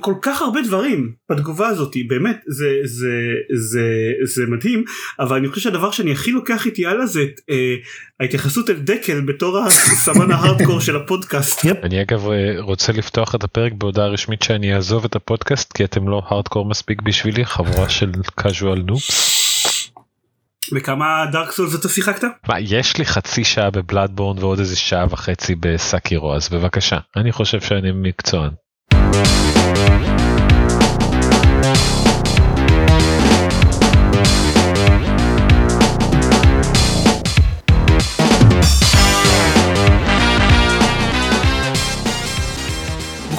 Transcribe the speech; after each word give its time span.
כל 0.00 0.14
כך 0.22 0.42
הרבה 0.42 0.62
דברים 0.62 1.12
בתגובה 1.30 1.68
הזאת 1.68 1.96
באמת 2.08 2.40
זה 2.46 2.68
זה 2.84 3.12
זה 3.54 3.82
זה 4.24 4.42
מדהים 4.48 4.84
אבל 5.20 5.36
אני 5.36 5.48
חושב 5.48 5.60
שהדבר 5.60 5.90
שאני 5.90 6.12
הכי 6.12 6.30
לוקח 6.30 6.66
איתי 6.66 6.86
הלאה 6.86 7.06
זה 7.06 7.22
את 7.22 7.40
אה, 7.50 7.74
ההתייחסות 8.20 8.70
אל 8.70 8.78
דקל 8.78 9.20
בתור 9.20 9.58
הסמן 9.58 10.30
ההארדקור 10.30 10.80
של 10.80 10.96
הפודקאסט. 10.96 11.66
אני 11.82 12.02
אגב 12.02 12.28
אה, 12.28 12.54
רוצה 12.58 12.92
לפתוח 12.92 13.34
את 13.34 13.44
הפרק 13.44 13.72
בהודעה 13.72 14.06
רשמית 14.06 14.42
שאני 14.42 14.74
אעזוב 14.74 15.04
את 15.04 15.16
הפודקאסט 15.16 15.72
כי 15.72 15.84
אתם 15.84 16.08
לא 16.08 16.22
הארדקור 16.26 16.64
מספיק 16.64 17.02
בשבילי 17.02 17.44
חבורה 17.44 17.88
של 17.88 18.10
casual 18.40 18.82
נופס. 18.86 19.42
וכמה 20.72 21.26
דארק 21.32 21.50
סולס 21.50 21.74
אתה 21.74 21.88
שיחקת? 21.88 22.22
מה, 22.48 22.60
יש 22.60 22.96
לי 22.96 23.04
חצי 23.04 23.44
שעה 23.44 23.70
בבלאדבורן 23.70 24.38
ועוד 24.38 24.58
איזה 24.58 24.76
שעה 24.76 25.06
וחצי 25.10 25.54
בסאקירו 25.54 26.34
אז 26.34 26.48
בבקשה 26.48 26.98
אני 27.16 27.32
חושב 27.32 27.60
שאני 27.60 27.92
מקצוען. 27.92 28.50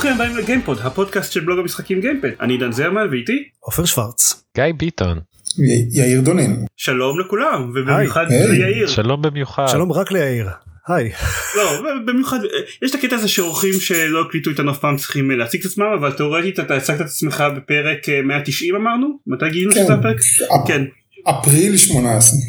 ברוכים 0.04 0.12
הבאים 0.12 0.38
לגיימפוד 0.38 0.78
הפודקאסט 0.84 1.32
של 1.32 1.40
בלוג 1.40 1.60
המשחקים 1.60 2.02
גיימפד 2.02 2.30
אני 2.42 2.58
דן 2.58 2.72
זרמן 2.72 3.08
ואיתי 3.12 3.44
עופר 3.60 3.86
שוורץ. 3.86 4.44
גיא 4.56 4.64
ביטון. 4.78 5.20
יאיר 5.92 6.22
דונין. 6.22 6.66
שלום 6.78 7.20
לכולם 7.20 7.72
ובמיוחד. 7.76 8.26
ליאיר. 8.30 8.88
שלום 8.88 9.22
במיוחד. 9.22 9.68
שלום 9.68 9.92
רק 9.92 10.12
ליאיר. 10.12 10.48
היי. 10.88 11.12
לא 11.56 11.82
במיוחד 12.06 12.40
יש 12.82 12.92
את 12.92 12.96
הקטע 12.96 13.16
הזה 13.16 13.28
שאורחים 13.28 13.74
שלא 13.74 14.22
הקליטו 14.22 14.50
איתנו 14.50 14.72
אף 14.72 14.80
פעם 14.80 14.98
צריכים 14.98 15.32
אה, 15.32 15.36
להציג 15.36 15.62
את 15.62 15.66
עצמם 15.66 15.86
אבל 16.00 16.12
תאורטית 16.12 16.60
אתה 16.60 16.76
הצגת 16.76 17.02
את 17.02 17.06
עצמך 17.06 17.44
בפרק 17.58 18.10
אה, 18.10 18.22
190 18.22 18.76
אמרנו 18.76 19.08
מתי 19.28 19.50
גילינו 19.50 19.74
כן. 19.74 19.84
שזה 19.84 19.94
הפרק? 19.94 20.18
כן. 20.68 20.84
אפריל 21.30 21.78
18. 21.78 22.40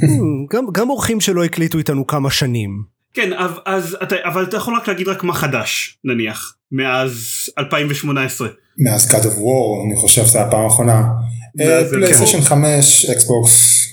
גם 0.52 0.64
גם 0.72 0.90
אורחים 0.90 1.20
שלא 1.20 1.44
הקליטו 1.44 1.78
איתנו 1.78 2.06
כמה 2.06 2.30
שנים. 2.30 2.82
כן 3.14 3.30
אז 3.66 3.96
אתה 4.02 4.16
אבל 4.24 4.42
אתה 4.42 4.56
יכול 4.56 4.76
רק 4.76 4.88
להגיד 4.88 5.08
רק 5.08 5.24
מה 5.24 5.34
חדש 5.34 5.98
נניח 6.04 6.54
מאז 6.72 7.28
2018 7.58 8.48
מאז 8.78 9.10
God 9.10 9.24
of 9.24 9.36
War 9.38 9.86
אני 9.86 9.96
חושב 9.96 10.24
שזה 10.24 10.40
הפעם 10.40 10.64
האחרונה. 10.64 11.02
פלייסטיישן 11.90 12.40
5 12.40 13.06
אקסבוקס 13.10 13.84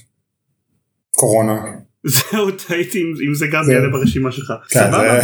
קורונה. 1.12 1.62
זהו 2.03 2.52
טעיתי 2.52 2.99
אם 3.27 3.33
זה 3.33 3.47
גם 3.47 3.63
זה- 3.63 3.73
יעלה 3.73 3.89
ברשימה 3.89 4.31
שלך. 4.31 4.53
כן, 4.69 4.80
סבבה. 4.80 5.19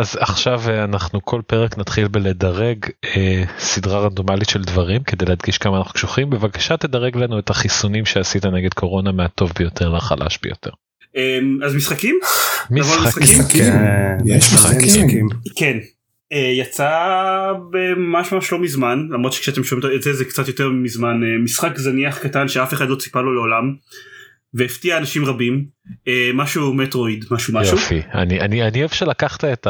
אז 0.00 0.16
עכשיו 0.20 0.60
אה, 0.68 0.84
אנחנו 0.84 1.24
כל 1.24 1.40
פרק 1.46 1.78
נתחיל 1.78 2.08
בלדרג 2.08 2.78
אה, 3.16 3.44
סדרה 3.58 4.00
רנדומלית 4.00 4.48
של 4.48 4.62
דברים 4.62 5.02
כדי 5.02 5.24
להדגיש 5.24 5.58
כמה 5.58 5.78
אנחנו 5.78 5.92
קשוחים 5.92 6.30
בבקשה 6.30 6.76
תדרג 6.76 7.16
לנו 7.16 7.38
את 7.38 7.50
החיסונים 7.50 8.04
שעשית 8.06 8.46
נגד 8.46 8.74
קורונה 8.74 9.12
מהטוב 9.12 9.52
ביותר 9.58 9.88
לחלש 9.88 10.38
ביותר. 10.42 10.70
אמ, 11.16 11.58
אז 11.64 11.74
משחקים? 11.74 12.18
משחקים. 12.70 13.38
יש 14.26 14.52
משחקים. 14.54 14.78
משחקים. 14.86 15.28
כן. 15.56 15.78
אה, 16.32 16.52
יצא 16.58 16.90
ממש 17.96 18.32
ממש 18.32 18.52
לא 18.52 18.58
מזמן 18.58 18.98
למרות 19.10 19.32
שכשאתם 19.32 19.64
שומעים 19.64 19.96
את 19.96 20.02
זה 20.02 20.12
זה 20.12 20.24
קצת 20.24 20.48
יותר 20.48 20.68
מזמן 20.70 21.20
משחק 21.44 21.78
זניח 21.78 22.18
קטן 22.18 22.48
שאף 22.48 22.72
אחד 22.74 22.88
לא 22.88 22.94
ציפה 22.96 23.20
לו 23.20 23.34
לעולם 23.34 23.74
והפתיע 24.54 24.98
אנשים 24.98 25.24
רבים 25.24 25.64
אה, 26.08 26.30
משהו 26.34 26.74
מטרואיד 26.74 27.24
משהו 27.30 27.54
משהו 27.54 27.76
יופי 27.76 28.00
אני 28.14 28.40
אני 28.40 28.62
אני 28.62 28.78
אוהב 28.80 28.90
שלקחת 28.90 29.44
את 29.44 29.66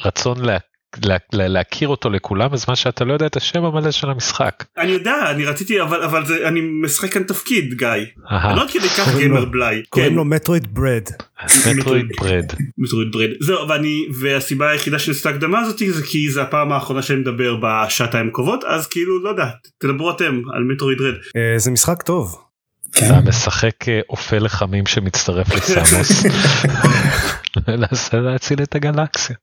הרצון 0.00 0.44
לה, 0.44 0.56
לה, 1.04 1.16
לה, 1.32 1.48
להכיר 1.48 1.88
אותו 1.88 2.10
לכולם 2.10 2.50
בזמן 2.50 2.74
שאתה 2.74 3.04
לא 3.04 3.12
יודע 3.12 3.26
את 3.26 3.36
השם 3.36 3.64
המלא 3.64 3.90
של 3.90 4.10
המשחק. 4.10 4.64
אני 4.78 4.90
יודע 4.90 5.30
אני 5.30 5.44
רציתי 5.44 5.82
אבל 5.82 6.02
אבל 6.02 6.26
זה 6.26 6.48
אני 6.48 6.60
משחק 6.84 7.12
כאן 7.12 7.22
תפקיד 7.22 7.74
גיא 7.74 7.86
אהה, 8.30 8.50
אני 8.50 8.56
לא 8.60 8.64
כדי 8.72 8.88
כך 8.88 9.04
קוראים 9.04 9.18
גיימר 9.18 9.40
לו- 9.44 9.50
בלאי 9.50 9.76
כן 9.76 9.82
קוראים 9.90 10.16
לו 10.16 10.24
מטרויד 10.24 10.74
ברד. 10.74 11.02
מטרואיד 11.76 12.06
ברד. 12.20 12.44
מטרואיד 12.78 13.12
ברד 13.12 13.30
זהו 13.40 13.68
ואני 13.68 14.06
והסיבה 14.20 14.70
היחידה 14.70 14.98
שאני 14.98 15.14
עושה 15.16 15.28
את 15.28 15.34
ההקדמה 15.34 15.60
הזאת 15.60 15.78
זה 15.78 16.02
כי 16.06 16.30
זה 16.30 16.42
הפעם 16.42 16.72
האחרונה 16.72 17.02
שאני 17.02 17.18
מדבר 17.20 17.56
בשעתיים 17.62 18.28
הקרובות 18.28 18.64
אז 18.64 18.86
כאילו 18.86 19.22
לא 19.22 19.28
יודע 19.28 19.46
תדברו 19.78 20.10
אתם 20.10 20.40
על 20.54 20.64
מטרואיד 20.64 21.00
רד 21.00 21.14
אה, 21.36 21.58
זה 21.58 21.70
משחק 21.70 22.02
טוב. 22.02 22.45
כן. 22.96 23.06
אתה 23.06 23.20
משחק 23.20 23.88
אה, 23.88 24.00
אופה 24.10 24.38
לחמים 24.38 24.86
שמצטרף 24.86 25.54
לסמוס. 25.54 26.26
מנסה 27.68 28.16
להציל 28.26 28.62
את 28.62 28.74
הגלקסיה. 28.74 29.36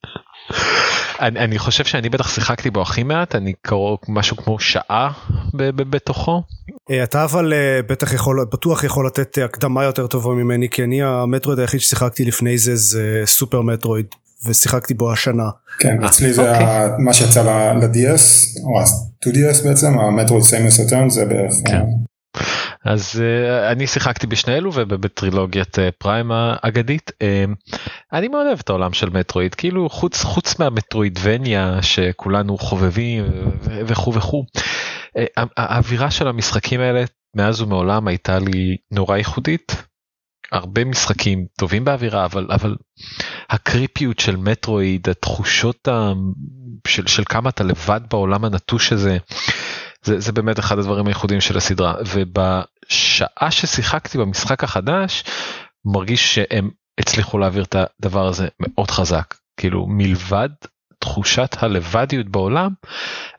אני, 1.19 1.39
אני 1.39 1.59
חושב 1.59 1.83
שאני 1.83 2.09
בטח 2.09 2.29
שיחקתי 2.29 2.69
בו 2.69 2.81
הכי 2.81 3.03
מעט 3.03 3.35
אני 3.35 3.53
קרוב 3.61 3.97
משהו 4.07 4.37
כמו 4.37 4.59
שעה 4.59 5.11
ב- 5.53 5.69
ב- 5.69 5.89
בתוכו 5.89 6.43
אה, 6.91 7.03
אתה 7.03 7.23
אבל 7.23 7.53
אה, 7.53 7.79
בטח 7.89 8.13
יכול 8.13 8.45
בטוח 8.51 8.83
יכול 8.83 9.07
לתת 9.07 9.37
הקדמה 9.45 9.83
יותר 9.83 10.07
טובה 10.07 10.31
ממני 10.31 10.69
כי 10.69 10.83
אני 10.83 11.03
המטרויד 11.03 11.59
היחיד 11.59 11.79
ששיחקתי 11.79 12.25
לפני 12.25 12.57
זה 12.57 12.75
זה 12.75 13.21
סופר 13.25 13.61
מטרויד 13.61 14.05
ושיחקתי 14.45 14.93
בו 14.93 15.11
השנה. 15.11 15.49
כן, 15.79 16.03
אצלי 16.03 16.33
זה 16.33 16.51
אוקיי. 16.51 16.65
מה 16.99 17.13
שיצא 17.13 17.41
ל-DS, 17.73 18.59
או 18.63 18.79
ה-2DS 18.79 19.67
בעצם, 19.67 19.99
המטרויד 19.99 20.43
סיימוס 20.43 20.79
אטרן 20.79 21.09
זה 21.09 21.25
בערך. 21.25 21.53
אה, 22.87 22.91
אז 22.91 23.21
uh, 23.21 23.71
אני 23.71 23.87
שיחקתי 23.87 24.27
בשני 24.27 24.57
אלו 24.57 24.71
ובטרילוגיית 24.73 25.75
uh, 25.75 25.81
פריים 25.97 26.31
האגדית. 26.31 27.11
uh, 27.11 27.75
אני 28.13 28.27
מאוד 28.27 28.45
אוהב 28.47 28.59
את 28.59 28.69
העולם 28.69 28.93
של 28.93 29.09
מטרואיד 29.09 29.55
כאילו 29.55 29.89
חוץ 29.89 30.23
חוץ 30.23 30.59
מהמטרואידבניה 30.59 31.81
שכולנו 31.81 32.57
חובבים 32.57 33.25
וכו' 33.61 34.13
וכו' 34.13 34.45
uh, 35.17 35.45
האווירה 35.57 36.11
של 36.11 36.27
המשחקים 36.27 36.79
האלה 36.79 37.03
מאז 37.35 37.61
ומעולם 37.61 38.07
הייתה 38.07 38.39
לי 38.39 38.77
נורא 38.91 39.17
ייחודית. 39.17 39.83
הרבה 40.51 40.85
משחקים 40.85 41.45
טובים 41.57 41.85
באווירה 41.85 42.25
אבל 42.25 42.47
אבל 42.51 42.75
הקריפיות 43.49 44.19
של 44.19 44.35
מטרואיד 44.35 45.09
התחושות 45.09 45.87
ה... 45.87 46.13
של, 46.87 47.07
של 47.07 47.23
כמה 47.29 47.49
אתה 47.49 47.63
לבד 47.63 48.01
בעולם 48.09 48.45
הנטוש 48.45 48.93
הזה 48.93 49.17
זה, 50.03 50.19
זה 50.19 50.31
באמת 50.31 50.59
אחד 50.59 50.79
הדברים 50.79 51.07
הייחודיים 51.07 51.41
של 51.41 51.57
הסדרה 51.57 51.93
ובשעה 52.93 53.51
ששיחקתי 53.51 54.17
במשחק 54.17 54.63
החדש 54.63 55.23
מרגיש 55.85 56.35
שהם 56.35 56.69
הצליחו 56.99 57.37
להעביר 57.37 57.63
את 57.63 57.75
הדבר 57.75 58.27
הזה 58.27 58.47
מאוד 58.59 58.91
חזק. 58.91 59.33
כאילו 59.57 59.85
מלבד 59.87 60.49
תחושת 60.99 61.55
הלבדיות 61.59 62.29
בעולם 62.29 62.69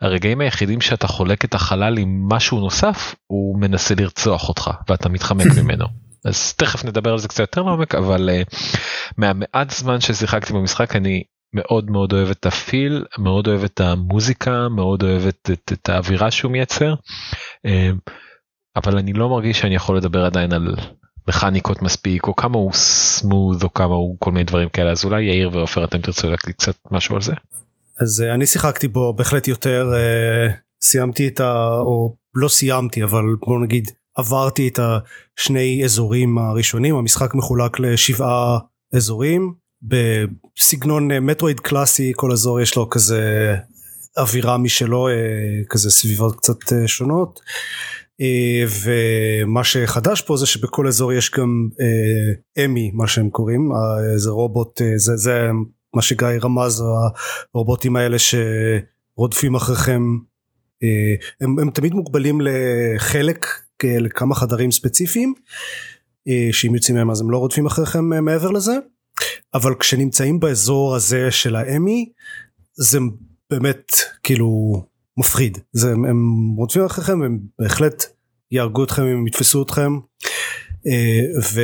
הרגעים 0.01 0.41
היחידים 0.41 0.81
שאתה 0.81 1.07
חולק 1.07 1.45
את 1.45 1.55
החלל 1.55 1.99
עם 1.99 2.29
משהו 2.29 2.61
נוסף 2.61 3.15
הוא 3.27 3.61
מנסה 3.61 3.95
לרצוח 3.95 4.49
אותך 4.49 4.71
ואתה 4.89 5.09
מתחמק 5.09 5.47
ממנו. 5.63 5.87
אז 6.25 6.55
תכף 6.55 6.85
נדבר 6.85 7.13
על 7.13 7.19
זה 7.19 7.29
קצת 7.29 7.41
יותר 7.41 7.63
לעומק 7.63 7.95
אבל 7.95 8.31
uh, 8.31 8.57
מהמעט 9.19 9.71
זמן 9.71 10.01
ששיחקתי 10.01 10.53
במשחק 10.53 10.97
אני 10.97 11.23
מאוד 11.55 11.91
מאוד 11.91 12.13
אוהב 12.13 12.31
את 12.31 12.47
הפיל 12.47 13.05
מאוד 13.19 13.49
אוהב 13.49 13.65
את 13.65 13.81
המוזיקה 13.81 14.69
מאוד 14.69 15.03
אוהב 15.03 15.27
את, 15.27 15.51
את, 15.53 15.73
את 15.73 15.89
האווירה 15.89 16.31
שהוא 16.31 16.53
מייצר. 16.53 16.95
אה, 17.67 17.91
אבל 18.77 18.99
אני 18.99 19.13
לא 19.13 19.29
מרגיש 19.29 19.61
שאני 19.61 19.75
יכול 19.75 19.97
לדבר 19.97 20.25
עדיין 20.25 20.53
על 20.53 20.77
מכניקות 21.29 21.83
מספיק 21.83 22.27
או 22.27 22.37
כמה 22.37 22.59
הוא 22.59 22.73
סמוד 22.73 23.63
או 23.63 23.75
כמה 23.75 23.95
הוא 23.95 24.17
כל 24.19 24.33
מיני 24.33 24.45
דברים 24.45 24.69
כאלה. 24.69 24.91
אז 24.91 25.05
אולי 25.05 25.23
יאיר 25.23 25.51
ועופר 25.53 25.85
אתם 25.85 25.99
תרצו 25.99 26.31
להקליט 26.31 26.57
קצת 26.57 26.75
משהו 26.91 27.15
על 27.15 27.23
זה. 27.23 27.33
אז 28.01 28.23
אה, 28.23 28.35
אני 28.35 28.47
שיחקתי 28.47 28.89
בו 28.89 29.13
בהחלט 29.13 29.49
יותר 29.49 29.93
אה, 29.95 30.53
סיימתי 30.83 31.29
את 31.29 31.41
ה... 31.41 31.69
או 31.81 32.17
לא 32.35 32.49
סיימתי 32.49 33.05
אבל 33.05 33.23
בוא 33.47 33.61
נגיד 33.61 33.91
עברתי 34.17 34.69
את 34.69 34.79
השני 35.39 35.85
אזורים 35.85 36.39
הראשונים. 36.39 36.95
המשחק 36.95 37.35
מחולק 37.35 37.81
לשבעה 37.81 38.59
אזורים. 38.95 39.55
בסגנון 39.83 41.11
אה, 41.11 41.21
מטרואיד 41.21 41.61
קלאסי 41.61 42.13
כל 42.17 42.33
אזור 42.33 42.61
יש 42.61 42.77
לו 42.77 42.91
כזה 42.91 43.55
אווירה 44.17 44.59
משלו 44.59 45.09
כזה 45.71 45.91
סביבות 45.91 46.37
קצת 46.37 46.57
שונות 46.87 47.41
ומה 48.85 49.65
שחדש 49.65 50.23
פה 50.23 50.37
זה 50.37 50.47
שבכל 50.47 50.87
אזור 50.87 51.13
יש 51.13 51.31
גם 51.31 51.69
אה, 51.81 52.65
אמי 52.65 52.91
מה 52.95 53.07
שהם 53.07 53.31
קוראים 53.31 53.73
אה, 53.73 54.19
זה 54.19 54.31
רובוט 54.31 54.83
אה, 54.83 54.99
זה, 54.99 55.17
זה 55.17 55.49
מה 55.95 56.03
שגיא 56.03 56.29
רמז 56.43 56.85
הרובוטים 57.55 57.97
האלה 57.97 58.17
שרודפים 58.19 59.55
אחריכם. 59.55 60.03
אה, 60.83 61.15
הם, 61.41 61.59
הם 61.59 61.71
תמיד 61.71 61.95
מוגבלים 61.95 62.41
לחלק 62.41 63.47
אה, 63.85 63.99
לכמה 63.99 64.35
חדרים 64.35 64.73
ספציפיים 64.73 65.35
אה, 66.29 66.49
שאם 66.53 66.75
יוצאים 66.75 66.97
מהם 66.97 67.11
אז 67.11 67.21
הם 67.21 67.31
לא 67.31 67.39
רודפים 67.39 67.67
אחריכם 67.67 68.13
אה, 68.13 68.21
מעבר 68.21 68.51
לזה. 68.51 68.73
אבל 69.55 69.75
כשנמצאים 69.75 70.41
באזור 70.41 70.95
הזה 70.95 71.31
של 71.31 71.57
האמי 71.57 72.13
זה 72.75 72.99
באמת 73.51 73.93
כאילו 74.23 74.83
מפחיד. 75.17 75.59
זה 75.73 75.93
הם, 75.93 76.55
רודפים 76.57 76.85
אחריכם 76.85 77.23
הם 77.23 77.39
בהחלט 77.59 78.05
יהרגו 78.51 78.85
אתכם 78.85 79.03
אם 79.03 79.27
יתפסו 79.27 79.63
אתכם. 79.63 79.99
אה, 80.87 81.21
ו... 81.55 81.61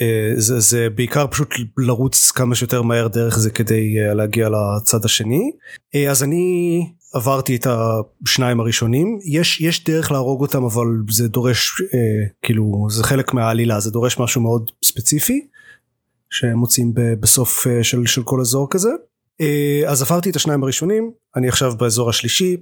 אה, 0.00 0.32
זה, 0.36 0.90
בעיקר 0.90 1.26
פשוט 1.26 1.54
לרוץ 1.78 2.30
כמה 2.30 2.54
שיותר 2.54 2.82
מהר 2.82 3.08
דרך 3.08 3.38
זה 3.38 3.50
כדי 3.50 4.00
אה, 4.00 4.14
להגיע 4.14 4.48
לצד 4.48 5.04
השני. 5.04 5.50
אז 6.10 6.22
אני 6.22 6.86
עברתי 7.12 7.56
את 7.56 7.66
השניים 8.22 8.60
הראשונים. 8.60 9.18
יש 9.24 9.60
יש 9.60 9.84
דרך 9.84 10.12
להרוג 10.12 10.40
אותם 10.40 10.64
אבל 10.64 10.86
זה 11.10 11.28
דורש 11.28 11.72
כאילו 12.42 12.86
זה 12.90 13.04
חלק 13.04 13.34
מהעלילה. 13.34 13.80
זה 13.80 13.90
דורש 13.90 14.18
משהו 14.18 14.40
מאוד 14.40 14.70
ספציפי 14.84 15.46
שמוצאים 16.30 16.92
בסוף 17.20 17.66
של, 17.82 18.06
של 18.06 18.22
כל 18.22 18.40
אזור 18.40 18.66
כזה 18.70 18.90
אז 19.88 20.02
עברתי 20.02 20.30
את 20.30 20.36
השניים 20.36 20.62
הראשונים 20.62 21.10
אני 21.36 21.48
עכשיו 21.48 21.76
באזור 21.76 22.10
השלישי 22.10 22.56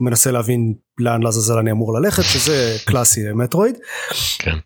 מנסה 0.00 0.30
להבין 0.30 0.74
לאן 0.98 1.22
לעזאזל 1.22 1.58
אני 1.58 1.70
אמור 1.70 1.94
ללכת 1.94 2.22
שזה 2.22 2.76
קלאסי 2.86 3.20
מטרואיד. 3.34 3.76
כן. 4.38 4.56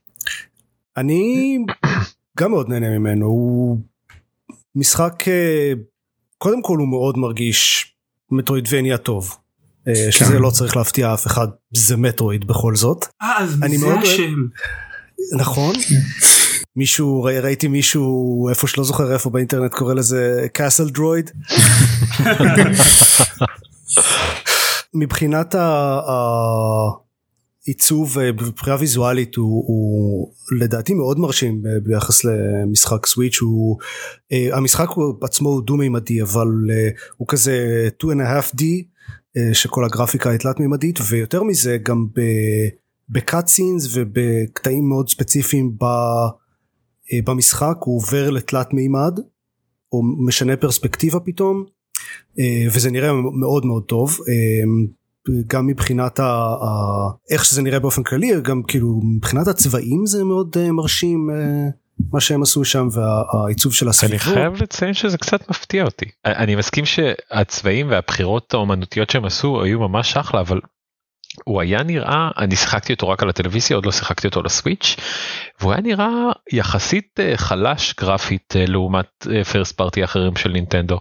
אני 0.97 1.59
גם 2.39 2.51
מאוד 2.51 2.69
נהנה 2.69 2.99
ממנו 2.99 3.27
הוא 3.27 3.79
משחק 4.75 5.25
אה, 5.29 5.73
קודם 6.39 6.63
כל 6.63 6.79
הוא 6.79 6.89
מאוד 6.89 7.19
מרגיש 7.19 7.93
מטרואידבניה 8.31 8.99
טוב. 8.99 9.37
אה, 9.89 10.13
שזה 10.13 10.33
כן. 10.33 10.43
לא 10.43 10.51
צריך 10.51 10.77
להפתיע 10.77 11.15
אף 11.15 11.27
אחד 11.27 11.47
זה 11.75 11.97
מטרואיד 11.97 12.47
בכל 12.47 12.77
זאת 12.77 13.07
אה 13.23 13.39
אז 13.39 13.63
אני 13.63 13.79
זה 13.79 13.95
השם. 13.95 14.35
נכון 15.37 15.75
מישהו 16.77 17.23
ראי- 17.23 17.41
ראיתי 17.41 17.69
מישהו 17.69 18.47
איפה 18.49 18.67
שלא 18.67 18.85
זוכר 18.85 19.13
איפה 19.13 19.31
באינטרנט 19.31 19.73
קורא 19.75 19.95
לזה 19.95 20.47
קאסל 20.53 20.89
דרויד. 20.89 21.31
מבחינת 24.95 25.55
העיצוב 27.67 28.19
אה, 28.19 28.33
מבחינה 28.33 28.77
ויזואלית 28.81 29.35
הוא, 29.37 29.65
הוא 29.67 30.33
לדעתי 30.61 30.95
מאוד 30.95 31.19
מרשים 31.19 31.63
ב- 31.63 31.69
ביחס 31.85 32.25
למשחק 32.25 33.07
סוויץ' 33.07 33.39
הוא 33.41 33.79
אה, 34.33 34.49
המשחק 34.53 34.89
הוא 34.89 35.15
עצמו 35.23 35.49
הוא 35.49 35.63
דו 35.63 35.77
מימדי 35.77 36.23
אבל 36.23 36.49
אה, 36.71 36.89
הוא 37.17 37.29
כזה 37.29 37.59
2 37.99 38.21
and 38.21 38.25
a 38.25 38.27
half 38.27 38.55
D 38.61 38.63
אה, 39.37 39.55
שכל 39.55 39.85
הגרפיקה 39.85 40.31
היא 40.31 40.39
תלת 40.39 40.61
מימדית 40.61 40.99
ויותר 41.09 41.43
מזה 41.43 41.77
גם. 41.83 42.07
בקאט 43.09 43.47
סינס 43.49 43.89
ובקטעים 43.95 44.89
מאוד 44.89 45.09
ספציפיים 45.09 45.73
ב, 45.79 45.85
אה, 45.85 46.29
במשחק 47.25 47.77
הוא 47.81 47.97
עובר 47.97 48.31
לתלת 48.31 48.73
מימד 48.73 49.19
או 49.93 50.03
משנה 50.27 50.57
פרספקטיבה 50.57 51.21
פתאום 51.21 51.65
אה, 52.39 52.67
וזה 52.75 52.91
נראה 52.91 53.13
מאוד 53.13 53.67
מאוד 53.67 53.83
טוב 53.83 54.19
אה, 54.29 54.87
גם 55.47 55.67
מבחינת 55.67 56.21
ה, 56.21 56.25
ה, 56.25 56.69
איך 57.31 57.45
שזה 57.45 57.63
נראה 57.63 57.79
באופן 57.79 58.03
כללי 58.03 58.41
גם 58.43 58.63
כאילו 58.69 59.01
מבחינת 59.05 59.49
הצבעים 59.49 60.07
זה 60.07 60.25
מאוד 60.25 60.57
אה, 60.61 60.73
מרשים 60.73 61.31
אה, 61.31 61.69
מה 62.13 62.21
שהם 62.21 62.43
עשו 62.43 62.65
שם 62.65 62.89
והעיצוב 62.93 63.75
של 63.75 63.87
אני 63.87 63.91
הסביבות. 63.91 64.21
חייב 64.21 64.63
לציין 64.63 64.95
שזה 64.95 65.19
קצת 65.19 65.51
מפתיע 65.51 65.85
אותי. 65.85 66.07
אני 66.25 66.57
מסכים 66.57 66.85
שהצבעים 66.85 67.91
והבחירות 67.91 68.55
האומנותיות 68.55 69.11
שהם 69.11 69.25
עשו 69.25 69.63
היו 69.63 69.81
ממש 69.81 70.17
אחלה 70.17 70.41
אבל 70.41 70.61
הוא 71.45 71.61
היה 71.61 71.83
נראה 71.83 72.31
אני 72.39 72.57
שיחקתי 72.57 72.93
אותו 72.93 73.09
רק 73.09 73.23
על 73.23 73.29
הטלוויזיה 73.29 73.77
עוד 73.77 73.87
לא 73.87 73.93
שיחקתי 73.93 74.27
אותו 74.27 74.43
לסוויץ' 74.43 74.97
והוא 75.61 75.73
היה 75.73 75.81
נראה 75.81 76.09
יחסית 76.53 77.21
אה, 77.21 77.33
חלש 77.37 77.95
גרפית 78.01 78.55
אה, 78.57 78.65
לעומת 78.67 79.27
פרסט 79.53 79.77
פארטי 79.77 80.05
אחרים 80.05 80.37
של 80.37 80.51
נינטנדו. 80.51 81.01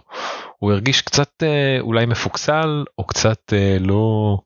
הוא 0.58 0.72
הרגיש 0.72 1.02
קצת 1.02 1.30
אה, 1.42 1.80
אולי 1.80 2.06
מפוקסל 2.06 2.84
או 2.98 3.06
קצת 3.06 3.52
אה, 3.52 3.76
לא 3.80 4.36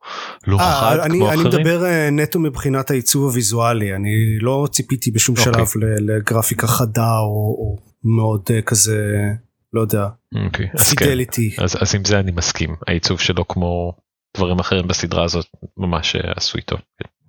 לא 0.46 0.60
אה, 0.60 0.80
חד 0.80 0.98
אני, 0.98 1.18
כמו 1.18 1.32
אני 1.32 1.34
אחרים. 1.34 1.46
מדבר 1.46 1.84
אה, 1.84 2.10
נטו 2.10 2.40
מבחינת 2.40 2.90
העיצוב 2.90 3.24
הוויזואלי 3.24 3.94
אני 3.94 4.38
לא 4.40 4.66
ציפיתי 4.70 5.10
בשום 5.10 5.36
אוקיי. 5.38 5.52
שלב 5.66 5.82
לגרפיקה 6.00 6.66
חדה 6.66 7.18
או, 7.18 7.56
או 7.58 7.76
מאוד 8.04 8.42
אה, 8.50 8.62
כזה 8.62 9.28
לא 9.72 9.80
יודע 9.80 10.06
אוקיי, 10.46 10.68
אז 10.78 10.92
כן. 10.92 11.04
פידליטי. 11.04 11.56
אז, 11.58 11.76
אז 11.80 11.94
עם 11.94 12.04
זה 12.04 12.18
אני 12.18 12.32
מסכים 12.32 12.74
העיצוב 12.86 13.20
שלו 13.20 13.48
כמו 13.48 13.92
דברים 14.36 14.58
אחרים 14.58 14.88
בסדרה 14.88 15.24
הזאת 15.24 15.46
ממש 15.76 16.16
אה, 16.16 16.32
עשוי 16.36 16.62
טוב. 16.62 16.78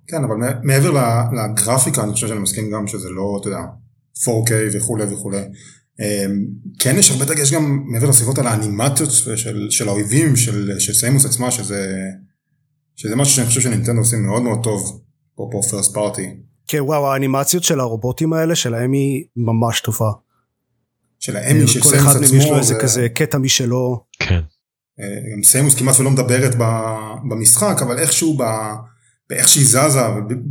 כן, 0.06 0.24
אבל 0.24 0.34
מ- 0.36 0.66
מעבר 0.66 0.90
ל- 0.90 1.24
לגרפיקה, 1.36 2.02
אני 2.04 2.12
חושב 2.12 2.28
שאני 2.28 2.40
מסכים 2.40 2.70
גם 2.70 2.86
שזה 2.86 3.08
לא, 3.10 3.38
אתה 3.40 3.48
יודע, 3.48 3.60
4K 4.18 4.52
וכולי 4.76 5.04
וכולי. 5.04 5.42
כן 6.78 6.94
יש 6.98 7.10
הרבה 7.10 7.24
דגש 7.24 7.52
גם 7.52 7.82
מעבר 7.86 8.08
לסביבות 8.08 8.38
על 8.38 8.46
האנימציות 8.46 9.10
של, 9.10 9.66
של 9.70 9.88
האויבים, 9.88 10.36
של, 10.36 10.78
של 10.78 10.92
סיימוס 10.92 11.24
עצמה, 11.24 11.50
שזה, 11.50 11.96
שזה 12.96 13.16
משהו 13.16 13.34
שאני 13.34 13.46
חושב 13.46 13.60
שנינטנדו 13.60 13.98
עושים 13.98 14.26
מאוד 14.26 14.42
מאוד 14.42 14.58
טוב, 14.62 15.02
פה 15.34 15.48
פה 15.52 15.60
first 15.70 15.94
party. 15.94 16.36
כן 16.68 16.78
וואו 16.80 17.12
האנימציות 17.12 17.62
של 17.64 17.80
הרובוטים 17.80 18.32
האלה 18.32 18.54
שלהם 18.54 18.92
היא 18.92 19.24
ממש 19.36 19.80
טובה. 19.80 20.10
של 21.20 21.36
ה-EMMI 21.36 21.68
של 21.68 21.80
כל 21.80 21.88
סיימוס 21.88 22.08
אחד 22.10 22.20
מהם 22.20 22.24
יש 22.24 22.32
לו 22.32 22.40
עצמו, 22.40 22.56
איזה 22.58 22.74
זה- 22.74 22.80
כזה 22.80 23.08
קטע 23.14 23.38
משלו. 23.38 24.04
כן. 24.18 24.40
גם 25.32 25.42
סיימוס 25.42 25.74
כמעט 25.74 26.00
ולא 26.00 26.10
מדברת 26.10 26.54
במשחק, 27.30 27.76
אבל 27.82 27.98
איכשהו 27.98 28.38
ב... 28.38 28.42
באיך 29.30 29.48
שהיא 29.48 29.66
זזה, 29.66 30.00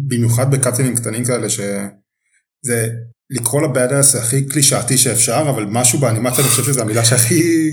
במיוחד 0.08 0.52
בקאצינים 0.52 0.96
קטנים 0.96 1.26
כאלה, 1.26 1.50
שזה 1.50 2.90
לקרוא 3.30 3.62
לבאדאס 3.62 4.16
הכי 4.16 4.48
קלישאתי 4.48 4.98
שאפשר, 4.98 5.46
אבל 5.50 5.66
משהו 5.70 6.00
באנימציה, 6.00 6.40
אני 6.40 6.48
חושב 6.48 6.64
שזו 6.64 6.82
המילה 6.82 7.06
שהכי 7.06 7.70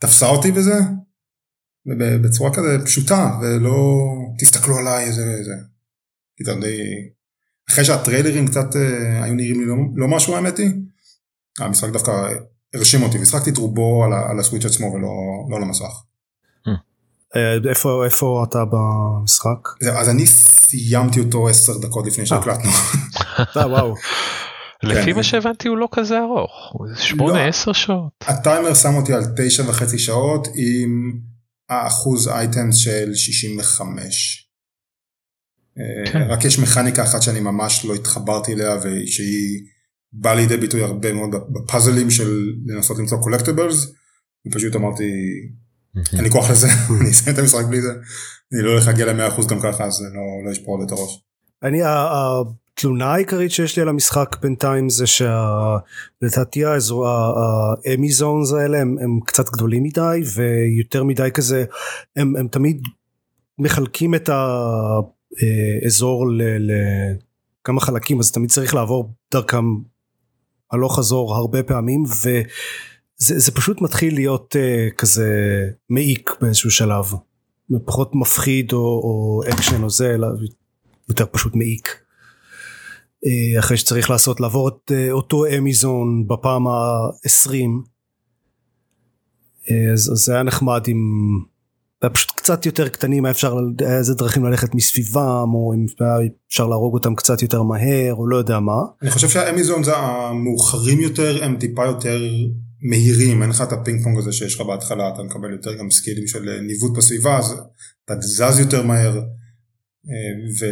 תפסה 0.00 0.26
אותי 0.26 0.52
בזה, 0.52 0.74
בצורה 2.22 2.54
כזה 2.54 2.84
פשוטה, 2.84 3.38
ולא 3.42 4.06
תסתכלו 4.38 4.78
עליי 4.78 5.04
איזה 5.04 5.24
איזה. 5.24 5.54
אחרי 7.70 7.84
שהטריילרים 7.84 8.48
קצת 8.48 8.76
אה, 8.76 9.24
היו 9.24 9.34
נראים 9.34 9.60
לי 9.60 9.66
לא, 9.66 9.74
לא 9.94 10.08
משהו 10.08 10.34
האמת 10.34 10.58
היא, 10.58 10.70
המשחק 11.58 11.88
דווקא 11.92 12.12
הרשים 12.74 13.02
אותי, 13.02 13.18
והשחקתי 13.18 13.50
את 13.50 13.56
רובו 13.56 14.04
על, 14.04 14.12
על 14.30 14.40
הסוויץ' 14.40 14.64
עצמו 14.64 14.86
ולא 14.86 15.10
לא 15.50 15.60
למסך. 15.60 16.02
אה, 17.36 17.70
איפה 17.70 18.04
איפה 18.04 18.44
אתה 18.48 18.64
במשחק? 18.64 19.88
אז 20.00 20.08
אני 20.08 20.26
סיימתי 20.26 21.20
אותו 21.20 21.48
עשר 21.48 21.78
דקות 21.78 22.06
לפני 22.06 22.26
שהקלטנו. 22.26 22.70
אה, 23.56 23.66
וואו. 23.66 23.94
לפי 24.82 25.10
כן. 25.10 25.16
מה 25.16 25.22
שהבנתי 25.22 25.68
הוא 25.68 25.78
לא 25.78 25.88
כזה 25.92 26.18
ארוך. 26.18 26.70
הוא 26.72 26.86
שמונה 26.96 27.44
לא. 27.44 27.48
עשר 27.48 27.72
שעות. 27.72 28.12
הטיימר 28.26 28.74
שם 28.74 28.94
אותי 28.94 29.12
על 29.12 29.22
תשע 29.36 29.62
וחצי 29.68 29.98
שעות 29.98 30.48
עם 30.54 31.20
האחוז 31.68 32.28
אייטמס 32.28 32.76
של 32.76 33.14
65. 33.14 34.48
אה, 35.78 36.12
כן. 36.12 36.22
רק 36.30 36.44
יש 36.44 36.58
מכניקה 36.58 37.04
אחת 37.04 37.22
שאני 37.22 37.40
ממש 37.40 37.84
לא 37.84 37.94
התחברתי 37.94 38.54
אליה 38.54 38.76
ושהיא 38.76 39.60
באה 40.12 40.34
לידי 40.34 40.56
ביטוי 40.56 40.82
הרבה 40.82 41.12
מאוד 41.12 41.30
בפאזלים 41.48 42.10
של 42.10 42.52
לנסות 42.66 42.98
למצוא 42.98 43.18
קולקטיבלס. 43.22 43.92
ופשוט 44.46 44.76
אמרתי 44.76 45.04
אין 46.12 46.24
לי 46.24 46.30
כוח 46.30 46.50
לזה, 46.50 46.66
אני 47.00 47.10
אסיים 47.10 47.34
את 47.34 47.38
המשחק 47.38 47.64
בלי 47.64 47.82
זה. 47.82 47.92
אני 48.52 48.62
לא 48.62 48.70
הולך 48.70 48.86
להגיע 48.86 49.12
ל-100% 49.12 49.48
גם 49.48 49.60
ככה 49.60 49.84
אז 49.84 49.92
זה 49.92 50.04
לא 50.04 50.46
לא 50.46 50.50
ישבור 50.50 50.78
לי 50.78 50.84
את 50.84 50.90
הראש. 50.90 51.24
אני 51.62 51.80
התלונה 51.84 53.14
העיקרית 53.14 53.50
שיש 53.50 53.76
לי 53.76 53.82
על 53.82 53.88
המשחק 53.88 54.36
בינתיים 54.42 54.88
זה 54.88 55.04
שלדעתי 55.06 56.64
האמי 56.64 58.12
זונס 58.12 58.52
האלה 58.52 58.78
הם, 58.78 58.96
הם 59.00 59.20
קצת 59.26 59.50
גדולים 59.50 59.82
מדי 59.82 60.20
ויותר 60.34 61.04
מדי 61.04 61.28
כזה 61.34 61.64
הם, 62.16 62.36
הם 62.36 62.48
תמיד 62.48 62.82
מחלקים 63.58 64.14
את 64.14 64.30
האזור 65.82 66.26
לכמה 66.58 67.80
חלקים 67.80 68.20
אז 68.20 68.32
תמיד 68.32 68.50
צריך 68.50 68.74
לעבור 68.74 69.14
דרכם 69.32 69.64
הלוך 70.72 70.98
חזור 70.98 71.34
הרבה 71.34 71.62
פעמים 71.62 72.02
וזה 72.04 72.42
זה 73.16 73.52
פשוט 73.52 73.80
מתחיל 73.80 74.14
להיות 74.14 74.56
אה, 74.56 74.94
כזה 74.94 75.30
מעיק 75.90 76.30
באיזשהו 76.40 76.70
שלב 76.70 77.04
פחות 77.84 78.14
מפחיד 78.14 78.72
או, 78.72 78.78
או 78.78 79.40
אקשן 79.50 79.82
או 79.82 79.90
זה 79.90 80.14
אלא 80.14 80.26
יותר 81.08 81.26
פשוט 81.32 81.54
מעיק. 81.54 81.88
אה, 83.26 83.58
אחרי 83.58 83.76
שצריך 83.76 84.10
לעשות 84.10 84.40
לעבור 84.40 84.68
את 84.68 84.92
אה, 84.94 85.10
אותו 85.10 85.44
EMMI 85.58 85.92
zone 85.92 86.26
בפעם 86.28 86.66
ה-20 86.66 87.68
אז, 89.92 90.12
אז 90.12 90.18
זה 90.18 90.34
היה 90.34 90.42
נחמד 90.42 90.82
אם 90.88 90.96
פשוט 92.06 92.30
קצת 92.30 92.66
יותר 92.66 92.88
קטנים 92.88 93.24
היה 93.24 93.32
אפשר 93.32 93.54
איזה 93.80 94.14
דרכים 94.14 94.44
ללכת 94.44 94.74
מסביבם 94.74 95.54
או 95.54 95.74
אם 95.74 95.86
אפשר 96.48 96.66
להרוג 96.66 96.94
אותם 96.94 97.14
קצת 97.14 97.42
יותר 97.42 97.62
מהר 97.62 98.14
או 98.14 98.26
לא 98.26 98.36
יודע 98.36 98.60
מה 98.60 98.82
אני 99.02 99.10
חושב 99.10 99.28
שה-EMMI 99.28 99.84
zones 99.84 99.96
המאוחרים 99.96 101.00
יותר 101.00 101.44
הם 101.44 101.56
טיפה 101.56 101.86
יותר 101.86 102.20
מהירים 102.82 103.42
אין 103.42 103.50
לך 103.50 103.62
את 103.62 103.72
הפינג 103.72 104.04
פונג 104.04 104.18
הזה 104.18 104.32
שיש 104.32 104.54
לך 104.54 104.60
בהתחלה 104.60 105.08
אתה 105.08 105.22
מקבל 105.22 105.52
יותר 105.52 105.74
גם 105.74 105.90
סקילים 105.90 106.26
של 106.26 106.48
אה, 106.48 106.60
ניווט 106.60 106.96
בסביבה 106.96 107.38
אז 107.38 107.60
אתה 108.04 108.14
זז 108.20 108.60
יותר 108.60 108.82
מהר 108.82 109.16
אה, 109.16 110.58
ו... 110.60 110.66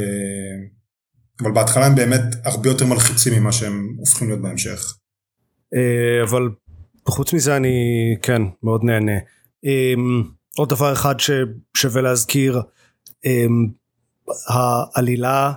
אבל 1.40 1.52
בהתחלה 1.52 1.86
הם 1.86 1.94
באמת 1.94 2.22
הרבה 2.44 2.68
יותר 2.68 2.86
מלחיצים 2.86 3.40
ממה 3.40 3.52
שהם 3.52 3.94
הופכים 3.98 4.28
להיות 4.28 4.42
בהמשך. 4.42 4.96
אה, 5.74 6.22
אבל 6.22 6.48
חוץ 7.08 7.32
מזה 7.32 7.56
אני 7.56 7.74
כן 8.22 8.42
מאוד 8.62 8.84
נהנה. 8.84 9.18
עוד 10.56 10.68
דבר 10.68 10.92
אחד 10.92 11.14
ששווה 11.20 12.02
להזכיר 12.02 12.60
אה, 13.26 13.46
העלילה 14.48 15.52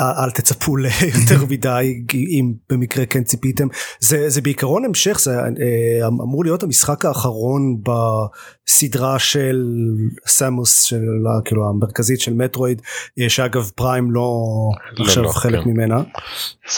אל 0.00 0.30
תצפו 0.30 0.76
ליותר 0.76 1.44
מדי 1.50 2.04
אם 2.14 2.52
במקרה 2.70 3.06
כן 3.06 3.24
ציפיתם 3.24 3.66
זה 4.00 4.28
זה 4.28 4.40
בעיקרון 4.40 4.84
המשך 4.84 5.18
זה 5.20 5.38
אה, 5.40 6.06
אמור 6.08 6.44
להיות 6.44 6.62
המשחק 6.62 7.04
האחרון 7.04 7.76
בסדרה 7.82 9.18
של 9.18 9.66
סמוס 10.26 10.82
של 10.82 11.02
כאילו 11.44 11.68
המרכזית 11.68 12.20
של 12.20 12.34
Metroid 12.34 12.82
אה, 13.20 13.28
שאגב 13.28 13.70
Prime 13.74 14.10
לא, 14.10 14.42
לא 14.98 15.04
עכשיו 15.04 15.22
לא, 15.22 15.28
חלק 15.28 15.64
כן. 15.64 15.70
ממנה 15.70 16.02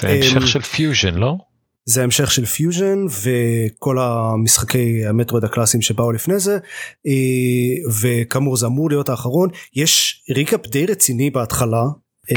זה 0.01 0.09
המשך 0.09 0.37
אמ, 0.37 0.47
של 0.47 0.61
פיוז'ן 0.61 1.15
לא? 1.15 1.37
זה 1.87 2.03
המשך 2.03 2.31
של 2.31 2.45
פיוז'ן 2.45 3.07
וכל 3.23 3.99
המשחקי 3.99 5.07
ה-Metroid 5.07 5.45
הקלאסיים 5.45 5.83
שבאו 5.83 6.13
לפני 6.13 6.39
זה 6.39 6.59
אה, 7.07 7.91
וכאמור 8.01 8.57
זה 8.57 8.67
אמור 8.67 8.91
להיות 8.91 9.09
האחרון 9.09 9.49
יש 9.75 10.25
recap 10.31 10.67
די 10.67 10.87
רציני 10.87 11.31
בהתחלה. 11.31 11.83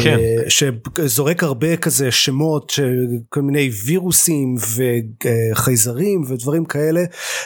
כן. 0.01 0.17
אה, 0.19 0.43
שזורק 0.49 1.43
הרבה 1.43 1.77
כזה 1.77 2.11
שמות 2.11 2.73
כל 3.29 3.41
מיני 3.41 3.69
וירוסים 3.85 4.55
וחייזרים 5.51 6.21
ודברים 6.27 6.65
כאלה 6.65 7.01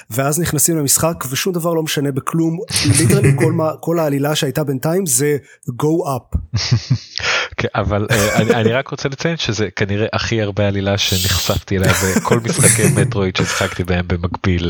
ואז 0.10 0.40
נכנסים 0.40 0.78
למשחק 0.78 1.24
ושום 1.32 1.54
דבר 1.54 1.74
לא 1.74 1.84
משנה 1.84 2.12
בכלום 2.12 2.58
literally 3.00 3.32
כל, 3.36 3.52
מה- 3.52 3.72
כל 3.80 4.00
העלילה 4.00 4.36
שהייתה 4.36 4.64
בינתיים 4.64 5.06
זה 5.06 5.38
go 5.70 6.08
up 6.08 6.38
כן, 7.58 7.68
אבל 7.76 8.08
אה, 8.12 8.36
אני, 8.36 8.54
אני 8.56 8.74
רק 8.74 8.88
רוצה 8.88 9.10
לציין 9.10 9.38
שזה 9.38 9.68
כנראה 9.76 10.08
הכי 10.14 10.42
הרבה 10.42 10.68
עלילה 10.68 10.98
שנחשפתי 10.98 11.78
אליה 11.78 11.92
בכל 12.18 12.40
משחקי 12.40 12.84
Metroid 13.02 13.36
ששיחקתי 13.36 13.84
בהם 13.84 14.08
במקביל. 14.08 14.68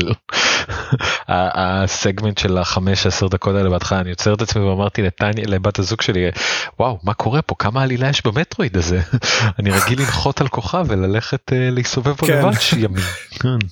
הסגמנט 1.28 2.38
של 2.38 2.58
החמש 2.58 3.06
עשר 3.06 3.28
דקות 3.28 3.54
האלה 3.54 3.70
בהתחלה 3.70 4.00
אני 4.00 4.10
עוצר 4.10 4.34
את 4.34 4.42
עצמי 4.42 4.62
ואמרתי 4.62 5.02
לטניה 5.02 5.44
לבת 5.46 5.78
הזוג 5.78 6.00
שלי 6.00 6.30
וואו 6.78 6.98
מה 7.02 7.14
קורה 7.14 7.42
פה 7.42 7.54
כמה 7.58 7.82
עלילה 7.82 8.08
יש 8.08 8.26
במטרואיד 8.26 8.76
הזה 8.76 9.00
אני 9.58 9.70
רגיל 9.70 10.00
לנחות 10.00 10.40
על 10.40 10.48
כוכב 10.48 10.84
וללכת 10.88 11.52
אה, 11.52 11.70
להסתובב 11.70 12.12
בו 12.12 12.26
כן. 12.26 12.38
לבד 12.38 12.52
ימים. 12.78 13.04
כן. 13.30 13.66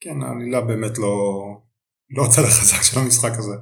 כן, 0.00 0.22
העלילה 0.22 0.60
באמת 0.60 0.98
לא... 0.98 1.12
לא 2.10 2.24
הצד 2.24 2.42
החזק 2.42 2.82
של 2.82 3.00
המשחק 3.00 3.30
הזה. 3.38 3.56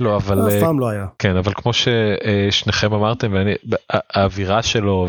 לא 0.00 0.16
אבל 0.16 0.48
אף 0.48 0.52
אה, 0.52 0.60
פעם 0.60 0.80
לא 0.80 0.88
היה. 0.88 1.06
כן 1.18 1.36
אבל 1.36 1.52
כמו 1.54 1.72
ששניכם 1.72 2.92
אמרתם 2.92 3.32
ואני, 3.32 3.54
האווירה 3.90 4.62
שלו 4.62 5.08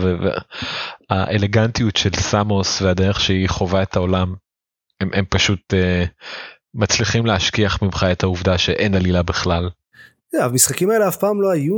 והאלגנטיות 1.09 1.95
של 1.95 2.13
סמוס 2.13 2.81
והדרך 2.81 3.19
שהיא 3.19 3.49
חווה 3.49 3.83
את 3.83 3.95
העולם 3.95 4.33
הם, 5.01 5.09
הם 5.13 5.25
פשוט 5.29 5.73
uh, 5.73 6.07
מצליחים 6.75 7.25
להשכיח 7.25 7.81
ממך 7.81 8.05
את 8.11 8.23
העובדה 8.23 8.57
שאין 8.57 8.95
עלילה 8.95 9.23
בכלל. 9.23 9.69
Yeah, 10.35 10.43
המשחקים 10.43 10.89
האלה 10.89 11.07
אף 11.07 11.17
פעם 11.17 11.41
לא 11.41 11.51
היו 11.51 11.75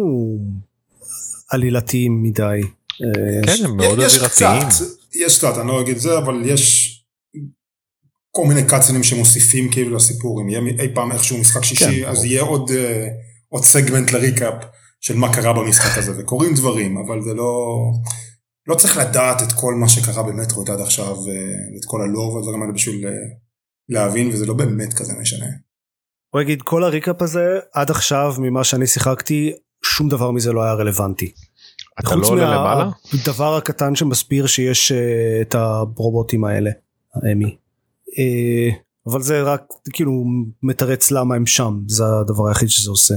עלילתיים 1.50 2.24
מדי. 2.24 2.62
כן 3.46 3.66
הם 3.66 3.78
מאוד. 3.78 4.00
קצת, 4.26 4.86
יש 5.16 5.38
קצת, 5.38 5.58
אני 5.58 5.68
לא 5.68 5.82
אגיד 5.82 5.98
זה, 5.98 6.18
אבל 6.18 6.42
יש 6.46 6.92
כל 8.36 8.46
מיני 8.48 8.64
קאצינים 8.64 9.04
שמוסיפים 9.04 9.72
כאילו 9.72 9.96
לסיפור, 9.96 10.42
אם 10.42 10.50
יהיה 10.50 10.62
אי 10.80 10.94
פעם 10.94 11.12
איכשהו 11.12 11.38
משחק 11.38 11.64
שישי, 11.64 12.02
כן. 12.04 12.10
אז 12.10 12.24
יהיה 12.24 12.42
עוד, 12.42 12.72
אה, 12.72 13.08
עוד 13.50 13.64
סגמנט 13.64 14.12
לריקאפ 14.12 14.54
של 15.02 15.16
מה 15.16 15.34
קרה 15.34 15.54
במשחק 15.54 15.98
הזה, 15.98 16.12
וקורים 16.18 16.56
דברים, 16.56 16.98
אבל 16.98 17.22
זה 17.22 17.34
לא... 17.34 17.78
לא 18.68 18.76
צריך 18.76 18.98
לדעת 18.98 19.42
את 19.42 19.52
כל 19.52 19.74
מה 19.74 19.90
שקרה 19.90 20.24
במטרויד 20.24 20.70
עד 20.70 20.80
עכשיו, 20.80 21.16
אה, 21.16 21.78
את 21.80 21.86
כל 21.86 22.02
הלור 22.02 22.34
והדברים 22.34 22.62
האלה 22.62 22.74
בשביל 22.74 23.08
אה, 23.08 23.12
להבין, 23.90 24.30
וזה 24.30 24.46
לא 24.46 24.54
באמת 24.54 24.94
כזה 24.94 25.14
משנה. 25.22 25.46
בוא 26.34 26.42
נגיד 26.42 26.62
כל 26.62 26.84
הריקאפ 26.84 27.22
הזה 27.22 27.60
עד 27.74 27.92
עכשיו 27.92 28.34
ממה 28.40 28.64
שאני 28.64 28.88
שיחקתי 28.88 29.54
שום 29.84 30.10
דבר 30.10 30.32
מזה 30.32 30.54
לא 30.54 30.64
היה 30.64 30.74
רלוונטי. 30.74 31.32
אתה 32.00 32.16
לא 32.16 32.28
עולה 32.28 32.56
למעלה? 32.56 32.90
הדבר 33.14 33.56
הקטן 33.56 33.96
שמסביר 33.96 34.48
שיש 34.48 34.92
אה, 34.92 35.42
את 35.42 35.56
הרובוטים 35.56 36.46
האלה, 36.46 36.72
האמי. 37.14 37.58
אה, 38.20 38.70
אבל 39.08 39.22
זה 39.22 39.42
רק 39.42 39.64
כאילו 39.94 40.24
מתרץ 40.64 41.12
למה 41.12 41.36
הם 41.36 41.46
שם 41.46 41.80
זה 41.88 42.04
הדבר 42.22 42.48
היחיד 42.48 42.70
שזה 42.70 42.90
עושה. 42.90 43.16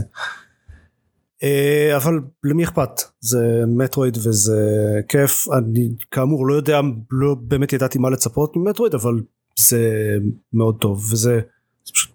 אה, 1.42 1.96
אבל 1.96 2.20
למי 2.44 2.64
אכפת 2.64 2.90
זה 3.20 3.62
מטרואיד 3.66 4.16
וזה 4.16 4.60
כיף 5.08 5.46
אני 5.58 5.88
כאמור 6.10 6.46
לא 6.46 6.54
יודע 6.54 6.80
לא 7.10 7.36
באמת 7.40 7.72
ידעתי 7.72 7.98
מה 7.98 8.10
לצפות 8.10 8.56
ממטרואיד 8.56 8.94
אבל 8.94 9.20
זה 9.68 10.14
מאוד 10.52 10.78
טוב 10.80 11.12
וזה 11.12 11.40
זה 11.84 11.92
פשוט 11.92 12.12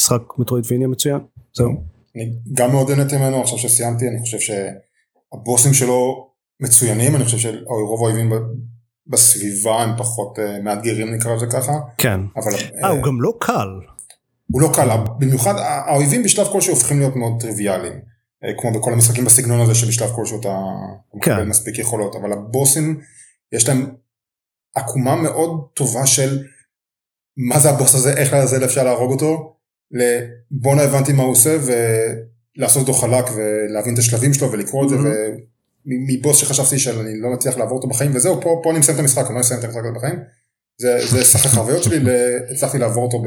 משחק 0.00 0.22
מטרואידבניה 0.38 0.88
מצוין 0.88 1.18
זהו. 1.54 1.84
אני 2.16 2.32
גם 2.52 2.72
מאוד 2.72 2.90
נהניתי 2.90 3.16
ממנו 3.16 3.40
עכשיו 3.40 3.58
שסיימתי, 3.58 4.08
אני 4.08 4.20
חושב 4.20 4.38
שהבוסים 4.38 5.74
שלו 5.74 6.30
מצוינים, 6.60 7.16
אני 7.16 7.24
חושב 7.24 7.38
שרוב 7.38 8.00
האויבים 8.02 8.32
בסביבה 9.06 9.82
הם 9.82 9.98
פחות 9.98 10.38
אה, 10.38 10.62
מאתגרים 10.62 11.14
נקרא 11.14 11.34
לזה 11.34 11.46
ככה, 11.46 11.72
כן. 11.98 12.20
אבל 12.36 12.52
אה 12.54 12.84
אה, 12.84 12.88
הוא 12.88 13.02
גם 13.02 13.20
לא 13.20 13.32
קל. 13.40 13.68
הוא 14.52 14.62
לא 14.62 14.70
קל, 14.74 14.88
במיוחד 15.18 15.54
האויבים 15.58 16.22
בשלב 16.22 16.46
כלשהו 16.46 16.72
הופכים 16.72 16.98
להיות 16.98 17.16
מאוד 17.16 17.32
טריוויאליים, 17.40 18.00
אה, 18.44 18.50
כמו 18.58 18.72
בכל 18.72 18.92
המשחקים 18.92 19.24
בסגנון 19.24 19.60
הזה 19.60 19.74
שבשלב 19.74 20.10
כלשהו 20.16 20.40
אתה 20.40 20.58
מקבל 21.14 21.36
כן. 21.36 21.48
מספיק 21.48 21.78
יכולות, 21.78 22.16
אבל 22.16 22.32
הבוסים 22.32 23.00
יש 23.52 23.68
להם 23.68 23.86
עקומה 24.74 25.16
מאוד 25.16 25.68
טובה 25.74 26.06
של 26.06 26.44
מה 27.36 27.58
זה 27.58 27.70
הבוס 27.70 27.94
הזה, 27.94 28.12
איך 28.12 28.32
לעזאזל 28.32 28.64
אפשר 28.64 28.84
להרוג 28.84 29.12
אותו, 29.12 29.56
לבואנה 29.90 30.82
הבנתי 30.82 31.12
מה 31.12 31.22
הוא 31.22 31.32
עושה 31.32 31.56
ולעשות 32.56 32.88
אותו 32.88 32.92
חלק 32.92 33.24
ולהבין 33.36 33.94
את 33.94 33.98
השלבים 33.98 34.34
שלו 34.34 34.52
ולקרוא 34.52 34.84
את 34.84 34.88
זה. 34.90 34.96
ומבוס 35.86 36.36
שחשבתי 36.36 36.78
שאני 36.78 37.20
לא 37.20 37.30
מצליח 37.30 37.56
לעבור 37.56 37.76
אותו 37.76 37.88
בחיים 37.88 38.10
וזהו 38.14 38.40
פה, 38.42 38.60
פה 38.62 38.70
אני 38.70 38.78
מסיים 38.78 38.94
את 38.94 39.00
המשחק, 39.00 39.26
אני 39.26 39.34
לא 39.34 39.40
אסיים 39.40 39.60
את 39.60 39.64
המשחק 39.64 39.80
הזה 39.80 39.92
בחיים. 39.94 40.18
זה, 40.80 40.98
זה 41.10 41.24
סך 41.24 41.46
החוויות 41.46 41.82
שלי, 41.82 41.98
הצלחתי 42.52 42.78
לעבור 42.78 43.04
אותו 43.04 43.22
ב, 43.22 43.26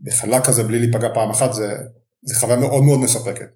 בחלק 0.00 0.46
כזה 0.46 0.62
בלי 0.62 0.78
להיפגע 0.78 1.08
פעם 1.14 1.30
אחת, 1.30 1.52
זה, 1.52 1.76
זה 2.22 2.34
חוויה 2.34 2.56
מאוד 2.56 2.82
מאוד 2.82 3.00
מספקת. 3.00 3.48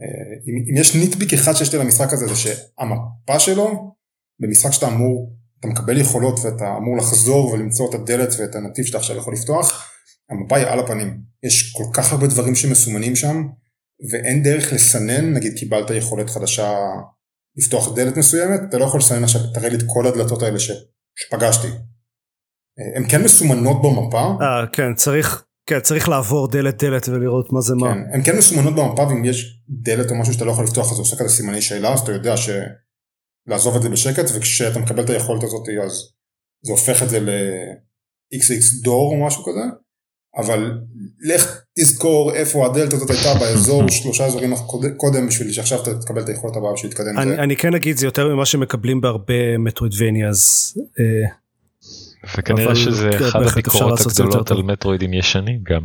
אה, 0.00 0.34
אם, 0.46 0.64
אם 0.70 0.76
יש 0.76 0.96
ניטביק 0.96 1.32
אחד 1.32 1.52
שיש 1.52 1.74
לי 1.74 1.78
למשחק 1.78 2.12
הזה 2.12 2.26
זה 2.26 2.36
שהמפה 2.36 3.38
שלו 3.38 3.94
במשחק 4.40 4.72
שאתה 4.72 4.88
אמור, 4.88 5.32
אתה 5.64 5.72
מקבל 5.72 6.00
יכולות 6.00 6.40
ואתה 6.44 6.76
אמור 6.76 6.96
לחזור 6.96 7.46
ולמצוא 7.46 7.90
את 7.90 7.94
הדלת 7.94 8.34
ואת 8.38 8.54
הנתיב 8.54 8.84
שאתה 8.84 8.98
עכשיו 8.98 9.16
יכול 9.16 9.34
לפתוח, 9.34 9.90
המפה 10.30 10.56
היא 10.56 10.66
על 10.66 10.80
הפנים. 10.80 11.20
יש 11.42 11.72
כל 11.72 11.84
כך 11.92 12.12
הרבה 12.12 12.26
דברים 12.26 12.54
שמסומנים 12.54 13.16
שם 13.16 13.42
ואין 14.10 14.42
דרך 14.42 14.72
לסנן, 14.72 15.32
נגיד 15.32 15.52
קיבלת 15.58 15.90
יכולת 15.90 16.30
חדשה 16.30 16.74
לפתוח 17.56 17.94
דלת 17.94 18.16
מסוימת, 18.16 18.60
אתה 18.68 18.78
לא 18.78 18.84
יכול 18.84 19.00
לסנן 19.00 19.24
עכשיו, 19.24 19.40
תראה 19.54 19.68
לי 19.68 19.76
את 19.76 19.82
כל 19.86 20.06
הדלתות 20.06 20.42
האלה 20.42 20.58
ש, 20.58 20.70
שפגשתי. 21.16 21.68
אה, 21.68 22.96
הן 22.96 23.08
כן 23.08 23.24
מסומנות 23.24 23.82
במפה, 23.82 24.22
אה 24.40 24.66
כן 24.72 24.94
צריך 24.94 25.44
כן 25.66 25.80
צריך 25.80 26.08
לעבור 26.08 26.48
דלת 26.48 26.84
דלת 26.84 27.08
ולראות 27.08 27.52
מה 27.52 27.60
זה 27.60 27.74
מה. 27.74 27.94
כן, 27.94 28.00
הן 28.14 28.22
כן 28.24 28.38
מסומנות 28.38 28.74
במפה 28.74 29.02
ואם 29.02 29.24
יש 29.24 29.62
דלת 29.68 30.10
או 30.10 30.14
משהו 30.14 30.32
שאתה 30.32 30.44
לא 30.44 30.50
יכול 30.50 30.64
לפתוח 30.64 30.90
אז 30.90 30.96
זה 30.96 31.02
עושה 31.02 31.16
כזה 31.16 31.28
סימני 31.28 31.62
שאלה 31.62 31.92
אז 31.92 32.00
אתה 32.00 32.12
יודע 32.12 32.36
שלעזוב 33.46 33.76
את 33.76 33.82
זה 33.82 33.88
בשקט 33.88 34.24
וכשאתה 34.34 34.78
מקבל 34.78 35.04
את 35.04 35.10
היכולת 35.10 35.42
הזאת 35.42 35.62
אז 35.86 35.92
זה 36.62 36.72
הופך 36.72 37.02
את 37.02 37.08
זה 37.08 37.20
ל-XX 37.20 38.82
דור 38.82 39.12
או 39.12 39.26
משהו 39.26 39.44
כזה 39.44 39.60
אבל 40.36 40.78
לך 41.24 41.60
תזכור 41.78 42.32
איפה 42.34 42.66
הדלת 42.66 42.92
הזאת 42.92 43.10
הייתה 43.10 43.34
באזור 43.40 43.88
שלושה 44.02 44.26
אזורים 44.26 44.54
קוד- 44.66 44.86
קודם 44.96 45.26
בשביל 45.26 45.52
שעכשיו 45.52 45.82
אתה 45.82 45.98
תקבל 46.00 46.22
את 46.22 46.28
היכולת 46.28 46.56
הבאה 46.56 46.72
בשביל 46.72 46.90
להתקדם 46.90 47.18
אני. 47.18 47.38
אני 47.38 47.56
כן 47.56 47.74
אגיד 47.74 47.96
זה 47.96 48.06
יותר 48.06 48.34
ממה 48.34 48.46
שמקבלים 48.46 49.00
בהרבה 49.00 49.58
מטרוידבניאז. 49.58 50.72
אה, 51.00 51.28
וכנראה 52.38 52.64
אבל 52.66 52.74
שזה 52.74 53.08
כן, 53.18 53.24
אפשר 53.24 53.38
הביקורות 53.38 54.00
הגדולות 54.00 54.50
על. 54.50 54.62
מטרואידים 54.62 55.12
ישנים 55.14 55.60
גם. 55.62 55.80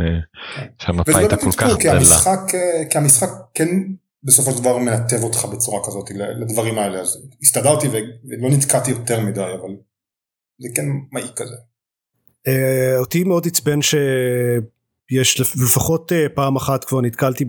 אה, 0.00 0.04
שהמפה 0.78 1.10
וזה 1.10 1.18
הייתה 1.18 1.36
כל 1.36 1.52
כך 1.52 1.76
דלה. 1.82 1.92
המשחק, 1.96 2.38
אה, 2.54 2.84
כי 2.90 2.98
המשחק 2.98 3.28
כן 3.54 3.68
בסופו 4.24 4.50
של 4.50 4.58
דבר 4.58 4.78
מנתב 4.78 5.22
אותך 5.22 5.44
בצורה 5.44 5.80
כזאת 5.86 6.10
לדברים 6.40 6.78
האלה 6.78 7.00
אז 7.00 7.18
הסתדרתי 7.42 7.88
ולא 7.88 8.50
נתקעתי 8.50 8.90
יותר 8.90 9.20
מדי 9.20 9.40
אבל 9.40 9.70
זה 10.58 10.68
כן 10.74 10.84
מעיק 11.12 11.32
כזה. 11.36 11.54
אה, 12.46 12.98
אותי 12.98 13.24
מאוד 13.24 13.46
עצבן 13.46 13.78
שיש 13.82 15.40
לפ- 15.40 15.56
לפחות 15.64 16.12
אה, 16.12 16.26
פעם 16.34 16.56
אחת 16.56 16.84
כבר 16.84 17.00
נתקלתי 17.00 17.44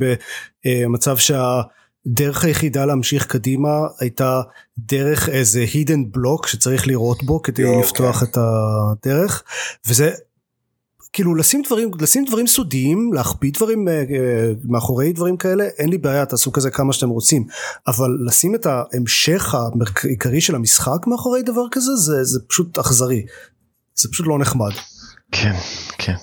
במצב 0.65 1.18
שהדרך 1.18 2.44
היחידה 2.44 2.86
להמשיך 2.86 3.25
קדימה 3.27 3.70
הייתה 4.00 4.42
דרך 4.77 5.30
איזה 5.30 5.65
hidden 5.74 6.18
block 6.18 6.48
שצריך 6.48 6.88
לראות 6.88 7.24
בו 7.24 7.42
כדי 7.42 7.62
יואו, 7.62 7.82
לפתוח 7.82 8.20
כן. 8.20 8.25
את 8.25 8.38
הדרך 8.38 9.44
וזה 9.88 10.12
כאילו 11.13 11.36
לשים 11.36 11.62
דברים 11.65 11.91
לשים 12.00 12.25
דברים 12.25 12.48
סודיים 12.48 13.13
להחביא 13.13 13.51
דברים 13.53 13.88
אה, 13.88 13.93
אה, 13.93 14.51
מאחורי 14.63 15.13
דברים 15.13 15.38
כאלה 15.38 15.63
אין 15.77 15.89
לי 15.89 15.98
בעיה 15.98 16.25
תעשו 16.25 16.51
כזה 16.51 16.72
כמה 16.72 16.93
שאתם 16.93 17.10
רוצים 17.10 17.48
אבל 17.88 18.17
לשים 18.25 18.55
את 18.55 18.65
ההמשך 18.65 19.55
העיקרי 20.03 20.41
של 20.41 20.55
המשחק 20.55 21.08
מאחורי 21.08 21.41
דבר 21.41 21.65
כזה 21.72 21.96
זה 21.96 22.24
זה 22.24 22.39
פשוט 22.48 22.77
אכזרי 22.77 23.25
זה 23.96 24.10
פשוט 24.12 24.27
לא 24.27 24.39
נחמד. 24.39 24.72
כן, 25.32 25.53
כן. 25.98 26.15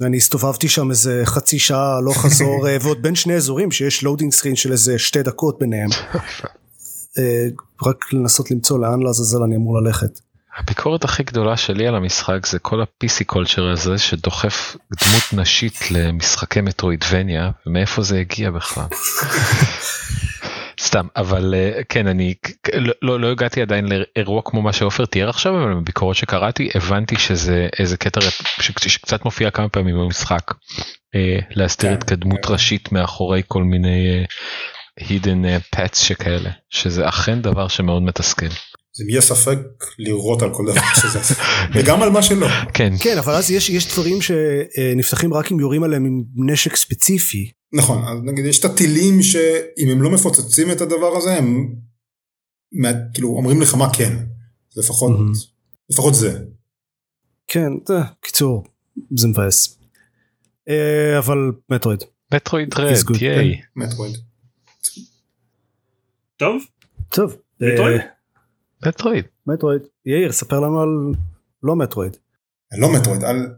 אני 0.00 0.16
הסתובבתי 0.16 0.68
שם 0.68 0.90
איזה 0.90 1.22
חצי 1.24 1.58
שעה 1.58 2.00
הלוך 2.00 2.12
חזור 2.12 2.68
אה, 2.68 2.76
ועוד 2.82 3.02
בין 3.02 3.14
שני 3.14 3.34
אזורים 3.34 3.70
שיש 3.70 4.02
loading 4.02 4.32
screen 4.32 4.56
של 4.56 4.72
איזה 4.72 4.98
שתי 4.98 5.22
דקות 5.22 5.58
ביניהם. 5.58 5.90
רק 7.86 8.12
לנסות 8.12 8.50
למצוא 8.50 8.78
לאן 8.78 9.02
לעזאזל 9.02 9.42
אני 9.42 9.56
אמור 9.56 9.80
ללכת. 9.80 10.20
הביקורת 10.56 11.04
הכי 11.04 11.22
גדולה 11.22 11.56
שלי 11.56 11.86
על 11.86 11.94
המשחק 11.94 12.46
זה 12.46 12.58
כל 12.58 12.80
ה-PC 12.80 13.24
culture 13.26 13.70
הזה 13.70 13.98
שדוחף 13.98 14.76
דמות 14.76 15.32
נשית 15.32 15.90
למשחקי 15.90 16.60
Metroidvania 16.60 17.50
ומאיפה 17.66 18.02
זה 18.02 18.18
הגיע 18.18 18.50
בכלל. 18.50 18.84
סתם 20.80 21.06
אבל 21.16 21.54
אה, 21.54 21.80
כן 21.88 22.06
אני 22.06 22.34
לא, 22.74 22.92
לא, 23.02 23.20
לא 23.20 23.30
הגעתי 23.30 23.62
עדיין 23.62 23.86
לאירוע 23.88 24.42
כמו 24.44 24.62
מה 24.62 24.72
שעופר 24.72 25.04
תיאר 25.04 25.28
עכשיו 25.28 25.62
אבל 25.62 25.74
בביקורות 25.74 26.16
שקראתי 26.16 26.68
הבנתי 26.74 27.18
שזה 27.18 27.68
איזה 27.78 27.96
קטע 27.96 28.20
שקצת 28.60 29.24
מופיע 29.24 29.50
כמה 29.50 29.68
פעמים 29.68 29.94
במשחק 29.94 30.54
אה, 31.14 31.38
להסתיר 31.50 31.90
כן, 31.90 31.96
התקדמות 31.96 32.46
כן. 32.46 32.52
ראשית 32.52 32.92
מאחורי 32.92 33.42
כל 33.48 33.62
מיני 33.62 34.24
uh, 34.24 35.04
hidden 35.04 35.76
pets 35.76 35.96
שכאלה 35.96 36.50
שזה 36.70 37.08
אכן 37.08 37.42
דבר 37.42 37.68
שמאוד 37.68 38.02
מתסכל. 38.02 38.46
זה 38.94 39.04
יהיה 39.08 39.20
ספק 39.20 39.58
לראות 39.98 40.42
על 40.42 40.54
כל 40.54 40.64
דבר 40.66 40.80
שזה 40.94 41.18
וגם 41.74 42.02
על 42.02 42.10
מה 42.10 42.22
שלא. 42.22 42.46
כן. 42.74 42.92
כן 43.00 43.18
אבל 43.18 43.32
אז 43.32 43.50
יש 43.50 43.70
יש 43.70 43.92
דברים 43.92 44.18
שנפתחים 44.22 45.34
רק 45.34 45.52
אם 45.52 45.60
יורים 45.60 45.82
עליהם 45.82 46.04
עם 46.04 46.22
נשק 46.36 46.76
ספציפי. 46.76 47.50
נכון 47.72 48.04
אז 48.04 48.18
נגיד 48.24 48.44
יש 48.44 48.60
את 48.60 48.64
הטילים 48.64 49.22
שאם 49.22 49.88
הם 49.90 50.02
לא 50.02 50.10
מפוצצים 50.10 50.70
את 50.70 50.80
הדבר 50.80 51.16
הזה 51.16 51.34
הם 51.34 51.74
כאילו 53.14 53.28
אומרים 53.28 53.60
לך 53.60 53.74
מה 53.74 53.94
כן 53.94 54.16
לפחות 54.76 55.10
לפחות 55.90 56.14
זה. 56.14 56.38
כן 57.48 57.72
קיצור 58.20 58.64
זה 59.16 59.28
מבאס. 59.28 59.78
אה, 60.68 61.18
אבל 61.18 61.38
Metroid. 61.70 62.02
Metroid 62.34 62.74
Dread 62.74 62.94
ייי. 63.20 63.60
Metroid. 63.76 64.16
טוב. 66.36 66.62
טוב. 67.08 67.36
Metroid. 67.60 68.00
אה, 68.84 68.88
Metroid. 68.88 69.24
Metroid. 69.46 69.82
יאיר 70.06 70.32
ספר 70.32 70.60
לנו 70.60 70.80
על 70.80 70.88
לא 71.62 71.76
Metroid. 71.76 72.16
לא 72.78 72.92
Metroid 72.92 73.24
על. 73.24 73.48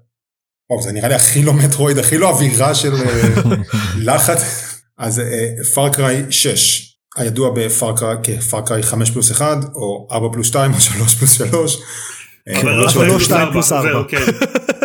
וואו, 0.71 0.83
זה 0.83 0.93
נראה 0.93 1.09
לי 1.09 1.15
הכי 1.15 1.43
לא 1.43 1.53
Metroid 1.53 1.99
הכי 1.99 2.19
לא 2.19 2.31
אווירה 2.31 2.75
של 2.75 2.95
אה, 2.95 3.57
לחץ 4.13 4.41
אז 4.99 5.23
Far 5.75 6.04
Cry 6.04 6.33
6 6.33 6.99
הידוע 7.17 7.51
ב-Far 7.55 7.94
Cry 7.94 8.17
כ-Far 8.23 8.63
Cry 8.63 8.83
5 8.83 9.11
פלוס 9.11 9.31
1 9.31 9.57
או 9.75 10.09
4 10.13 10.29
פלוס 10.33 10.47
2 10.47 10.75
או 10.75 10.81
3 10.81 11.15
פלוס 11.15 11.33
3. 11.33 11.83
אבל 12.61 12.71
לא 13.07 13.19
2 13.21 13.53
פלוס 13.53 13.73
4. 13.73 13.89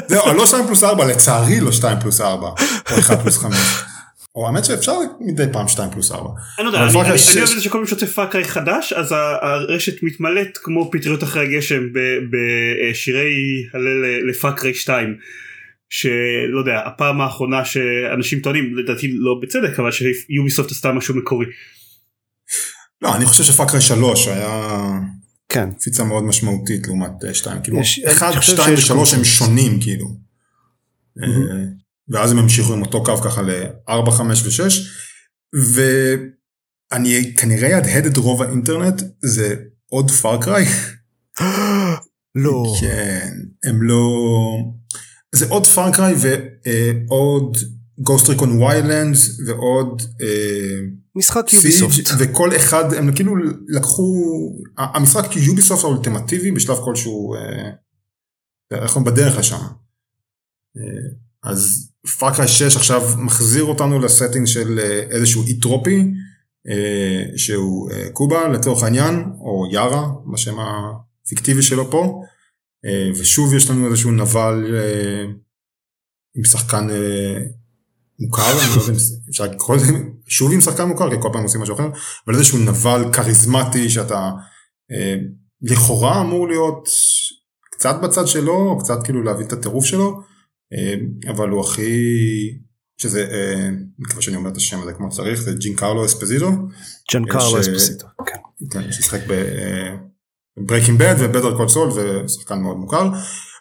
זהו, 0.08 0.34
לא 0.34 0.46
2 0.46 0.66
פלוס 0.66 0.84
4 0.84 1.06
לצערי 1.06 1.60
לא 1.60 1.72
2 1.72 2.00
פלוס 2.00 2.22
4 2.22 2.48
או 2.92 3.00
1 3.00 3.22
פלוס 3.22 3.38
5. 3.38 3.56
או 4.36 4.48
האמת 4.48 4.66
שאפשר 4.66 4.94
מדי 5.20 5.44
פעם 5.52 5.68
2 5.68 5.92
פלוס 5.92 6.12
4. 6.12 6.30
אני 6.60 6.66
לא 6.66 6.70
יודע, 6.70 6.84
אני 6.84 6.94
אוהב 6.96 7.08
את 7.08 7.18
זה 7.48 7.62
שכל 7.62 7.78
פעם 7.78 7.86
שיוצא 7.86 8.06
Far 8.06 8.25
Cry 8.25 8.44
חדש 8.44 8.94
אז 8.94 9.12
הרשת 9.42 10.04
מתמלאת 10.04 10.58
כמו 10.58 10.92
פטריות 10.92 11.24
אחרי 11.24 11.44
הגשם 11.48 11.84
בשירי 12.32 13.34
הלל 13.74 14.30
ל-Far 14.30 14.57
Cry 14.57 14.74
2. 14.74 15.18
שלא 15.90 16.60
יודע 16.60 16.80
הפעם 16.86 17.22
האחרונה 17.22 17.66
שאנשים 17.66 18.40
טוענים 18.40 18.78
לדעתי 18.78 19.08
לא 19.12 19.40
בצדק 19.42 19.80
אבל 19.80 19.92
ש-Ubisoft 19.92 20.72
עשתה 20.72 20.92
משהו 20.92 21.16
מקורי. 21.16 21.46
לא 23.02 23.16
אני 23.16 23.26
חושב 23.26 23.44
ש 23.44 23.53
Far 23.53 23.67
Cry 23.67 23.82
3 23.82 24.28
היה 24.28 24.82
כן. 25.50 25.72
קפיצה 25.72 26.04
מאוד 26.04 26.24
משמעותית 26.24 26.88
לעומת 26.88 27.12
2 27.34 27.62
כאילו 27.64 27.80
1, 28.12 28.42
2 28.42 28.76
ו-3 28.76 29.16
הם 29.18 29.24
שונים 29.24 29.82
כאילו. 29.82 30.06
ואז 32.10 32.32
הם 32.32 32.38
המשיכו 32.40 32.74
עם 32.74 32.82
אותו 32.82 33.04
קו 33.04 33.18
ככה 33.18 33.42
ל-4, 33.42 34.12
5 34.12 34.62
ו-6 34.62 34.72
ואני 35.54 37.36
כנראה 37.36 37.76
אהדהד 37.76 38.06
את 38.06 38.18
רוב 38.18 38.42
האינטרנט 38.42 39.02
זה 39.22 39.56
עוד 39.90 40.12
Far 40.12 40.35
Cry. 40.35 40.66
לא. 42.36 42.74
כן, 42.82 43.30
הם 43.64 43.84
לא... 43.84 44.10
זה 45.36 45.46
עוד 45.50 45.68
פארקריי 45.68 46.16
ועוד 46.16 47.58
Ghost 48.00 48.30
Recon 48.30 48.62
Wildlands 48.62 49.40
ועוד 49.48 50.02
אה, 50.22 50.80
משחק 51.16 51.54
Ubisoft 51.54 52.10
וכל 52.20 52.56
אחד 52.56 52.94
הם 52.94 53.16
כאילו 53.16 53.36
לקחו 53.68 54.14
המשחק 54.78 55.36
Ubisoft 55.36 55.84
האולטימטיבי 55.84 56.52
בשלב 56.52 56.78
כלשהו 56.86 57.36
אנחנו 58.72 59.02
אה, 59.02 59.06
בדרך 59.06 59.38
לשם. 59.38 59.58
אה, 61.46 61.52
אז 61.52 61.92
Far 62.20 62.34
Cry 62.34 62.48
6 62.48 62.76
עכשיו 62.76 63.02
מחזיר 63.18 63.64
אותנו 63.64 64.00
ל 64.00 64.06
setting 64.06 64.48
של 64.48 64.80
איזשהו 65.12 65.44
אי 65.44 65.60
טרופי 65.60 66.12
שהוא 67.36 67.92
קובה 68.14 68.48
לצורך 68.48 68.84
העניין 68.84 69.24
או 69.40 69.66
יארה 69.72 70.08
בשם 70.34 70.56
הפיקטיבי 70.60 71.62
שלו 71.62 71.92
פה. 71.92 72.22
אה, 72.86 73.10
ושוב 73.20 73.54
יש 73.54 73.70
לנו 73.70 73.88
איזשהו 73.88 74.12
נבל 74.12 74.76
אה, 74.76 75.24
עם 76.36 76.44
שחקן 76.44 76.90
אה, 76.90 77.38
מוכר, 78.20 78.52
אני 78.52 78.76
לא 78.76 78.82
יודע 78.82 79.00
אפשר 79.30 79.44
לקרוא 79.44 79.76
לזה, 79.76 79.94
שוב 80.28 80.52
עם 80.52 80.62
שחקן 80.62 80.84
מוכר, 80.84 81.10
כי 81.10 81.22
כל 81.22 81.30
פעם 81.34 81.44
עושים 81.44 81.62
משהו 81.62 81.76
אחר, 81.76 81.90
אבל 82.28 82.36
איזשהו 82.36 82.58
נבל 82.58 83.14
כריזמטי 83.14 83.90
שאתה 83.90 84.32
לכאורה 85.62 86.22
אמור 86.22 86.48
להיות 86.48 86.90
קצת 87.72 87.96
בצד 88.04 88.28
שלו, 88.28 88.54
או 88.54 88.80
קצת 88.80 89.04
כאילו 89.04 89.24
להבין 89.24 89.46
את 89.46 89.54
הטירוף 89.54 89.86
שלו, 89.86 90.22
אבל 91.30 91.50
הוא 91.50 91.62
הכי, 91.62 91.92
שזה, 92.98 93.28
אני 93.68 93.78
מקווה 94.00 94.22
שאני 94.22 94.36
אומר 94.36 94.50
את 94.50 94.58
השם 94.58 94.82
הזה 94.82 94.94
כמו 94.94 95.12
שצריך, 95.12 95.42
זה 95.42 95.54
ג'יאנקרלו 95.54 96.06
אספוזיטו. 96.06 96.52
ג'יאנקרלו 97.12 97.60
אספוזיטו, 97.60 98.08
כן. 98.26 98.40
כן, 98.72 98.92
ששיחק 98.92 99.20
ב... 99.28 99.44
Breaking 100.60 101.00
Bad 101.00 101.16
ו 101.20 101.25
Better 101.25 101.58
Call 101.58 101.68
Saul 101.68 101.92
זה 101.92 102.22
שחקן 102.28 102.60
מאוד 102.62 102.78
מוכר. 102.78 103.10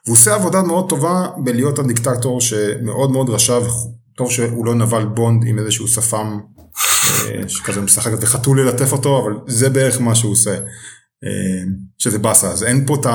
והוא 0.07 0.17
עושה 0.17 0.35
עבודה 0.35 0.63
מאוד 0.63 0.89
טובה 0.89 1.29
בלהיות 1.45 1.79
הדיקטטור 1.79 2.41
שמאוד 2.41 3.11
מאוד 3.11 3.31
רשע 3.31 3.59
וטוב 3.59 4.31
שהוא 4.31 4.67
לא 4.67 4.75
נבל 4.75 5.05
בונד 5.05 5.47
עם 5.47 5.59
איזשהו 5.59 5.89
שפם 5.89 6.41
אה, 7.27 7.49
שכזה 7.49 7.81
משחק 7.81 8.11
וחתול 8.21 8.61
ללטף 8.61 8.93
אותו 8.93 9.23
אבל 9.23 9.33
זה 9.47 9.71
בערך 9.71 10.01
מה 10.01 10.15
שהוא 10.15 10.33
עושה 10.33 10.55
אה, 11.25 11.65
שזה 11.99 12.19
באסה 12.19 12.51
אז 12.51 12.65
אין 12.65 12.87
פה 12.87 12.95
את 12.95 13.07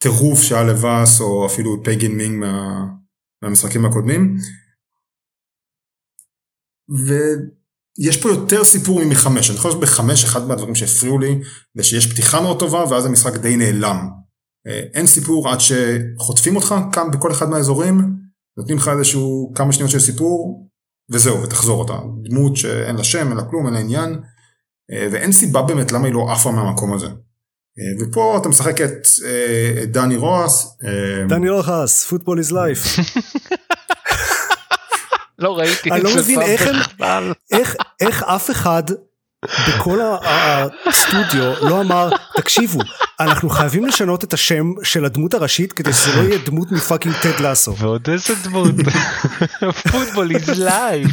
הטירוף 0.00 0.42
שהיה 0.42 0.64
לבאס 0.64 1.20
או 1.20 1.46
אפילו 1.46 1.84
פייגן 1.84 2.12
מינג 2.12 2.40
מה, 2.40 2.84
מהמשחקים 3.42 3.84
הקודמים. 3.84 4.36
ו... 7.06 7.14
יש 7.98 8.22
פה 8.22 8.28
יותר 8.28 8.64
סיפור 8.64 9.04
ממחמש, 9.04 9.50
אני 9.50 9.58
חושב 9.58 9.70
שבחמש 9.70 10.24
אחד 10.24 10.48
מהדברים 10.48 10.74
שהפריעו 10.74 11.18
לי 11.18 11.40
זה 11.74 11.82
שיש 11.82 12.12
פתיחה 12.12 12.40
מאוד 12.40 12.58
טובה 12.58 12.84
ואז 12.90 13.06
המשחק 13.06 13.36
די 13.36 13.56
נעלם. 13.56 14.08
אה, 14.66 14.80
אין 14.94 15.06
סיפור 15.06 15.48
עד 15.48 15.58
שחוטפים 15.60 16.56
אותך 16.56 16.74
כאן 16.92 17.10
בכל 17.10 17.32
אחד 17.32 17.48
מהאזורים, 17.48 18.00
נותנים 18.58 18.76
לך 18.76 18.88
איזשהו 18.88 19.52
כמה 19.54 19.72
שניות 19.72 19.90
של 19.90 20.00
סיפור 20.00 20.68
וזהו 21.10 21.42
ותחזור 21.42 21.78
אותה. 21.82 21.98
דמות 22.22 22.56
שאין 22.56 22.96
לה 22.96 23.04
שם, 23.04 23.28
אין 23.28 23.36
לה 23.36 23.44
כלום, 23.44 23.66
אין 23.66 23.74
לה 23.74 23.80
עניין 23.80 24.20
אה, 24.92 25.08
ואין 25.12 25.32
סיבה 25.32 25.62
באמת 25.62 25.92
למה 25.92 26.06
היא 26.06 26.14
לא 26.14 26.32
עפה 26.32 26.50
מהמקום 26.50 26.92
הזה. 26.92 27.08
אה, 27.80 28.04
ופה 28.04 28.38
אתה 28.40 28.48
משחק 28.48 28.80
את 28.80 29.06
דני 29.86 30.16
רועס. 30.16 30.78
דני 31.28 31.50
רועס, 31.50 32.04
פוטבול 32.04 32.38
איז 32.38 32.52
לייף. 32.52 32.84
לא 35.38 35.58
ראיתי 35.58 35.90
אני 35.90 36.02
לא 36.02 36.16
מבין 36.16 36.42
איך 36.42 36.66
הם, 36.66 36.76
איך, 37.50 37.76
איך 38.00 38.22
אף 38.22 38.50
אחד 38.50 38.82
בכל 39.44 39.98
הסטודיו 40.86 41.68
לא 41.68 41.80
אמר 41.80 42.10
תקשיבו 42.36 42.80
אנחנו 43.20 43.50
חייבים 43.50 43.86
לשנות 43.86 44.24
את 44.24 44.32
השם 44.32 44.72
של 44.82 45.04
הדמות 45.04 45.34
הראשית 45.34 45.72
כדי 45.72 45.92
שזה 45.92 46.16
לא 46.16 46.28
יהיה 46.28 46.38
דמות 46.44 46.72
מ 46.72 46.77
fucking 46.77 47.14
Ted 47.22 47.40
Lasso. 47.40 47.76
ועוד 47.76 48.08
איזה 48.10 48.34
דמות? 48.44 48.74
Football 49.92 50.30
is 50.34 50.50
life. 50.50 51.08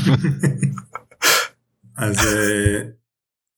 אז 1.97 2.27
אה, 2.27 2.79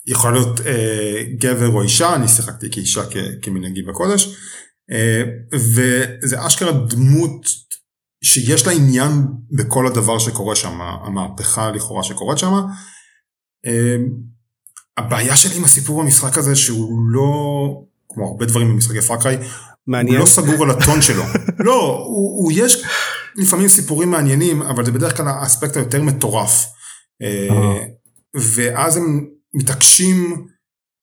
יכול 0.09 0.33
להיות 0.33 0.59
אה, 0.59 1.23
גבר 1.39 1.67
או 1.67 1.81
אישה 1.81 2.15
אני 2.15 2.27
שיחקתי 2.27 2.71
כאישה 2.71 3.01
כמנהגי 3.41 3.81
בקודש 3.81 4.35
אה, 4.91 5.23
וזה 5.53 6.47
אשכרה 6.47 6.71
דמות 6.71 7.45
שיש 8.23 8.67
לה 8.67 8.73
עניין 8.73 9.11
בכל 9.51 9.87
הדבר 9.87 10.19
שקורה 10.19 10.55
שם, 10.55 10.81
המהפכה 10.81 11.71
לכאורה 11.71 12.03
שקורית 12.03 12.37
שם. 12.37 12.53
אמ, 13.65 14.09
הבעיה 14.97 15.35
שלי 15.35 15.57
עם 15.57 15.63
הסיפור 15.63 16.03
במשחק 16.03 16.37
הזה 16.37 16.55
שהוא 16.55 16.99
לא, 17.11 17.31
כמו 18.09 18.27
הרבה 18.27 18.45
דברים 18.45 18.69
במשחקי 18.69 19.01
פאקריי, 19.01 19.37
מעניין. 19.87 20.15
הוא 20.15 20.21
לא 20.21 20.29
סגור 20.29 20.63
על 20.63 20.71
הטון 20.71 21.01
שלו. 21.01 21.23
לא, 21.67 22.03
הוא, 22.05 22.43
הוא 22.43 22.51
יש 22.55 22.83
לפעמים 23.35 23.67
סיפורים 23.67 24.11
מעניינים, 24.11 24.61
אבל 24.61 24.85
זה 24.85 24.91
בדרך 24.91 25.17
כלל 25.17 25.27
האספקט 25.27 25.77
היותר 25.77 26.01
מטורף. 26.03 26.65
אה. 27.21 27.85
ואז 28.35 28.97
הם 28.97 29.27
מתעקשים 29.53 30.47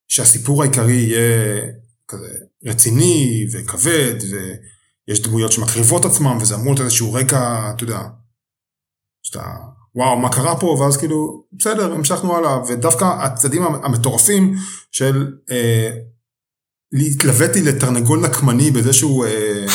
שהסיפור 0.09 0.63
העיקרי 0.63 0.93
יהיה 0.93 1.63
כזה 2.09 2.29
רציני 2.65 3.47
וכבד, 3.53 4.15
ו... 4.31 4.55
יש 5.09 5.23
דמויות 5.23 5.53
שמקריבות 5.53 6.05
עצמם 6.05 6.39
וזה 6.41 6.55
אמור 6.55 6.75
לתת 6.75 6.83
איזשהו 6.83 7.13
רקע, 7.13 7.71
אתה 7.71 7.85
יודע, 7.85 8.01
שאתה, 9.23 9.43
וואו, 9.95 10.19
מה 10.19 10.33
קרה 10.33 10.61
פה, 10.61 10.67
ואז 10.67 10.97
כאילו, 10.97 11.45
בסדר, 11.53 11.93
המשכנו 11.93 12.37
הלאה, 12.37 12.59
ודווקא 12.69 13.05
הצדדים 13.05 13.63
המטורפים 13.63 14.55
של 14.93 15.33
אה, 15.51 15.91
התלוויתי 16.93 17.63
לתרנגול 17.63 18.21
נקמני 18.21 18.71
בזה 18.71 18.93
שהוא 18.93 19.27
אה, 19.27 19.67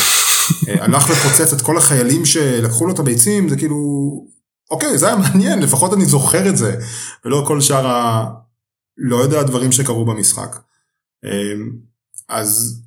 אה, 0.67 0.83
הלך 0.83 1.09
ופוצץ 1.09 1.53
את 1.53 1.61
כל 1.61 1.77
החיילים 1.77 2.25
שלקחו 2.25 2.85
לו 2.85 2.93
את 2.93 2.99
הביצים, 2.99 3.49
זה 3.49 3.57
כאילו, 3.57 3.77
אוקיי, 4.71 4.97
זה 4.97 5.07
היה 5.07 5.15
מעניין, 5.15 5.59
לפחות 5.59 5.93
אני 5.93 6.05
זוכר 6.05 6.49
את 6.49 6.57
זה, 6.57 6.75
ולא 7.25 7.43
כל 7.47 7.61
שאר 7.61 7.87
ה... 7.87 8.25
לא 8.97 9.15
יודע, 9.15 9.39
הדברים 9.39 9.71
שקרו 9.71 10.05
במשחק. 10.05 10.55
אה, 11.25 11.53
אז 12.29 12.81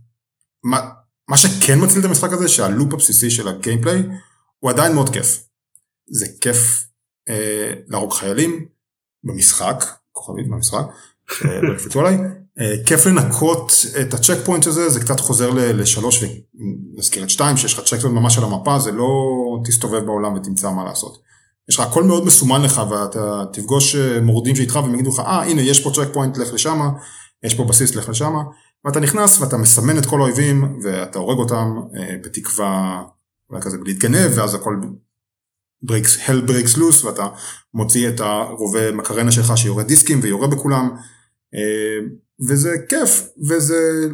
מה, 0.65 0.91
מה 1.29 1.37
שכן 1.37 1.85
מציל 1.85 2.01
את 2.01 2.05
המשחק 2.05 2.33
הזה, 2.33 2.49
שה 2.49 2.68
loop 2.68 2.95
הבסיסי 2.95 3.31
של 3.31 3.49
ה 3.49 3.54
gameplay, 3.54 4.03
הוא 4.59 4.71
עדיין 4.71 4.95
מאוד 4.95 5.09
כיף. 5.09 5.45
זה 6.07 6.27
כיף 6.41 6.87
אה, 7.29 7.73
להרוג 7.87 8.13
חיילים 8.13 8.67
במשחק, 9.25 9.85
כוכבית 10.13 10.49
במשחק, 10.49 10.85
לא 11.63 11.75
יקפצו 11.75 12.01
עליי, 12.01 12.19
אה, 12.61 12.75
כיף 12.87 13.07
לנקות 13.07 13.73
את 14.01 14.15
ה 14.15 14.37
checkpoint 14.45 14.67
הזה, 14.67 14.89
זה 14.89 15.01
קצת 15.01 15.21
חוזר 15.21 15.51
לשלוש 15.51 16.25
ונזכיר 16.25 17.25
את 17.25 17.31
שתיים, 17.31 17.57
שיש 17.57 17.75
לך 17.75 17.85
checkpoint 17.85 18.15
ממש 18.15 18.39
על 18.39 18.45
המפה, 18.45 18.79
זה 18.79 18.93
לא 18.93 19.09
תסתובב 19.65 20.05
בעולם 20.05 20.35
ותמצא 20.35 20.71
מה 20.71 20.85
לעשות. 20.85 21.24
יש 21.69 21.75
לך 21.79 21.87
הכל 21.87 22.05
מאוד 22.05 22.25
מסומן 22.27 22.63
לך 22.63 22.83
ואתה 22.91 23.45
תפגוש 23.53 23.97
אה, 23.97 24.21
מורדים 24.21 24.57
שאיתך 24.57 24.77
והם 24.77 24.95
יגידו 24.95 25.11
לך, 25.11 25.19
אה 25.19 25.43
הנה 25.43 25.63
יש 25.63 25.85
פה 25.85 25.91
checkpoint, 25.95 26.37
לך 26.37 26.53
לשמה, 26.53 26.91
יש 27.43 27.55
פה 27.55 27.65
בסיס, 27.65 27.95
לך 27.95 28.09
לשמה, 28.09 28.43
ואתה 28.85 29.01
נכנס 29.01 29.41
ואתה 29.41 29.57
מסמן 29.57 29.99
את 29.99 30.07
כל 30.07 30.21
האויבים 30.21 30.79
ואתה 30.83 31.19
הורג 31.19 31.39
אותם 31.39 31.81
אה, 31.97 32.17
בתקווה, 32.25 33.03
אולי 33.51 33.63
כזה 33.63 33.77
להתגנב, 33.85 34.31
ואז 34.35 34.55
הכל 34.55 34.81
breaks, 35.83 36.17
hell 36.17 36.49
breaks 36.49 36.77
loose 36.77 37.07
ואתה 37.07 37.27
מוציא 37.75 38.09
את 38.09 38.21
הרובה 38.21 38.93
מקרנה 38.93 39.33
שלך 39.33 39.59
שיורה 39.59 39.83
דיסקים 39.83 40.21
ויורה 40.23 40.49
בכולם. 40.49 40.97
וזה 42.49 42.75
כיף, 42.89 43.29
וזה 43.49 44.09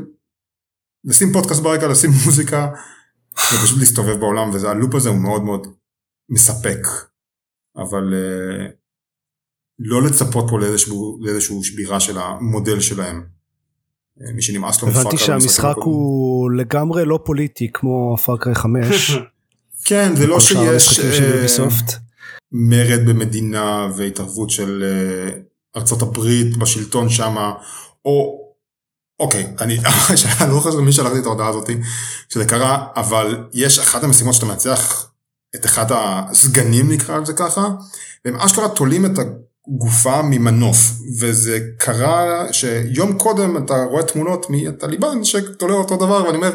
לשים 1.04 1.32
פודקאסט 1.32 1.62
ברקע, 1.62 1.88
לשים 1.88 2.10
מוזיקה, 2.24 2.68
ופשוט 3.32 3.78
להסתובב 3.78 4.20
בעולם, 4.20 4.50
והלופ 4.52 4.94
הזה 4.94 5.08
הוא 5.08 5.18
מאוד 5.18 5.42
מאוד 5.42 5.66
מספק, 6.28 6.78
אבל 7.76 8.12
uh, 8.12 8.72
לא 9.78 10.02
לצפות 10.02 10.46
פה 10.50 10.58
לאיזשהו, 10.58 11.18
לאיזשהו 11.22 11.64
שבירה 11.64 12.00
של 12.00 12.18
המודל 12.18 12.80
שלהם. 12.80 13.24
אה, 14.20 14.32
מי 14.32 14.42
שנמאס 14.42 14.82
לו 14.82 14.88
מפאקר. 14.88 15.00
הבנתי 15.00 15.24
שהמשחק 15.24 15.74
הוא 15.76 16.50
לגמרי 16.50 17.04
לא 17.04 17.18
פוליטי 17.24 17.68
כמו 17.74 18.16
פאקרי 18.16 18.54
5. 18.54 19.12
כן, 19.86 20.16
זה 20.16 20.26
לא 20.26 20.40
שיש 20.40 21.00
uh, 21.00 21.62
מרד 22.52 23.06
במדינה 23.06 23.88
והתערבות 23.96 24.50
של 24.50 24.84
ארצות 25.76 26.02
הברית 26.02 26.56
בשלטון 26.56 27.08
שמה, 27.08 27.52
או 28.04 28.40
אוקיי, 29.20 29.46
אני 29.60 29.76
לא 30.50 30.60
חושב 30.60 30.78
מי 30.78 30.92
שלחתי 30.92 31.18
את 31.18 31.24
ההודעה 31.26 31.48
הזאתי 31.48 31.76
שזה 32.28 32.44
קרה, 32.44 32.86
אבל 32.96 33.44
יש 33.52 33.78
אחת 33.78 34.04
המשימות 34.04 34.34
שאתה 34.34 34.46
מנצח 34.46 35.09
את 35.56 35.66
אחד 35.66 35.86
הסגנים 35.90 36.92
נקרא 36.92 37.18
לזה 37.18 37.32
ככה, 37.32 37.68
והם 38.24 38.36
אשכרה 38.36 38.68
תולים 38.68 39.06
את 39.06 39.18
הגופה 39.18 40.22
ממנוף, 40.22 40.76
וזה 41.20 41.58
קרה 41.78 42.52
שיום 42.52 43.18
קודם 43.18 43.56
אתה 43.64 43.74
רואה 43.90 44.02
תמונות 44.02 44.46
מהטליבן 44.50 45.24
שתולה 45.24 45.74
אותו 45.74 45.96
דבר, 45.96 46.24
ואני 46.24 46.36
אומר, 46.36 46.52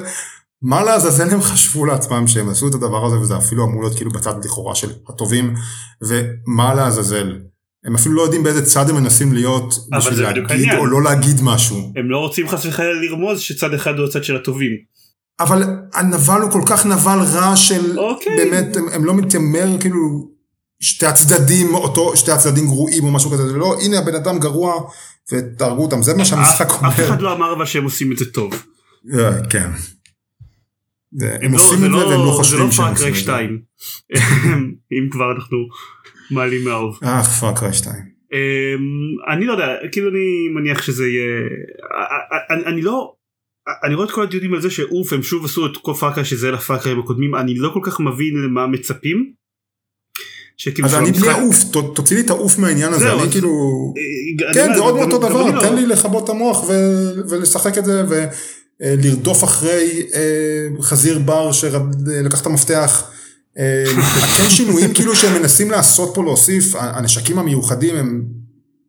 מה 0.61 0.83
לעזאזל 0.83 1.29
הם 1.29 1.41
חשבו 1.41 1.85
לעצמם 1.85 2.27
שהם 2.27 2.49
עשו 2.49 2.67
את 2.67 2.73
הדבר 2.73 3.05
הזה, 3.05 3.15
וזה 3.15 3.37
אפילו 3.37 3.65
אמור 3.65 3.83
להיות 3.83 3.95
כאילו 3.95 4.11
בצד 4.11 4.45
לכאורה 4.45 4.75
של 4.75 4.89
הטובים, 5.09 5.53
ומה 6.01 6.73
לעזאזל. 6.73 7.39
הם 7.85 7.95
אפילו 7.95 8.15
לא 8.15 8.21
יודעים 8.21 8.43
באיזה 8.43 8.65
צד 8.65 8.89
הם 8.89 8.95
מנסים 8.95 9.33
להיות 9.33 9.73
בשביל 9.97 10.21
להגיד 10.21 10.73
או 10.77 10.85
לא 10.85 11.03
להגיד 11.03 11.35
משהו. 11.43 11.77
הם 11.95 12.09
לא 12.09 12.17
רוצים 12.17 12.49
חס 12.49 12.65
וחלילה 12.65 12.93
לרמוז 13.01 13.39
שצד 13.39 13.73
אחד 13.73 13.97
הוא 13.97 14.07
הצד 14.07 14.23
של 14.23 14.35
הטובים. 14.35 14.71
אבל 15.39 15.63
הנבל 15.93 16.41
הוא 16.41 16.51
כל 16.51 16.61
כך 16.65 16.85
נבל 16.85 17.17
רע 17.33 17.55
של 17.55 17.99
אוקיי. 17.99 18.35
באמת 18.37 18.75
הם, 18.75 18.87
הם 18.93 19.05
לא 19.05 19.13
מתיימר 19.13 19.67
כאילו 19.79 20.29
שתי 20.79 21.05
הצדדים 21.05 21.73
אותו 21.75 22.17
שתי 22.17 22.31
הצדדים 22.31 22.65
גרועים 22.65 23.03
או 23.03 23.11
משהו 23.11 23.31
כזה 23.31 23.43
לא 23.43 23.75
הנה 23.81 23.99
הבן 23.99 24.15
אדם 24.15 24.39
גרוע 24.39 24.73
ותהרגו 25.31 25.83
אותם 25.83 26.03
זה 26.03 26.13
מה 26.13 26.25
שהמשחק 26.25 26.69
אומר. 26.69 26.89
אף 26.89 26.99
אחד 26.99 27.21
לא 27.21 27.33
אמר 27.33 27.53
אבל 27.53 27.65
שהם 27.65 27.83
עושים 27.83 28.11
את 28.11 28.17
זה 28.17 28.31
טוב. 28.31 28.65
אה, 29.13 29.45
כן. 29.49 29.69
הם 31.21 31.51
לא- 31.51 31.57
עושים 31.57 31.85
את 31.85 31.91
זה 31.91 32.07
והם 32.07 32.25
לא 32.25 32.31
חושבים 32.31 32.71
שהם 32.71 32.91
עושים 32.91 33.13
את 33.13 33.25
זה. 33.25 33.33
אם 34.91 35.09
כבר 35.11 35.31
אנחנו 35.35 35.57
מעלים 36.31 36.65
מהאוב. 36.65 36.99
אה 37.03 37.23
פאק 37.23 37.63
ריי 37.63 37.73
2. 37.73 37.95
אני 39.33 39.45
לא 39.45 39.51
יודע 39.51 39.67
כאילו 39.91 40.09
אני 40.09 40.49
מניח 40.55 40.81
שזה 40.81 41.07
יהיה 41.07 41.41
אני, 42.49 42.65
אני 42.65 42.81
לא 42.81 43.13
אני 43.83 43.95
רואה 43.95 44.07
את 44.07 44.11
כל 44.11 44.23
הדיונים 44.23 44.53
על 44.53 44.61
זה 44.61 44.69
שאוף 44.69 45.13
הם 45.13 45.23
שוב 45.23 45.45
עשו 45.45 45.65
את 45.65 45.71
כל 45.81 45.93
פאקה 45.93 46.25
שזה 46.25 46.51
לפאקרים 46.51 46.99
הקודמים 46.99 47.35
אני 47.35 47.55
לא 47.55 47.69
כל 47.73 47.79
כך 47.83 47.99
מבין 47.99 48.33
למה 48.45 48.67
מצפים. 48.67 49.31
אז 50.83 50.95
אני 50.95 51.11
בלי 51.11 51.29
העוף 51.29 51.63
תוציא 51.95 52.17
לי 52.17 52.23
את 52.23 52.29
העוף 52.29 52.57
מהעניין 52.57 52.93
הזה 52.93 53.13
אני 53.13 53.31
כאילו 53.31 53.49
אה, 53.97 54.53
כן 54.53 54.73
זה 54.75 54.81
עוד 54.81 54.95
מאותו 54.95 55.17
דבר 55.17 55.49
לא- 55.49 55.61
תן 55.61 55.75
לי 55.75 55.85
לכבות 55.85 56.23
את 56.23 56.29
המוח 56.29 56.63
ולשחק 57.29 57.77
את 57.77 57.85
זה 57.85 58.03
ולרדוף 58.81 59.43
אחרי 59.43 60.07
אה, 60.13 60.67
חזיר 60.81 61.19
בר 61.19 61.51
שלקח 61.51 62.41
את 62.41 62.45
המפתח. 62.45 63.11
כן 64.37 64.49
שינויים 64.49 64.93
כאילו 64.93 65.15
שהם 65.15 65.41
מנסים 65.41 65.71
לעשות 65.71 66.11
פה 66.15 66.23
להוסיף, 66.23 66.75
הנשקים 66.75 67.39
המיוחדים 67.39 67.95
הם 67.95 68.23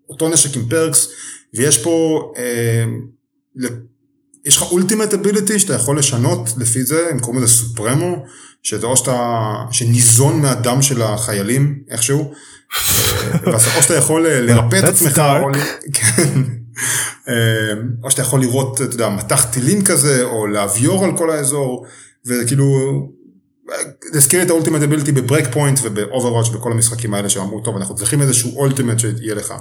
אותו 0.08 0.28
נשק 0.28 0.56
עם 0.56 0.68
פרקס, 0.68 1.08
ויש 1.54 1.82
פה, 1.82 2.32
אה, 2.36 2.84
יש 4.46 4.56
לך 4.56 4.62
אולטימט 4.62 5.14
אביליטי 5.14 5.58
שאתה 5.58 5.74
יכול 5.74 5.98
לשנות 5.98 6.50
לפי 6.56 6.84
זה, 6.84 7.08
הם 7.10 7.20
קוראים 7.20 7.42
לזה 7.42 7.52
סופרמו, 7.52 8.24
שזה 8.62 8.86
או 8.86 8.96
שאתה, 8.96 9.54
שניזון 9.70 10.40
מהדם 10.40 10.82
של 10.82 11.02
החיילים 11.02 11.78
איכשהו, 11.90 12.32
אה, 13.44 13.52
או 13.54 13.82
שאתה 13.82 13.94
יכול 13.94 14.26
אה, 14.26 14.40
לרפא 14.46 14.78
את 14.78 14.84
עצמך, 14.84 15.22
או, 15.42 15.48
כן, 15.92 16.42
או 18.04 18.10
שאתה 18.10 18.22
יכול 18.22 18.40
לראות, 18.40 18.80
אתה 18.82 18.94
יודע, 18.94 19.08
מטח 19.08 19.44
טילים 19.44 19.84
כזה, 19.84 20.24
או 20.24 20.46
לאביור 20.46 21.04
על 21.04 21.16
כל 21.16 21.30
האזור, 21.30 21.86
וכאילו 22.26 22.64
הזכיר 24.14 24.42
את 24.42 24.50
ה 24.50 24.54
ultimate 24.54 24.82
ability 24.82 25.09
ב 25.09 25.12
Breakpoint 25.12 25.80
וב 25.82 25.94
Overwatch 25.94 26.48
בכל 26.48 26.72
המשחקים 26.72 27.14
האלה 27.14 27.28
שאמרו 27.28 27.60
טוב 27.60 27.76
אנחנו 27.76 27.94
צריכים 27.94 28.22
איזשהו 28.22 28.56
ultimate 28.56 28.98
שיהיה 28.98 29.34
לך. 29.34 29.54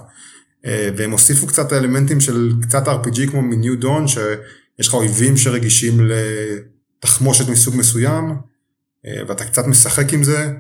אה, 0.66 0.90
והם 0.98 1.12
הוסיפו 1.12 1.48
קצת 1.48 1.74
אלמנטים 1.74 2.22
של 2.22 2.52
קצת 2.62 2.88
RPG 2.88 3.32
כמו 3.32 3.42
מ 3.42 3.51
New 3.51 3.80
Dawn 3.80 4.08
שיש 4.78 4.88
לך 4.88 4.94
אויבים 4.94 5.38
שרגישים 5.38 6.02
לתחמושת 7.00 7.50
מסוג 7.50 7.76
מסוים 7.76 8.36
אה, 9.06 9.22
ואתה 9.28 9.46
קצת 9.46 9.68
משחק 9.68 10.14
עם 10.14 10.24
זה 10.24 10.54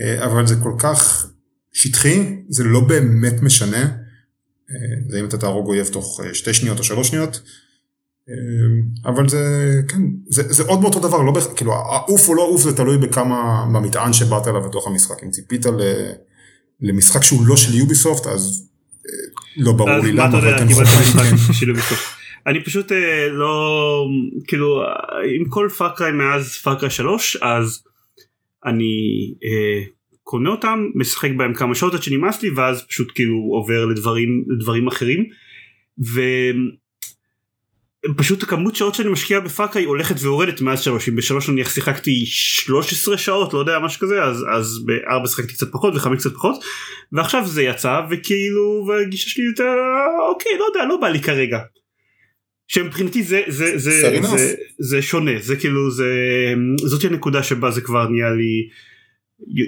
אה, 0.00 0.24
אבל 0.24 0.46
זה 0.46 0.56
כל 0.62 0.72
כך 0.78 1.26
שטחי 1.72 2.36
זה 2.48 2.64
לא 2.64 2.80
באמת 2.80 3.42
משנה. 3.42 3.90
זה 5.08 5.20
אם 5.20 5.24
אתה 5.24 5.38
תהרוג 5.38 5.66
אויב 5.66 5.86
תוך 5.86 6.20
שתי 6.32 6.54
שניות 6.54 6.78
או 6.78 6.84
שלוש 6.84 7.08
שניות. 7.08 7.40
אבל 9.04 9.28
זה, 9.28 9.74
כן, 9.88 10.02
זה, 10.28 10.42
זה 10.52 10.62
עוד 10.62 10.80
מאותו 10.80 11.00
דבר, 11.00 11.22
לא 11.22 11.32
בכ... 11.32 11.46
כאילו, 11.56 11.72
האוף 11.72 12.28
או 12.28 12.34
לא 12.34 12.42
אוף 12.42 12.62
זה 12.62 12.76
תלוי 12.76 12.98
בכמה, 12.98 13.66
במטען 13.74 14.12
שבאת 14.12 14.48
אליו 14.48 14.68
בתוך 14.68 14.86
המשחק. 14.86 15.24
אם 15.24 15.30
ציפית 15.30 15.66
ל, 15.66 15.80
למשחק 16.80 17.22
שהוא 17.22 17.46
לא 17.46 17.56
של 17.56 17.74
Ubisoft, 17.74 18.26
אז 18.26 18.68
אה, 19.06 19.12
לא 19.56 19.72
ברור 19.72 19.98
לי 19.98 20.12
למה, 20.12 20.38
אבל 20.38 20.56
אתם 20.56 20.70
יכולים... 20.70 20.88
אני 22.48 22.64
פשוט 22.64 22.92
אה, 22.92 23.28
לא, 23.28 24.04
כאילו, 24.46 24.82
עם 25.38 25.48
כל 25.48 25.68
Far 25.78 25.95
Cry 25.95 26.12
מאז 26.12 26.56
Far 26.56 26.73
Cry 26.73 26.90
3, 26.90 27.36
אז 27.36 27.82
אני 28.64 28.94
אה, 29.44 29.84
קונה 30.22 30.50
אותם, 30.50 30.86
משחק 30.94 31.30
בהם 31.36 31.54
כמה 31.54 31.74
שעות 31.74 31.94
עד 31.94 32.02
שנמאס 32.02 32.42
לי, 32.42 32.50
ואז 32.50 32.86
פשוט 32.86 33.12
כאילו 33.14 33.36
עובר 33.52 33.84
לדברים, 33.84 34.44
לדברים 34.48 34.86
אחרים. 34.86 35.24
ו... 36.14 36.20
פשוט 38.16 38.42
הכמות 38.42 38.76
שעות 38.76 38.94
שאני 38.94 39.08
משקיע 39.08 39.40
בפאקאי 39.40 39.84
הולכת 39.84 40.14
ויורדת 40.18 40.60
מאז 40.60 40.80
שלוש 40.80 41.08
אם 41.08 41.16
בשלוש 41.16 41.48
נניח 41.48 41.74
שיחקתי 41.74 42.26
13 42.26 43.18
שעות 43.18 43.54
לא 43.54 43.58
יודע 43.58 43.78
משהו 43.78 44.00
כזה 44.00 44.22
אז 44.22 44.44
אז 44.56 44.84
בארבע 44.86 45.28
שיחקתי 45.28 45.52
קצת 45.54 45.72
פחות 45.72 45.94
וחמש 45.96 46.18
קצת 46.18 46.34
פחות 46.34 46.64
ועכשיו 47.12 47.46
זה 47.46 47.62
יצא 47.62 48.00
וכאילו 48.10 48.86
והגישה 48.88 49.30
שלי 49.30 49.44
יותר 49.44 49.74
אוקיי 50.28 50.52
לא 50.58 50.64
יודע 50.64 50.84
לא 50.88 50.96
בא 50.96 51.08
לי 51.08 51.20
כרגע. 51.20 51.58
שמבחינתי 52.68 53.22
זה 53.22 53.42
זה 53.46 53.78
זה 53.78 53.78
זה, 53.78 54.20
זה, 54.36 54.54
זה 54.78 55.02
שונה 55.02 55.30
זה 55.40 55.56
כאילו 55.56 55.90
זה 55.90 56.04
זאת 56.76 57.04
הנקודה 57.04 57.42
שבה 57.42 57.70
זה 57.70 57.80
כבר 57.80 58.08
נהיה 58.08 58.30
לי 58.30 58.68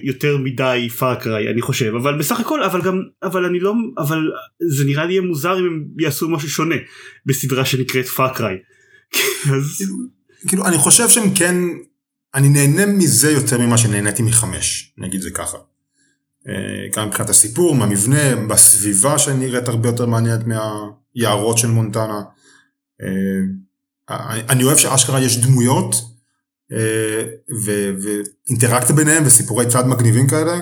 יותר 0.02 0.36
מדי 0.38 0.88
פאקריי 0.98 1.48
אני 1.48 1.62
חושב 1.62 1.92
אבל 1.94 2.18
בסך 2.18 2.40
הכל 2.40 2.62
אבל 2.62 2.82
גם 2.82 3.02
אבל 3.22 3.44
אני 3.44 3.60
לא 3.60 3.74
אבל 3.98 4.18
זה 4.60 4.84
נראה 4.84 5.04
לי 5.04 5.12
יהיה 5.12 5.22
מוזר 5.22 5.58
אם 5.58 5.64
הם 5.64 5.84
יעשו 5.98 6.28
משהו 6.28 6.48
שונה 6.48 6.74
בסדרה 7.26 7.64
שנקראת 7.64 8.06
פאקריי. 8.06 8.56
כאילו 10.48 10.66
אני 10.66 10.78
חושב 10.78 11.08
שהם 11.08 11.34
כן 11.34 11.54
אני 12.34 12.48
נהנה 12.48 12.86
מזה 12.86 13.30
יותר 13.30 13.58
ממה 13.58 13.78
שנהניתי 13.78 14.22
מחמש, 14.22 14.92
נגיד 14.98 15.20
זה 15.20 15.30
ככה. 15.30 15.58
אה, 16.48 16.54
גם 16.96 17.08
מבחינת 17.08 17.30
הסיפור, 17.30 17.74
מהמבנה, 17.74 18.36
בסביבה 18.36 19.18
שנראית 19.18 19.68
הרבה 19.68 19.88
יותר 19.88 20.06
מעניינת 20.06 20.40
מהיערות 20.46 21.58
של 21.58 21.68
מונטנה. 21.68 22.20
אה, 23.02 24.40
אני 24.48 24.64
אוהב 24.64 24.78
שאשכרה 24.78 25.20
יש 25.20 25.36
דמויות 25.36 25.94
אה, 26.72 27.24
ואינטראקציה 28.48 28.96
ביניהם 28.96 29.22
וסיפורי 29.26 29.66
צד 29.66 29.86
מגניבים 29.86 30.26
כאלה. 30.28 30.52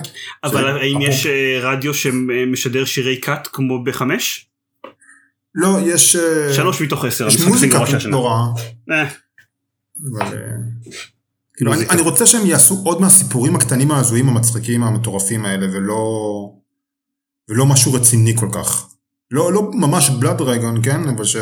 אבל 0.43 0.67
האם 0.67 1.01
יש 1.01 1.27
רדיו 1.61 1.93
שמשדר 1.93 2.85
שירי 2.85 3.17
קאט 3.17 3.47
כמו 3.51 3.83
בחמש? 3.83 4.49
לא, 5.55 5.77
יש... 5.85 6.15
שלוש 6.55 6.81
מתוך 6.81 7.05
עשר. 7.05 7.27
יש 7.27 7.41
מוזיקה 7.41 7.79
לא 8.05 8.27
רעה. 8.27 8.45
כאילו 11.59 11.73
אני, 11.73 11.89
אני 11.89 12.01
רוצה 12.01 12.25
שהם 12.25 12.45
יעשו 12.45 12.81
עוד 12.85 13.01
מהסיפורים 13.01 13.55
הקטנים 13.55 13.91
ההזויים 13.91 14.29
המצחיקים 14.29 14.83
המצורפים 14.83 15.45
האלה 15.45 15.67
ולא 15.73 16.01
ולא 17.49 17.65
משהו 17.65 17.93
רציני 17.93 18.37
כל 18.37 18.49
כך. 18.51 18.87
לא, 19.31 19.53
לא 19.53 19.71
ממש 19.73 20.09
בלאד 20.09 20.37
דרגון 20.37 20.83
כן 20.83 21.07
אבל 21.09 21.25
ש... 21.25 21.35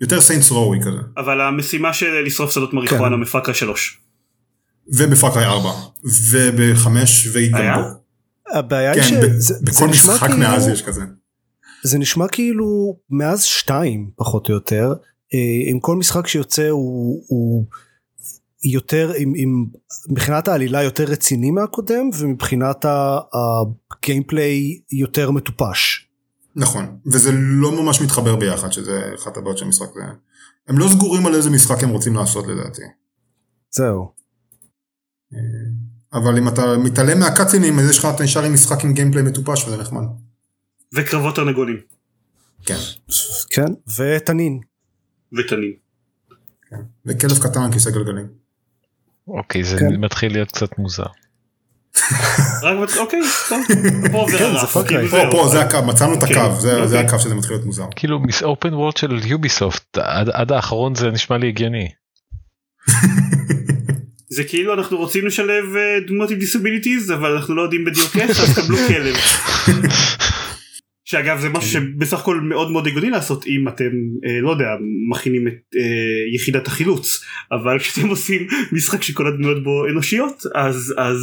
יותר 0.00 0.20
סיינטס 0.20 0.50
רואי 0.50 0.78
כזה. 0.80 0.98
אבל 1.16 1.40
המשימה 1.40 1.92
של 1.92 2.22
לשרוף 2.26 2.50
שדות 2.50 2.72
מריחואנה 2.72 3.16
כן. 3.16 3.22
מפאקה 3.22 3.54
3. 3.54 3.98
ובפאקה 4.88 5.42
4 5.42 5.68
וב-5 6.30 6.88
והיא 7.32 7.52
גם 7.52 7.74
פה. 7.74 8.00
הבעיה 8.58 8.94
כן, 8.94 9.00
היא 9.00 9.40
שבכל 9.40 9.88
משחק 9.88 10.26
כאילו, 10.26 10.38
מאז 10.38 10.68
יש 10.68 10.82
כזה. 10.82 11.02
זה 11.82 11.98
נשמע 11.98 12.28
כאילו 12.28 12.96
מאז 13.10 13.42
2 13.42 14.10
פחות 14.16 14.48
או 14.48 14.54
יותר 14.54 14.92
אה, 15.34 15.70
עם 15.70 15.80
כל 15.80 15.96
משחק 15.96 16.26
שיוצא 16.26 16.68
הוא, 16.68 17.24
הוא 17.28 17.66
יותר 18.64 19.12
עם, 19.16 19.32
עם 19.36 19.66
מבחינת 20.08 20.48
העלילה 20.48 20.82
יותר 20.82 21.04
רציני 21.04 21.50
מהקודם 21.50 22.10
ומבחינת 22.18 22.84
הגיימפליי 23.32 24.78
יותר 24.92 25.30
מטופש. 25.30 26.06
נכון 26.60 26.98
וזה 27.06 27.30
לא 27.34 27.82
ממש 27.82 28.00
מתחבר 28.00 28.36
ביחד 28.36 28.72
שזה 28.72 29.12
אחת 29.14 29.36
הבעיות 29.36 29.58
של 29.58 29.64
המשחק 29.64 29.86
זה 29.94 30.00
הם 30.68 30.78
לא 30.78 30.88
סגורים 30.88 31.26
על 31.26 31.34
איזה 31.34 31.50
משחק 31.50 31.82
הם 31.82 31.88
רוצים 31.88 32.16
לעשות 32.16 32.46
לדעתי. 32.46 32.82
זהו. 33.70 34.12
אה, 35.34 35.38
אבל 36.12 36.38
אם 36.38 36.48
אתה 36.48 36.62
מתעלם 36.84 37.18
מהקאצינים 37.18 37.78
אז 37.78 37.90
יש 37.90 37.98
לך 37.98 38.08
אתה 38.14 38.24
נשאר 38.24 38.44
עם 38.44 38.54
משחק 38.54 38.84
עם 38.84 38.92
גיימפליי 38.94 39.24
מטופש 39.24 39.64
וזה 39.64 39.76
נחמד. 39.76 40.04
וקרבות 40.94 41.36
תרנגולים. 41.36 41.80
כן. 42.66 42.78
כן 43.50 43.72
ותנין. 43.98 44.60
ותנין. 45.32 45.72
כן. 46.70 46.82
וכלב 47.06 47.38
קטן 47.42 47.62
על 47.62 47.72
כיסא 47.72 47.90
גלגלים. 47.90 48.26
אוקיי 49.28 49.64
זה 49.64 49.78
כן. 49.78 49.96
מתחיל 50.00 50.32
להיות 50.32 50.52
קצת 50.52 50.78
מוזר. 50.78 51.06
רק 52.62 52.96
אוקיי, 52.98 53.20
פה 54.12 54.26
כן, 54.88 55.30
פה 55.30 55.48
זה 55.48 55.60
הקו 55.60 55.82
מצאנו 55.86 56.14
את 56.14 56.22
הקו 56.22 56.60
זה 56.60 56.82
אוקיי. 56.82 56.98
הקו 56.98 57.18
שזה 57.18 57.34
מתחיל 57.34 57.56
להיות 57.56 57.66
מוזר. 57.66 57.84
כאילו 57.96 58.18
מיס 58.20 58.42
open 58.42 58.74
world 58.74 58.96
של 58.96 59.20
Ubisoft 59.24 59.98
עד 60.32 60.52
האחרון 60.52 60.94
זה 60.94 61.10
נשמע 61.10 61.38
לי 61.38 61.48
הגיוני. 61.48 61.88
זה 64.36 64.44
כאילו 64.44 64.74
אנחנו 64.74 64.96
רוצים 64.96 65.26
לשלב 65.26 65.76
אה, 65.76 66.06
דמות 66.06 66.30
עם 66.30 66.38
disabilities 66.38 67.12
אבל 67.12 67.32
אנחנו 67.32 67.54
לא 67.54 67.62
יודעים 67.62 67.84
בדיוק 67.84 68.16
איך 68.16 68.40
אז 68.40 68.58
קבלו 68.58 68.76
כלב. 68.88 69.16
שאגב 71.04 71.40
זה 71.40 71.48
משהו 71.48 71.80
כן. 71.80 71.86
שבסך 71.92 72.20
הכל 72.20 72.40
מאוד 72.40 72.70
מאוד 72.70 72.86
הגיוני 72.86 73.10
לעשות 73.10 73.46
אם 73.46 73.68
אתם 73.68 73.90
אה, 74.26 74.40
לא 74.40 74.50
יודע 74.50 74.68
מכינים 75.10 75.48
את 75.48 75.76
אה, 75.76 76.34
יחידת 76.34 76.66
החילוץ 76.66 77.24
אבל 77.52 77.78
כשאתם 77.78 78.08
עושים 78.08 78.46
משחק 78.72 79.02
שכל 79.02 79.26
הדמויות 79.26 79.62
בו 79.64 79.86
אנושיות 79.92 80.42
אז 80.54 80.94
אז 80.98 81.18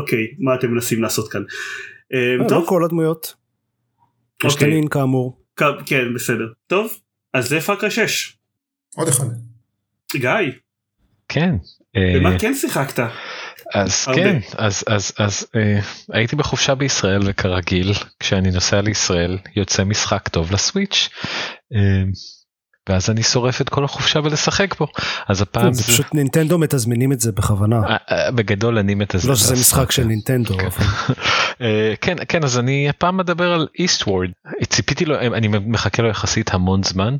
אוקיי 0.00 0.26
מה 0.38 0.54
אתם 0.54 0.70
מנסים 0.70 1.02
לעשות 1.02 1.32
כאן. 1.32 1.42
אה, 2.14 2.46
לא, 2.50 2.64
כל 2.66 2.84
הדמויות. 2.84 3.34
יש 4.44 4.54
אוקיי. 4.54 4.70
תנין 4.70 4.88
כאמור. 4.88 5.42
כן 5.86 6.14
בסדר 6.14 6.46
טוב 6.66 6.92
אז 7.34 7.48
זה 7.48 7.60
פאקה 7.60 7.90
6. 7.90 8.36
עוד 8.96 9.08
אחד. 9.08 9.24
גיא. 10.16 10.30
כן. 11.28 11.54
במה 11.94 12.32
אה, 12.32 12.38
כן 12.38 12.54
שיחקת? 12.54 13.02
אז 13.74 14.04
הרבה. 14.06 14.22
כן 14.22 14.38
אז 14.56 14.84
אז 14.86 15.12
אז 15.18 15.46
אה, 15.56 15.80
הייתי 16.12 16.36
בחופשה 16.36 16.74
בישראל 16.74 17.20
וכרגיל 17.26 17.92
כשאני 18.20 18.50
נוסע 18.50 18.80
לישראל 18.80 19.38
יוצא 19.56 19.84
משחק 19.84 20.28
טוב 20.28 20.52
לסוויץ'. 20.52 21.08
אה, 21.74 22.02
ואז 22.88 23.10
אני 23.10 23.22
שורף 23.22 23.60
את 23.60 23.68
כל 23.68 23.84
החופשה 23.84 24.20
ולשחק 24.24 24.78
בו 24.78 24.86
אז 25.28 25.42
הפעם 25.42 25.64
כן, 25.64 25.72
זה 25.72 25.84
פשוט 25.84 26.14
נינטנדו 26.14 26.58
מתזמינים 26.58 27.12
את 27.12 27.20
זה 27.20 27.32
בכוונה. 27.32 27.76
אה, 27.76 27.96
אה, 28.10 28.30
בגדול 28.30 28.78
אני 28.78 28.94
מתזמן 28.94 29.30
לא 29.30 29.36
שזה 29.36 29.54
משחק 29.54 29.90
של 29.90 30.04
נינטנדו 30.04 30.54
אה, 31.62 31.94
כן 32.00 32.16
כן 32.28 32.44
אז 32.44 32.58
אני 32.58 32.88
הפעם 32.88 33.16
מדבר 33.16 33.52
על 33.52 33.66
איסטוורד 33.78 34.30
ציפיתי 34.64 35.04
לו 35.04 35.18
אני 35.20 35.48
מחכה 35.48 36.02
לו 36.02 36.08
יחסית 36.08 36.54
המון 36.54 36.82
זמן. 36.82 37.16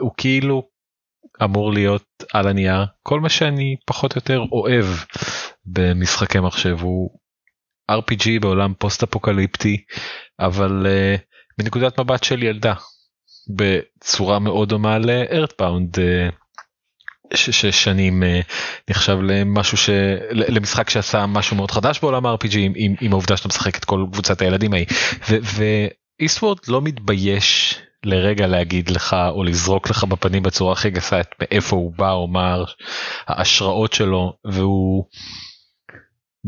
הוא 0.00 0.10
כאילו 0.16 0.62
אמור 1.44 1.72
להיות 1.72 2.04
על 2.32 2.48
הנייר 2.48 2.84
כל 3.02 3.20
מה 3.20 3.28
שאני 3.28 3.76
פחות 3.86 4.12
או 4.12 4.18
יותר 4.18 4.40
אוהב 4.52 4.84
במשחקי 5.66 6.40
מחשב. 6.40 6.76
הוא 6.80 7.10
RPG 7.90 8.40
בעולם 8.40 8.72
פוסט 8.78 9.02
אפוקליפטי 9.02 9.84
אבל 10.40 10.86
uh, 10.86 11.20
מנקודת 11.58 12.00
מבט 12.00 12.24
של 12.24 12.42
ילדה 12.42 12.74
בצורה 13.48 14.38
מאוד 14.38 14.68
דומה 14.68 14.98
לארטבאונד 14.98 15.98
אה, 15.98 16.28
ששנים 17.34 18.22
אה, 18.22 18.40
נחשב 18.90 19.18
למשהו 19.22 19.76
ש... 19.76 19.90
למשחק 20.30 20.90
שעשה 20.90 21.26
משהו 21.26 21.56
מאוד 21.56 21.70
חדש 21.70 22.00
בעולם 22.00 22.26
ה-RPG 22.26 22.58
עם, 22.58 22.72
עם, 22.76 22.94
עם 23.00 23.12
העובדה 23.12 23.36
שאתה 23.36 23.48
משחק 23.48 23.76
את 23.76 23.84
כל 23.84 24.06
קבוצת 24.12 24.42
הילדים 24.42 24.72
ההיא. 24.72 24.86
ואיסטוורד 25.28 26.58
לא 26.68 26.82
מתבייש 26.82 27.78
לרגע 28.04 28.46
להגיד 28.46 28.90
לך 28.90 29.16
או 29.30 29.44
לזרוק 29.44 29.90
לך 29.90 30.04
בפנים 30.04 30.42
בצורה 30.42 30.72
הכי 30.72 30.90
גסה 30.90 31.20
את 31.20 31.34
מאיפה 31.40 31.76
הוא 31.76 31.92
בא 31.96 32.12
או 32.12 32.28
מה 32.28 32.56
ההשראות 33.26 33.92
שלו 33.92 34.32
והוא 34.44 35.04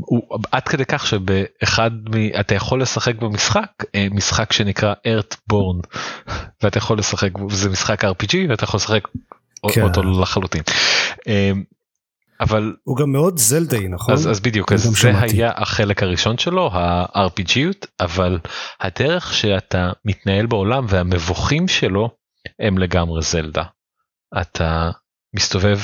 הוא 0.01 0.39
עד 0.53 0.63
כדי 0.63 0.85
כך 0.85 1.07
שבאחד 1.07 1.91
מ... 2.15 2.41
אתה 2.41 2.55
יכול 2.55 2.83
לשחק 2.83 3.15
במשחק 3.15 3.71
אה, 3.95 4.07
משחק 4.11 4.53
שנקרא 4.53 4.95
ארטבורן 5.07 5.81
ואתה 6.63 6.79
יכול 6.79 6.99
לשחק 6.99 7.31
זה 7.51 7.71
משחק 7.71 8.05
rpg 8.05 8.37
ואתה 8.49 8.65
יכול 8.65 8.79
לשחק 8.79 9.03
כן. 9.71 9.83
אותו 9.83 10.03
לחלוטין. 10.03 10.63
אה, 11.29 11.53
אבל 12.41 12.75
הוא 12.85 12.97
גם 12.97 13.13
מאוד 13.13 13.39
זלדאי 13.39 13.89
נכון 13.89 14.15
אז, 14.15 14.31
אז 14.31 14.41
בדיוק 14.41 14.73
אז 14.73 14.83
זה 14.83 14.97
שמעתי. 14.97 15.37
היה 15.37 15.53
החלק 15.57 16.03
הראשון 16.03 16.39
שלו 16.39 16.71
ה-RPGיות 16.73 17.87
אבל 18.01 18.39
הדרך 18.81 19.35
שאתה 19.35 19.91
מתנהל 20.05 20.47
בעולם 20.47 20.87
והמבוכים 20.89 21.69
שלו 21.69 22.11
הם 22.59 22.79
לגמרי 22.79 23.23
זלדה. 23.23 23.63
אתה 24.41 24.91
מסתובב 25.35 25.79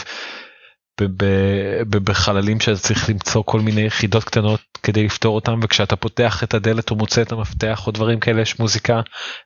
בחללים 1.91 2.61
שאתה 2.61 2.79
צריך 2.79 3.11
למצוא 3.11 3.43
כל 3.47 3.61
מיני 3.61 3.81
יחידות 3.81 4.25
קטנות 4.25 4.61
כדי 4.83 5.05
לפתור 5.05 5.35
אותם 5.35 5.61
וכשאתה 5.63 5.97
פותח 5.97 6.45
את 6.45 6.55
הדלת 6.55 6.91
או 6.91 6.97
מוצא 6.97 7.23
את 7.23 7.33
המפתח 7.33 7.87
או 7.87 7.93
דברים 7.93 8.21
כאלה 8.21 8.43
יש 8.43 8.59
מוזיקה 8.59 9.01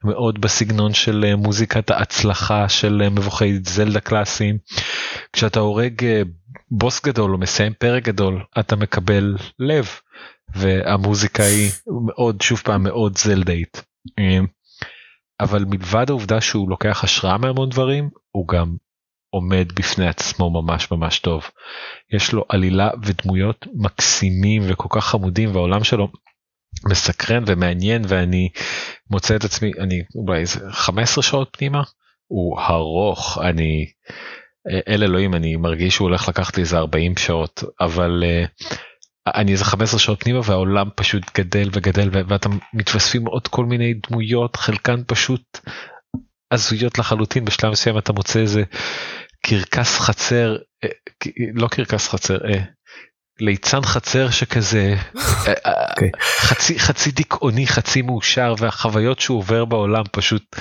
מאוד 0.05 0.41
בסגנון 0.41 0.95
של 0.95 1.25
אה, 1.25 1.37
מוזיקת 1.37 1.91
ההצלחה 1.91 2.69
של 2.69 3.03
אה, 3.05 3.11
מבוכי 3.11 3.59
זלדה 3.65 4.01
קלאסיים. 4.01 4.59
כשאתה 5.33 5.61
הורג 5.61 6.05
אה, 6.05 6.23
בוס 6.71 7.05
גדול 7.05 7.33
או 7.33 7.39
מסיים 7.39 7.73
פרק 7.79 8.03
גדול 8.03 8.43
אתה 8.59 8.77
מקבל 8.77 9.37
לב 9.59 9.89
והמוזיקה 10.57 11.43
היא 11.43 11.71
מאוד 12.07 12.41
שוב 12.41 12.61
פעם 12.65 12.83
מאוד 12.83 13.19
זלדאית. 13.19 13.83
אבל 15.41 15.65
מלבד 15.65 16.07
העובדה 16.09 16.41
שהוא 16.41 16.71
לוקח 16.71 17.05
השראה 17.05 17.39
מהמון 17.39 17.69
דברים 17.69 18.11
הוא 18.31 18.49
גם 18.49 18.77
עומד 19.37 19.73
בפני 19.75 20.09
עצמו 20.09 20.51
ממש 20.51 20.91
ממש 20.91 21.19
טוב. 21.19 21.51
יש 22.15 22.33
לו 22.33 22.45
עלילה 22.49 22.91
ודמויות 23.03 23.67
מקסימים 23.75 24.63
וכל 24.67 24.89
כך 24.91 25.05
חמודים 25.07 25.55
והעולם 25.55 25.85
שלו 25.85 26.09
מסקרן 26.85 27.45
ומעניין 27.47 28.03
ואני 28.09 28.49
מוצא 29.11 29.37
את 29.37 29.45
עצמי 29.45 29.71
אני 29.79 30.03
אולי 30.15 30.41
איזה 30.41 30.61
15 30.71 31.23
שעות 31.23 31.57
פנימה 31.59 31.83
הוא 32.27 32.61
ארוך 32.61 33.39
אני 33.43 33.87
אל 34.89 35.03
אלוהים 35.03 35.35
אני 35.35 35.57
מרגיש 35.57 35.95
שהוא 35.95 36.09
הולך 36.09 36.29
לקחת 36.29 36.57
לי 36.57 36.63
איזה 36.63 36.79
40 36.79 37.17
שעות 37.17 37.63
אבל 37.81 38.23
uh, 38.25 38.65
אני 39.35 39.53
איזה 39.53 39.65
15 39.65 40.01
שעות 40.01 40.23
פנימה 40.23 40.41
והעולם 40.45 40.89
פשוט 40.97 41.39
גדל 41.39 41.69
וגדל 41.73 42.11
ואתה 42.29 42.49
מתווספים 42.75 43.27
עוד 43.27 43.49
כל 43.49 43.65
מיני 43.65 43.95
דמויות 44.09 44.57
חלקן 44.57 45.03
פשוט 45.07 45.61
הזויות 46.51 46.99
לחלוטין 46.99 47.45
בשלב 47.45 47.71
מסוים 47.73 47.99
אתה 47.99 48.13
מוצא 48.13 48.41
איזה 48.41 48.63
קרקס 49.49 49.99
חצר 49.99 50.57
אה, 50.85 50.89
לא 51.55 51.69
קרקס 51.69 52.09
חצר 52.09 52.39
אה, 52.45 52.61
ליצן 53.41 53.83
חצר 53.83 54.31
שכזה 54.31 54.95
okay. 55.15 55.49
אה, 55.67 55.91
אוקיי. 55.91 56.11
חצי 56.41 56.79
חצי 56.79 57.11
דיכאוני 57.11 57.67
חצי 57.67 58.03
מאושר 58.03 58.55
והחוויות 58.59 59.21
שהוא 59.21 59.39
עובר 59.39 59.65
בעולם 59.65 60.05
פשוט 60.13 60.57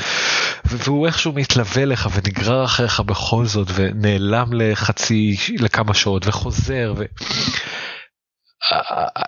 והוא 0.66 1.08
איכשהו 1.08 1.34
מתלווה 1.34 1.84
אליך 1.84 2.10
ונגרר 2.14 2.66
אחריך 2.66 3.00
בכל 3.00 3.46
זאת 3.46 3.68
ונעלם 3.76 4.54
לחצי 4.54 5.36
לכמה 5.60 5.94
שעות 5.94 6.28
וחוזר. 6.28 6.94
ו... 6.98 7.04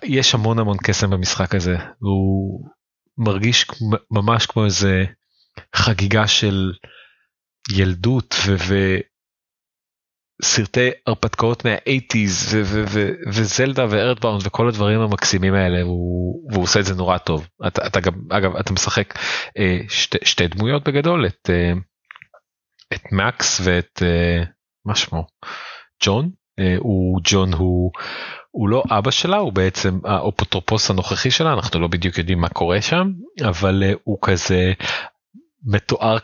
יש 0.03 0.33
המון 0.33 0.59
המון 0.59 0.77
קסם 0.83 1.09
במשחק 1.09 1.55
הזה 1.55 1.75
הוא 1.99 2.61
מרגיש 3.17 3.65
ממש 4.11 4.45
כמו 4.45 4.65
איזה 4.65 5.05
חגיגה 5.75 6.27
של 6.27 6.71
ילדות 7.75 8.35
וסרטי 10.41 10.89
הרפתקאות 11.07 11.65
מה-80's 11.65 12.55
וזלדה 13.33 13.85
וארדבאונד 13.89 14.41
וכל 14.45 14.67
הדברים 14.67 14.99
המקסימים 14.99 15.53
האלה 15.53 15.81
הוא, 15.81 16.51
והוא 16.51 16.63
עושה 16.63 16.79
את 16.79 16.85
זה 16.85 16.95
נורא 16.95 17.17
טוב. 17.17 17.47
אתה, 17.67 17.87
אתה 17.87 17.99
גם 17.99 18.13
אגב 18.31 18.55
אתה 18.55 18.73
משחק 18.73 19.13
אה, 19.57 19.79
שתי, 19.89 20.17
שתי 20.23 20.47
דמויות 20.47 20.87
בגדול 20.87 21.25
את, 21.25 21.49
אה, 21.49 21.73
את 22.93 23.11
מקס 23.11 23.61
ואת 23.63 24.03
אה, 24.03 24.43
מה 24.85 24.95
שמו 24.95 25.25
ג'ון 26.03 26.29
אה, 26.59 26.75
הוא 26.79 27.19
ג'ון 27.23 27.53
הוא 27.53 27.91
הוא 28.51 28.69
לא 28.69 28.83
אבא 28.89 29.11
שלה 29.11 29.37
הוא 29.37 29.53
בעצם 29.53 29.99
האופוטרופוס 30.05 30.89
הנוכחי 30.89 31.31
שלה 31.31 31.53
אנחנו 31.53 31.79
לא 31.79 31.87
בדיוק 31.87 32.17
יודעים 32.17 32.39
מה 32.39 32.49
קורה 32.49 32.81
שם 32.81 33.11
אבל 33.49 33.83
uh, 33.83 33.97
הוא 34.03 34.17
כזה 34.21 34.73
מתואר 35.67 36.17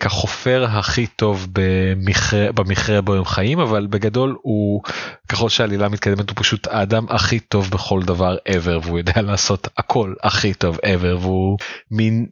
כחופר 0.00 0.64
הכי 0.68 1.06
טוב 1.06 1.48
במכרה, 1.52 2.52
במכרה 2.52 3.00
בו 3.00 3.14
הם 3.14 3.24
חיים 3.24 3.60
אבל 3.60 3.86
בגדול 3.86 4.36
הוא 4.42 4.82
ככל 5.28 5.48
שהעלילה 5.48 5.88
מתקדמת 5.88 6.28
הוא 6.30 6.36
פשוט 6.36 6.66
האדם 6.66 7.06
הכי 7.08 7.40
טוב 7.40 7.70
בכל 7.70 8.02
דבר 8.02 8.36
ever 8.48 8.86
והוא 8.86 8.98
יודע 8.98 9.22
לעשות 9.28 9.68
הכל 9.78 10.14
הכי 10.22 10.54
טוב 10.54 10.76
ever 10.76 11.16
והוא 11.20 11.58
מין 11.90 12.26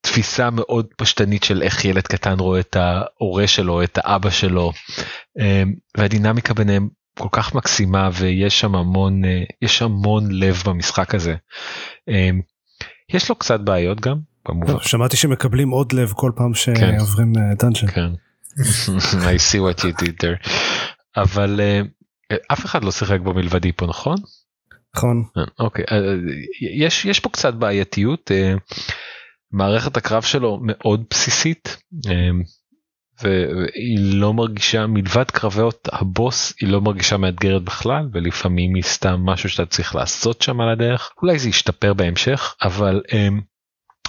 תפיסה 0.00 0.50
מאוד 0.50 0.86
פשטנית 0.96 1.44
של 1.44 1.62
איך 1.62 1.84
ילד 1.84 2.02
קטן 2.02 2.38
רואה 2.38 2.60
את 2.60 2.76
ההורה 2.76 3.46
שלו 3.46 3.82
את 3.82 3.98
האבא 4.02 4.30
שלו 4.30 4.72
אה, 5.40 5.62
והדינמיקה 5.96 6.54
ביניהם 6.54 6.88
כל 7.18 7.28
כך 7.32 7.54
מקסימה 7.54 8.10
ויש 8.12 8.60
שם 8.60 8.74
המון 8.74 9.24
אה, 9.24 9.42
יש 9.62 9.82
המון 9.82 10.30
לב 10.30 10.62
במשחק 10.66 11.14
הזה. 11.14 11.34
אה, 12.08 12.30
יש 13.12 13.28
לו 13.28 13.34
קצת 13.34 13.60
בעיות 13.60 14.00
גם 14.00 14.16
במובן. 14.48 14.74
שמעתי 14.80 15.16
שמקבלים 15.16 15.70
עוד 15.70 15.92
לב 15.92 16.12
כל 16.16 16.32
פעם 16.36 16.52
כן. 16.52 16.98
שעוברים 16.98 17.32
דאנג'ן. 17.58 17.86
כן. 17.86 18.10
I 19.34 19.38
see 19.38 19.58
what 19.58 19.80
you 19.80 20.04
did 20.04 20.22
there. 20.22 20.48
אבל 21.16 21.60
אף 22.52 22.64
אחד 22.64 22.84
לא 22.84 22.90
שיחק 22.90 23.20
בו 23.20 23.34
מלבדי 23.34 23.72
פה 23.72 23.86
נכון? 23.86 24.16
נכון. 24.96 25.24
אוקיי 25.58 25.84
יש 26.76 27.04
יש 27.04 27.20
פה 27.20 27.28
קצת 27.28 27.54
בעייתיות 27.54 28.30
מערכת 29.52 29.96
הקרב 29.96 30.22
שלו 30.22 30.60
מאוד 30.62 31.04
בסיסית 31.10 31.76
והיא 33.22 33.98
לא 33.98 34.34
מרגישה 34.34 34.86
מלבד 34.86 35.30
קרבות 35.30 35.88
הבוס 35.92 36.54
היא 36.60 36.68
לא 36.68 36.80
מרגישה 36.80 37.16
מאתגרת 37.16 37.62
בכלל 37.62 38.08
ולפעמים 38.12 38.74
היא 38.74 38.82
סתם 38.82 39.20
משהו 39.24 39.48
שאתה 39.48 39.66
צריך 39.66 39.94
לעשות 39.94 40.42
שם 40.42 40.60
על 40.60 40.68
הדרך 40.68 41.10
אולי 41.22 41.38
זה 41.38 41.48
ישתפר 41.48 41.94
בהמשך 41.94 42.54
אבל 42.62 43.02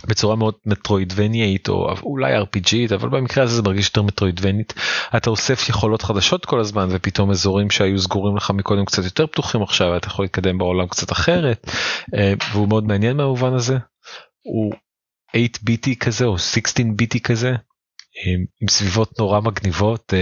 בצורה 0.07 0.35
מאוד 0.35 0.53
מטרואידבניאית 0.65 1.69
או 1.69 1.93
אולי 2.03 2.41
rpgית 2.41 2.93
אבל 2.95 3.09
במקרה 3.09 3.43
הזה 3.43 3.55
זה 3.55 3.61
מרגיש 3.61 3.85
יותר 3.85 4.01
מטרואידבנית 4.01 4.73
אתה 5.17 5.29
אוסף 5.29 5.69
יכולות 5.69 6.01
חדשות 6.01 6.45
כל 6.45 6.59
הזמן 6.59 6.87
ופתאום 6.91 7.31
אזורים 7.31 7.71
שהיו 7.71 7.99
סגורים 7.99 8.37
לך 8.37 8.51
מקודם 8.51 8.85
קצת 8.85 9.03
יותר 9.03 9.27
פתוחים 9.27 9.61
עכשיו 9.61 9.97
אתה 9.97 10.07
יכול 10.07 10.25
להתקדם 10.25 10.57
בעולם 10.57 10.87
קצת 10.87 11.11
אחרת 11.11 11.65
uh, 11.67 12.17
והוא 12.51 12.67
מאוד 12.67 12.83
מעניין 12.87 13.17
מהמובן 13.17 13.53
הזה. 13.53 13.77
הוא 14.41 14.73
8 15.31 15.47
ביטי 15.61 15.95
כזה 15.95 16.25
או 16.25 16.37
16 16.37 16.85
ביטי 16.95 17.19
כזה 17.19 17.49
עם, 17.49 18.45
עם 18.61 18.67
סביבות 18.67 19.19
נורא 19.19 19.39
מגניבות. 19.39 20.13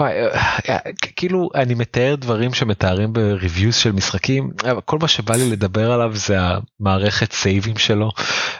אה, 0.00 0.06
אה, 0.06 0.58
אה, 0.68 0.78
כאילו 1.16 1.48
אני 1.54 1.74
מתאר 1.74 2.14
דברים 2.14 2.54
שמתארים 2.54 3.12
בריוויוס 3.12 3.76
של 3.76 3.92
משחקים 3.92 4.50
כל 4.84 4.98
מה 4.98 5.08
שבא 5.08 5.36
לי 5.36 5.50
לדבר 5.50 5.92
עליו 5.92 6.16
זה 6.16 6.36
המערכת 6.40 7.32
סייבים 7.32 7.78
שלו 7.78 8.10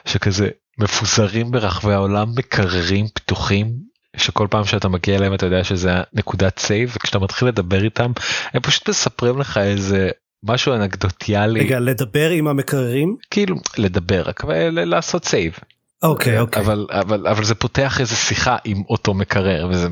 שכזה 0.05 0.49
מפוזרים 0.79 1.51
ברחבי 1.51 1.93
העולם 1.93 2.29
מקררים 2.37 3.07
פתוחים 3.15 3.73
שכל 4.17 4.47
פעם 4.51 4.65
שאתה 4.65 4.89
מגיע 4.89 5.17
אליהם 5.17 5.35
אתה 5.35 5.47
יודע 5.47 5.65
שזה 5.65 5.91
נקודת 6.13 6.59
save 6.59 6.93
וכשאתה 6.97 7.19
מתחיל 7.19 7.49
לדבר 7.49 7.85
איתם 7.85 8.13
הם 8.55 8.61
פשוט 8.61 8.89
מספרים 8.89 9.39
לך 9.39 9.59
איזה 9.59 10.11
משהו 10.45 10.75
אנקדוטיאלי. 10.75 11.61
רגע 11.61 11.81
לדבר 11.81 12.31
עם 12.31 12.49
המקררים? 12.49 13.17
כאילו 13.31 13.57
לדבר 13.79 14.23
רק 14.27 14.45
לעשות 14.71 15.25
save. 15.25 15.59
אוקיי 16.03 16.39
אוקיי 16.41 16.63
אבל 16.63 16.87
אבל 16.91 17.27
אבל 17.27 17.45
זה 17.45 17.55
פותח 17.55 18.01
איזה 18.01 18.17
שיחה 18.17 18.57
עם 18.65 18.83
אותו 18.89 19.15
מקרר 19.15 19.69
וזה 19.71 19.89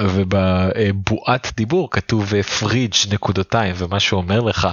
ובבועת 0.00 1.52
דיבור 1.56 1.90
כתוב 1.90 2.42
פריג' 2.42 2.94
נקודותיים 3.10 3.74
ומה 3.78 4.00
שהוא 4.00 4.20
אומר 4.20 4.40
לך 4.40 4.68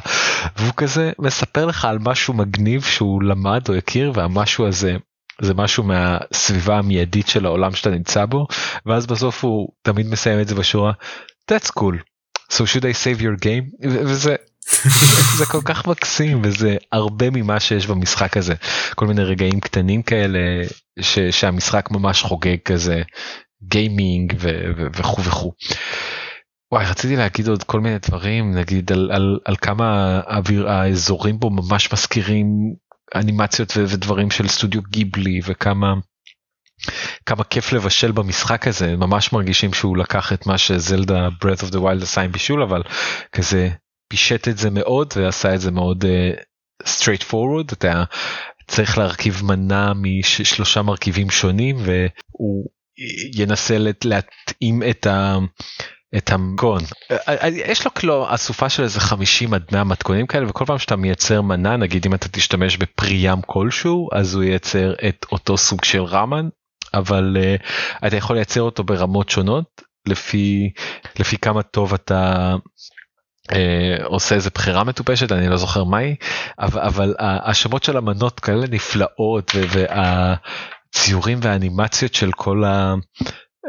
והוא 0.58 0.74
כזה 0.78 1.12
מספר 1.20 1.66
לך 1.66 1.86
על 1.86 1.98
משהו 2.00 2.34
מגניב 2.34 2.84
שהוא 2.84 3.24
למד 3.24 3.70
או 3.70 3.74
הכיר 3.74 4.12
והמשהו 4.16 4.68
הזה 4.68 4.96
זה 5.42 5.54
משהו 5.54 5.84
מהסביבה 5.84 6.78
המיידית 6.78 7.28
של 7.28 7.46
העולם 7.46 7.76
שאתה 7.76 7.90
נמצא 7.90 8.26
בו 8.26 8.48
ואז 8.86 9.06
בסוף 9.06 9.44
הוא 9.44 9.70
תמיד 9.82 10.08
מסיים 10.08 10.42
את 10.42 10.48
זה 10.48 10.56
בשורה 10.56 10.92
that's 11.52 11.72
cool. 11.80 11.98
So 12.52 12.66
should 12.66 12.86
I 12.86 12.94
save 12.94 13.22
your 13.22 13.38
game? 13.46 13.88
וזה 13.90 14.36
זה 15.38 15.46
כל 15.46 15.62
כך 15.66 15.88
מקסים 15.88 16.42
וזה 16.44 16.76
הרבה 16.92 17.30
ממה 17.30 17.60
שיש 17.60 17.88
במשחק 17.88 18.38
הזה. 18.38 18.54
כל 18.96 19.08
מיני 19.08 19.24
רגעים 19.24 19.60
קטנים 19.60 20.04
כאלה 20.04 20.40
ש, 21.00 21.20
שהמשחק 21.20 21.92
ממש 21.92 22.22
חוגג 22.22 22.58
כזה 22.66 23.02
גיימינג 23.64 24.36
וכו' 24.94 25.24
וכו'. 25.24 25.54
וואי 26.72 26.86
רציתי 26.86 27.16
להגיד 27.16 27.48
עוד 27.48 27.64
כל 27.64 27.80
מיני 27.80 27.98
דברים 28.00 28.52
נגיד 28.56 28.92
על, 28.92 29.12
על, 29.12 29.40
על 29.46 29.56
כמה 29.56 30.20
האוויר, 30.26 30.70
האזורים 30.70 31.40
בו 31.40 31.50
ממש 31.50 31.94
מזכירים 31.94 32.48
אנימציות 33.16 33.74
ו, 33.78 33.84
ודברים 33.88 34.32
של 34.32 34.48
סטודיו 34.48 34.82
גיבלי 34.82 35.40
וכמה 35.46 35.94
כמה 37.26 37.44
כיף 37.44 37.74
לבשל 37.74 38.12
במשחק 38.12 38.68
הזה 38.68 38.96
ממש 38.98 39.34
מרגישים 39.34 39.74
שהוא 39.74 39.98
לקח 39.98 40.34
את 40.34 40.46
מה 40.46 40.58
שזלדה 40.58 41.28
breath 41.28 41.62
of 41.62 41.72
the 41.72 41.78
wild 41.78 42.04
עשה 42.04 42.22
עם 42.22 42.32
בישול 42.32 42.64
אבל 42.64 42.84
כזה 43.32 43.70
פישט 44.10 44.48
את 44.48 44.58
זה 44.58 44.70
מאוד 44.70 45.14
ועשה 45.16 45.56
את 45.56 45.62
זה 45.62 45.72
מאוד 45.72 46.04
uh, 46.04 46.40
straight 46.84 47.24
forward 47.32 47.74
אתה 47.74 48.04
צריך 48.68 48.98
להרכיב 48.98 49.42
מנה 49.44 49.94
משלושה 49.96 50.82
מרכיבים 50.82 51.30
שונים 51.30 51.76
והוא 51.76 52.70
ינסה 53.36 53.78
להתאים 54.04 54.84
את 54.90 55.08
ה... 55.08 55.38
את 56.18 56.32
המתכון. 56.32 56.82
אה, 57.12 57.18
אה, 57.28 57.48
יש 57.48 57.86
לו 57.86 57.94
כאילו 57.94 58.36
אסופה 58.36 58.70
של 58.70 58.84
איזה 58.84 59.00
50 59.00 59.54
עד 59.54 59.64
100 59.72 59.84
מתכונים 59.84 60.28
כאלה 60.28 60.50
וכל 60.50 60.66
פעם 60.66 60.80
שאתה 60.80 60.96
מייצר 60.96 61.42
מנה 61.42 61.78
נגיד 61.78 62.06
אם 62.06 62.14
אתה 62.14 62.28
תשתמש 62.30 62.78
בפרי 62.78 63.26
כלשהו 63.46 64.10
אז 64.14 64.36
הוא 64.36 64.44
ייצר 64.44 64.94
את 65.08 65.26
אותו 65.32 65.58
סוג 65.58 65.84
של 65.84 66.04
רמן 66.04 66.50
אבל 66.94 67.38
uh, 67.38 68.08
אתה 68.08 68.18
יכול 68.18 68.36
לייצר 68.36 68.62
אותו 68.62 68.84
ברמות 68.84 69.30
שונות 69.30 69.82
לפי 70.08 70.72
לפי 71.20 71.38
כמה 71.38 71.64
טוב 71.64 71.94
אתה 71.94 72.56
אה, 73.52 74.06
עושה 74.06 74.36
איזה 74.36 74.50
בחירה 74.54 74.84
מטופשת 74.84 75.32
אני 75.32 75.50
לא 75.50 75.58
זוכר 75.58 75.84
מהי 75.84 76.16
אבל, 76.60 76.82
אבל 76.82 77.16
השמות 77.20 77.84
של 77.84 77.98
המנות 77.98 78.40
כאלה 78.40 78.68
נפלאות 78.68 79.52
והציורים 80.96 81.40
והאנימציות 81.42 82.14
של 82.14 82.32
כל 82.32 82.64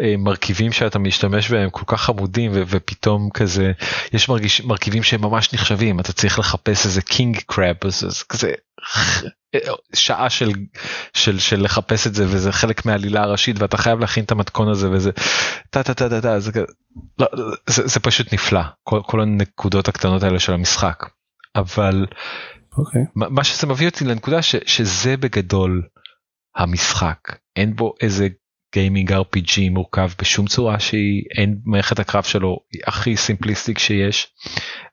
המרכיבים 0.01 0.73
שאתה 0.73 0.99
משתמש 0.99 1.51
בהם 1.51 1.71
כל 1.71 1.85
כך 1.87 2.03
חמודים 2.03 2.53
ופתאום 2.55 3.31
כזה 3.35 3.73
יש 4.13 4.29
מרגיש 4.29 4.61
מרכיבים 4.61 5.03
שהם 5.03 5.21
ממש 5.21 5.55
נחשבים 5.55 6.01
אתה 6.01 6.13
צריך 6.13 6.39
לחפש 6.39 6.87
איזה 6.87 7.03
קינג 7.03 7.41
קראב 7.47 7.77
אז 7.85 8.23
כזה 8.23 8.53
שעה 9.95 10.31
של, 10.31 10.51
של, 11.15 11.39
של 11.39 11.63
לחפש 11.63 12.07
את 12.07 12.15
זה 12.15 12.25
וזה 12.29 12.53
חלק 12.53 12.87
מהעלילה 12.87 13.23
הראשית 13.23 13.57
ואתה 13.59 13.77
חייב 13.77 13.99
להכין 13.99 14.25
את 14.25 14.31
המתכון 14.31 14.69
הזה 14.69 14.91
וזה 14.91 15.11
טה 15.71 15.83
טה 15.83 15.95
טה 15.95 16.09
טה 16.09 16.21
טה 16.21 16.41
זה, 16.41 16.51
לא, 17.19 17.27
זה, 17.67 17.87
זה 17.87 18.01
פשוט 18.01 18.33
נפלא 18.33 18.63
כל, 18.85 19.01
כל 19.07 19.21
הנקודות 19.21 19.89
הקטנות 19.89 20.23
האלה 20.23 20.39
של 20.39 20.53
המשחק 20.53 21.07
אבל 21.57 22.07
okay. 22.11 22.79
אוקיי. 22.79 23.03
מה, 23.15 23.29
מה 23.29 23.45
שזה 23.45 23.67
מביא 23.67 23.89
אותי 23.89 24.05
לנקודה 24.05 24.43
ש, 24.43 24.55
שזה 24.67 25.17
בגדול 25.17 25.83
המשחק 26.57 27.19
אין 27.57 27.77
בו 27.77 27.95
איזה 28.01 28.29
gaming 28.75 29.12
rpg 29.12 29.71
מורכב 29.71 30.11
בשום 30.21 30.47
צורה 30.47 30.81
שהיא 30.81 31.23
אין 31.38 31.59
מערכת 31.65 31.98
הקרב 31.98 32.23
שלו 32.23 32.59
הכי 32.87 33.17
סימפליסטיק 33.17 33.79
שיש 33.79 34.35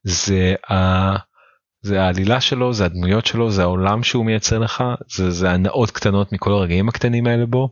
זה. 0.03 0.55
Uh, 0.71 1.19
זה 1.81 2.01
העלילה 2.01 2.41
שלו 2.41 2.73
זה 2.73 2.85
הדמויות 2.85 3.25
שלו 3.25 3.51
זה 3.51 3.61
העולם 3.61 4.03
שהוא 4.03 4.25
מייצר 4.25 4.59
לך 4.59 4.83
זה, 5.15 5.31
זה 5.31 5.51
הנאות 5.51 5.91
קטנות 5.91 6.31
מכל 6.31 6.51
הרגעים 6.51 6.89
הקטנים 6.89 7.27
האלה 7.27 7.45
בו. 7.45 7.69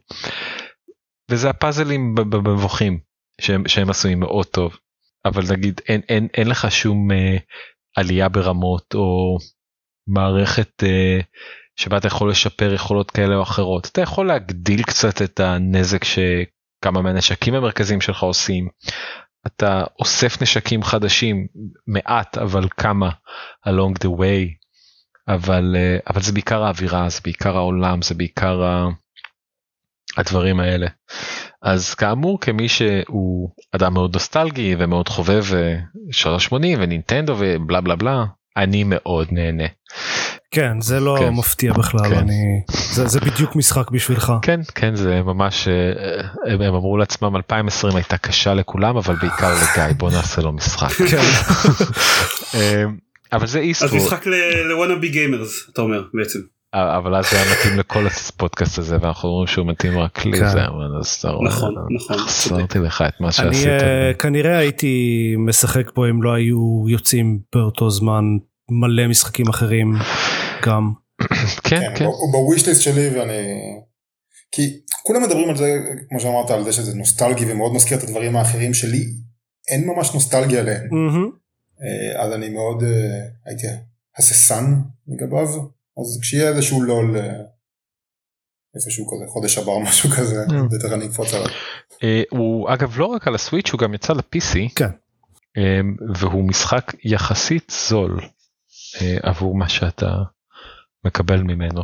וזה 1.31 1.49
הפאזלים 1.49 2.15
במבוכים 2.15 2.99
שהם, 3.41 3.67
שהם 3.67 3.89
עשויים 3.89 4.19
מאוד 4.19 4.45
טוב 4.45 4.77
אבל 5.25 5.43
נגיד 5.51 5.81
אין, 5.87 6.01
אין, 6.09 6.27
אין 6.33 6.47
לך 6.47 6.71
שום 6.71 7.11
אה, 7.11 7.37
עלייה 7.95 8.29
ברמות 8.29 8.95
או 8.95 9.37
מערכת 10.07 10.83
אה, 10.83 11.19
שבה 11.77 11.97
אתה 11.97 12.07
יכול 12.07 12.29
לשפר 12.29 12.73
יכולות 12.73 13.11
כאלה 13.11 13.35
או 13.35 13.43
אחרות 13.43 13.87
אתה 13.91 14.01
יכול 14.01 14.27
להגדיל 14.27 14.83
קצת 14.83 15.21
את 15.21 15.39
הנזק 15.39 16.03
שכמה 16.03 17.01
מהנשקים 17.01 17.53
המרכזיים 17.53 18.01
שלך 18.01 18.23
עושים. 18.23 18.67
אתה 19.47 19.83
אוסף 19.99 20.41
נשקים 20.41 20.83
חדשים 20.83 21.47
מעט 21.87 22.37
אבל 22.37 22.67
כמה 22.77 23.09
along 23.67 24.03
the 24.03 24.19
way 24.19 24.67
אבל 25.27 25.75
אה, 25.75 25.97
אבל 26.09 26.21
זה 26.21 26.31
בעיקר 26.31 26.63
האווירה 26.63 27.09
זה 27.09 27.19
בעיקר 27.23 27.57
העולם 27.57 28.01
זה 28.01 28.15
בעיקר 28.15 28.61
הדברים 30.17 30.59
האלה. 30.59 30.87
אז 31.61 31.93
כאמור 31.93 32.41
כמי 32.41 32.69
שהוא 32.69 33.49
אדם 33.75 33.93
מאוד 33.93 34.13
נוסטלגי 34.13 34.75
ומאוד 34.79 35.09
חובב 35.09 35.43
380 36.11 36.77
אה, 36.77 36.83
ונינטנדו 36.83 37.35
ובלה 37.39 37.81
בלה 37.81 37.95
בלה 37.95 38.25
אני 38.57 38.83
מאוד 38.83 39.27
נהנה. 39.31 39.67
כן 40.51 40.81
זה 40.81 40.99
לא 40.99 41.15
כן. 41.19 41.29
מפתיע 41.29 41.73
בכלל 41.73 42.09
כן. 42.09 42.17
אני 42.17 42.61
זה, 42.69 43.07
זה 43.07 43.19
בדיוק 43.19 43.55
משחק 43.55 43.91
בשבילך 43.91 44.33
כן 44.41 44.59
כן 44.75 44.95
זה 44.95 45.21
ממש 45.21 45.67
אה, 45.67 46.53
הם, 46.53 46.61
הם 46.61 46.73
אמרו 46.73 46.97
לעצמם 46.97 47.35
2020 47.35 47.95
הייתה 47.95 48.17
קשה 48.17 48.53
לכולם 48.53 48.97
אבל 48.97 49.15
בעיקר 49.15 49.53
לגיא 49.53 49.93
בוא 49.97 50.11
נעשה 50.11 50.41
לו 50.41 50.51
משחק. 50.51 50.91
כן. 51.11 51.17
אמ, 52.53 52.97
אבל 53.33 53.47
זה 53.47 53.59
איסטווד. 53.59 53.93
אז 53.93 54.05
משחק 54.05 54.25
לוואנאבי 54.69 55.09
גיימרס 55.09 55.69
אתה 55.73 55.81
אומר 55.81 56.03
בעצם. 56.13 56.39
אבל 56.73 57.15
אז 57.15 57.31
זה 57.31 57.41
היה 57.41 57.51
מתאים 57.51 57.79
לכל 57.79 58.07
הפודקאסט 58.07 58.77
הזה 58.77 58.97
ואנחנו 59.01 59.29
אומרים 59.29 59.47
שהוא 59.47 59.67
מתאים 59.67 59.99
רק 59.99 60.25
לי 60.25 60.39
כן. 60.39 60.49
זה 60.49 60.59
נכון 61.45 61.75
נכון 61.95 62.17
חסרתי 62.17 62.79
לך 62.79 63.03
את 63.07 63.21
מה 63.21 63.31
שעשית. 63.31 63.67
אני 63.67 63.71
אה, 63.71 64.13
כנראה 64.13 64.57
הייתי 64.57 65.35
משחק 65.37 65.91
פה 65.93 66.09
אם 66.09 66.23
לא 66.23 66.33
היו 66.33 66.83
יוצאים 66.89 67.39
באותו 67.55 67.89
זמן 67.89 68.23
מלא 68.71 69.07
משחקים 69.07 69.47
אחרים 69.47 69.93
גם. 70.65 70.93
כן 71.63 71.81
כן. 71.95 72.05
הוא 72.05 72.31
בווישליסט 72.31 72.81
שלי 72.81 73.09
ואני 73.09 73.33
כי 74.51 74.79
כולם 75.03 75.23
מדברים 75.23 75.49
על 75.49 75.57
זה 75.57 75.79
כמו 76.09 76.19
שאמרת 76.19 76.49
על 76.49 76.63
זה 76.63 76.73
שזה 76.73 76.95
נוסטלגי 76.95 77.51
ומאוד 77.51 77.73
מזכיר 77.73 77.97
את 77.97 78.03
הדברים 78.03 78.35
האחרים 78.35 78.73
שלי 78.73 79.05
אין 79.67 79.87
ממש 79.87 80.13
נוסטלגיה 80.13 80.59
עליהם. 80.59 80.89
אה, 81.81 82.23
אז 82.23 82.33
אני 82.33 82.49
מאוד 82.49 82.83
אה, 82.83 83.27
הייתי 83.45 83.67
הססן 84.17 84.73
לגביו. 85.07 85.47
אז 86.01 86.19
כשיהיה 86.21 86.49
איזשהו 86.49 86.81
לול 86.81 87.17
אה, 87.17 87.41
איפשהו 88.75 89.05
כזה 89.07 89.23
חודש 89.27 89.57
הבא 89.57 89.71
או 89.71 89.83
משהו 89.87 90.09
כזה 90.09 90.45
mm. 90.45 90.75
בטח 90.75 90.93
אני 90.93 91.05
אקפוץ 91.05 91.33
עליו. 91.33 91.47
הוא 92.31 92.73
אגב 92.73 92.99
לא 92.99 93.05
רק 93.05 93.27
על 93.27 93.35
הסוויץ' 93.35 93.71
הוא 93.71 93.79
גם 93.79 93.93
יצא 93.93 94.13
ל-PC 94.13 94.57
כן. 94.75 94.89
והוא 96.19 96.43
משחק 96.43 96.91
יחסית 97.03 97.73
זול 97.89 98.21
עבור 99.23 99.55
מה 99.55 99.69
שאתה 99.69 100.15
מקבל 101.05 101.41
ממנו. 101.41 101.81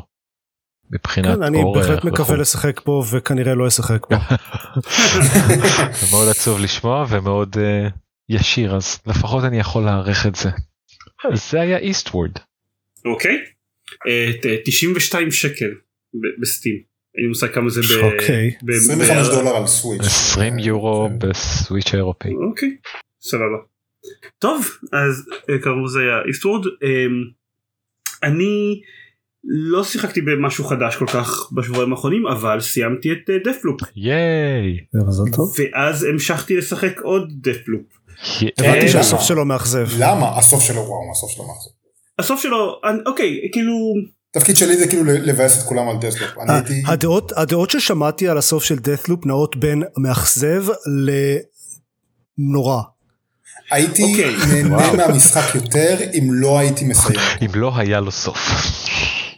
מבחינת 0.91 1.37
כן, 1.37 1.43
אני 1.43 1.61
בהחלט 1.75 2.03
מקווה 2.03 2.37
לשחק 2.37 2.79
פה 2.79 3.03
וכנראה 3.11 3.55
לא 3.55 3.67
אשחק 3.67 4.05
פה. 4.09 4.15
מאוד 6.11 6.29
עצוב 6.29 6.59
לשמוע 6.59 7.05
ומאוד 7.09 7.57
ישיר 8.29 8.75
אז 8.75 8.99
לפחות 9.07 9.43
אני 9.43 9.59
יכול 9.59 9.83
להערך 9.83 10.25
את 10.25 10.35
זה. 10.35 10.49
זה 11.33 11.61
היה 11.61 11.77
איסטוורד. 11.77 12.31
אוקיי. 13.05 13.37
92 14.65 15.31
שקל 15.31 15.69
ב 16.41 16.49
Steam. 16.49 16.93
אין 17.15 17.23
לי 17.23 17.27
מושג 17.27 17.53
כמה 17.53 17.69
זה 17.69 17.81
ב... 17.81 18.03
אוקיי. 18.03 18.55
25 18.75 19.27
דולר 19.27 19.57
על 19.57 19.67
Switch. 19.67 20.01
20 20.01 20.59
יורו 20.59 21.09
כן. 21.09 21.29
ב 21.29 21.38
Switch 21.38 21.93
האירופי. 21.93 22.29
אוקיי, 22.49 22.77
סבבה. 23.21 23.57
טוב, 24.39 24.77
אז 24.93 25.29
אה, 25.49 25.59
כאמור 25.63 25.87
זה 25.87 25.99
היה 25.99 26.21
Eastward. 26.27 26.65
אמ, 26.65 27.23
אני 28.23 28.81
לא 29.45 29.83
שיחקתי 29.83 30.21
במשהו 30.21 30.65
חדש 30.65 30.95
כל 30.95 31.07
כך 31.07 31.49
בשבועיים 31.51 31.91
האחרונים 31.91 32.27
אבל 32.27 32.59
סיימתי 32.61 33.11
את 33.11 33.47
Deathloop. 33.47 33.83
אה, 33.83 33.87
ייי. 33.95 34.77
ואז 35.73 36.03
המשכתי 36.03 36.57
לשחק 36.57 36.99
עוד 37.01 37.33
Deathloop. 37.41 37.81
הבנתי 38.57 38.89
שהסוף 38.89 39.21
שלו 39.21 39.45
מאכזב. 39.45 39.87
למה? 39.99 40.37
הסוף 40.37 40.63
שלו 40.63 40.75
וואו, 40.75 41.11
הסוף 41.11 41.31
שלו 41.31 41.43
מאכזב. 41.47 41.69
הסוף 42.19 42.41
שלו 42.41 42.81
אוקיי 43.05 43.49
כאילו 43.51 43.73
תפקיד 44.31 44.57
שלי 44.57 44.77
זה 44.77 44.87
כאילו 44.87 45.03
לבאס 45.05 45.57
את 45.57 45.67
כולם 45.67 45.89
על 45.89 45.97
דאטלופ. 45.97 46.29
הדעות 46.87 47.31
הדעות 47.35 47.69
ששמעתי 47.69 48.27
על 48.27 48.37
הסוף 48.37 48.63
של 48.63 48.75
Deathloop 48.75 49.25
נעות 49.25 49.55
בין 49.57 49.83
מאכזב 49.97 50.65
לנורא. 52.37 52.81
הייתי 53.71 54.03
אוקיי. 54.03 54.35
נהנה 54.63 54.93
מהמשחק 54.93 55.55
יותר 55.55 55.97
אם 56.13 56.27
לא 56.31 56.59
הייתי 56.59 56.85
מסיים. 56.85 57.19
אם 57.41 57.49
לא 57.55 57.71
היה 57.77 57.99
לו 57.99 58.11
סוף. 58.11 58.37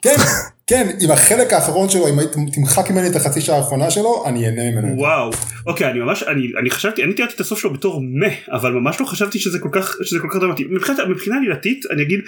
כן. 0.06 0.16
כן, 0.70 0.90
עם 1.02 1.12
החלק 1.12 1.54
האחרון 1.54 1.90
שלו, 1.90 2.08
אם 2.08 2.16
תמחק 2.54 2.92
ממני 2.92 3.08
את 3.08 3.16
החצי 3.16 3.42
שעה 3.42 3.58
האחרונה 3.58 3.92
שלו, 3.92 4.24
אני 4.28 4.46
אהנה 4.46 4.72
ממנו. 4.72 4.98
וואו, 4.98 5.32
אוקיי, 5.66 5.92
אני 5.92 6.00
ממש, 6.00 6.24
אני, 6.24 6.52
אני 6.60 6.70
חשבתי, 6.70 7.04
אני 7.04 7.14
תיארתי 7.14 7.34
את 7.36 7.40
הסוף 7.40 7.60
שלו 7.60 7.74
בתור 7.74 8.02
מה, 8.02 8.28
אבל 8.52 8.72
ממש 8.72 9.02
לא 9.02 9.06
חשבתי 9.06 9.40
שזה 9.40 9.60
כל 9.60 9.70
כך, 9.72 9.98
שזה 10.04 10.20
כל 10.20 10.28
כך 10.32 10.36
דרמטי. 10.36 10.64
מבחינת, 10.70 11.00
מבחינה 11.10 11.38
עלילתית, 11.38 11.86
אני 11.92 12.02
אגיד, 12.02 12.20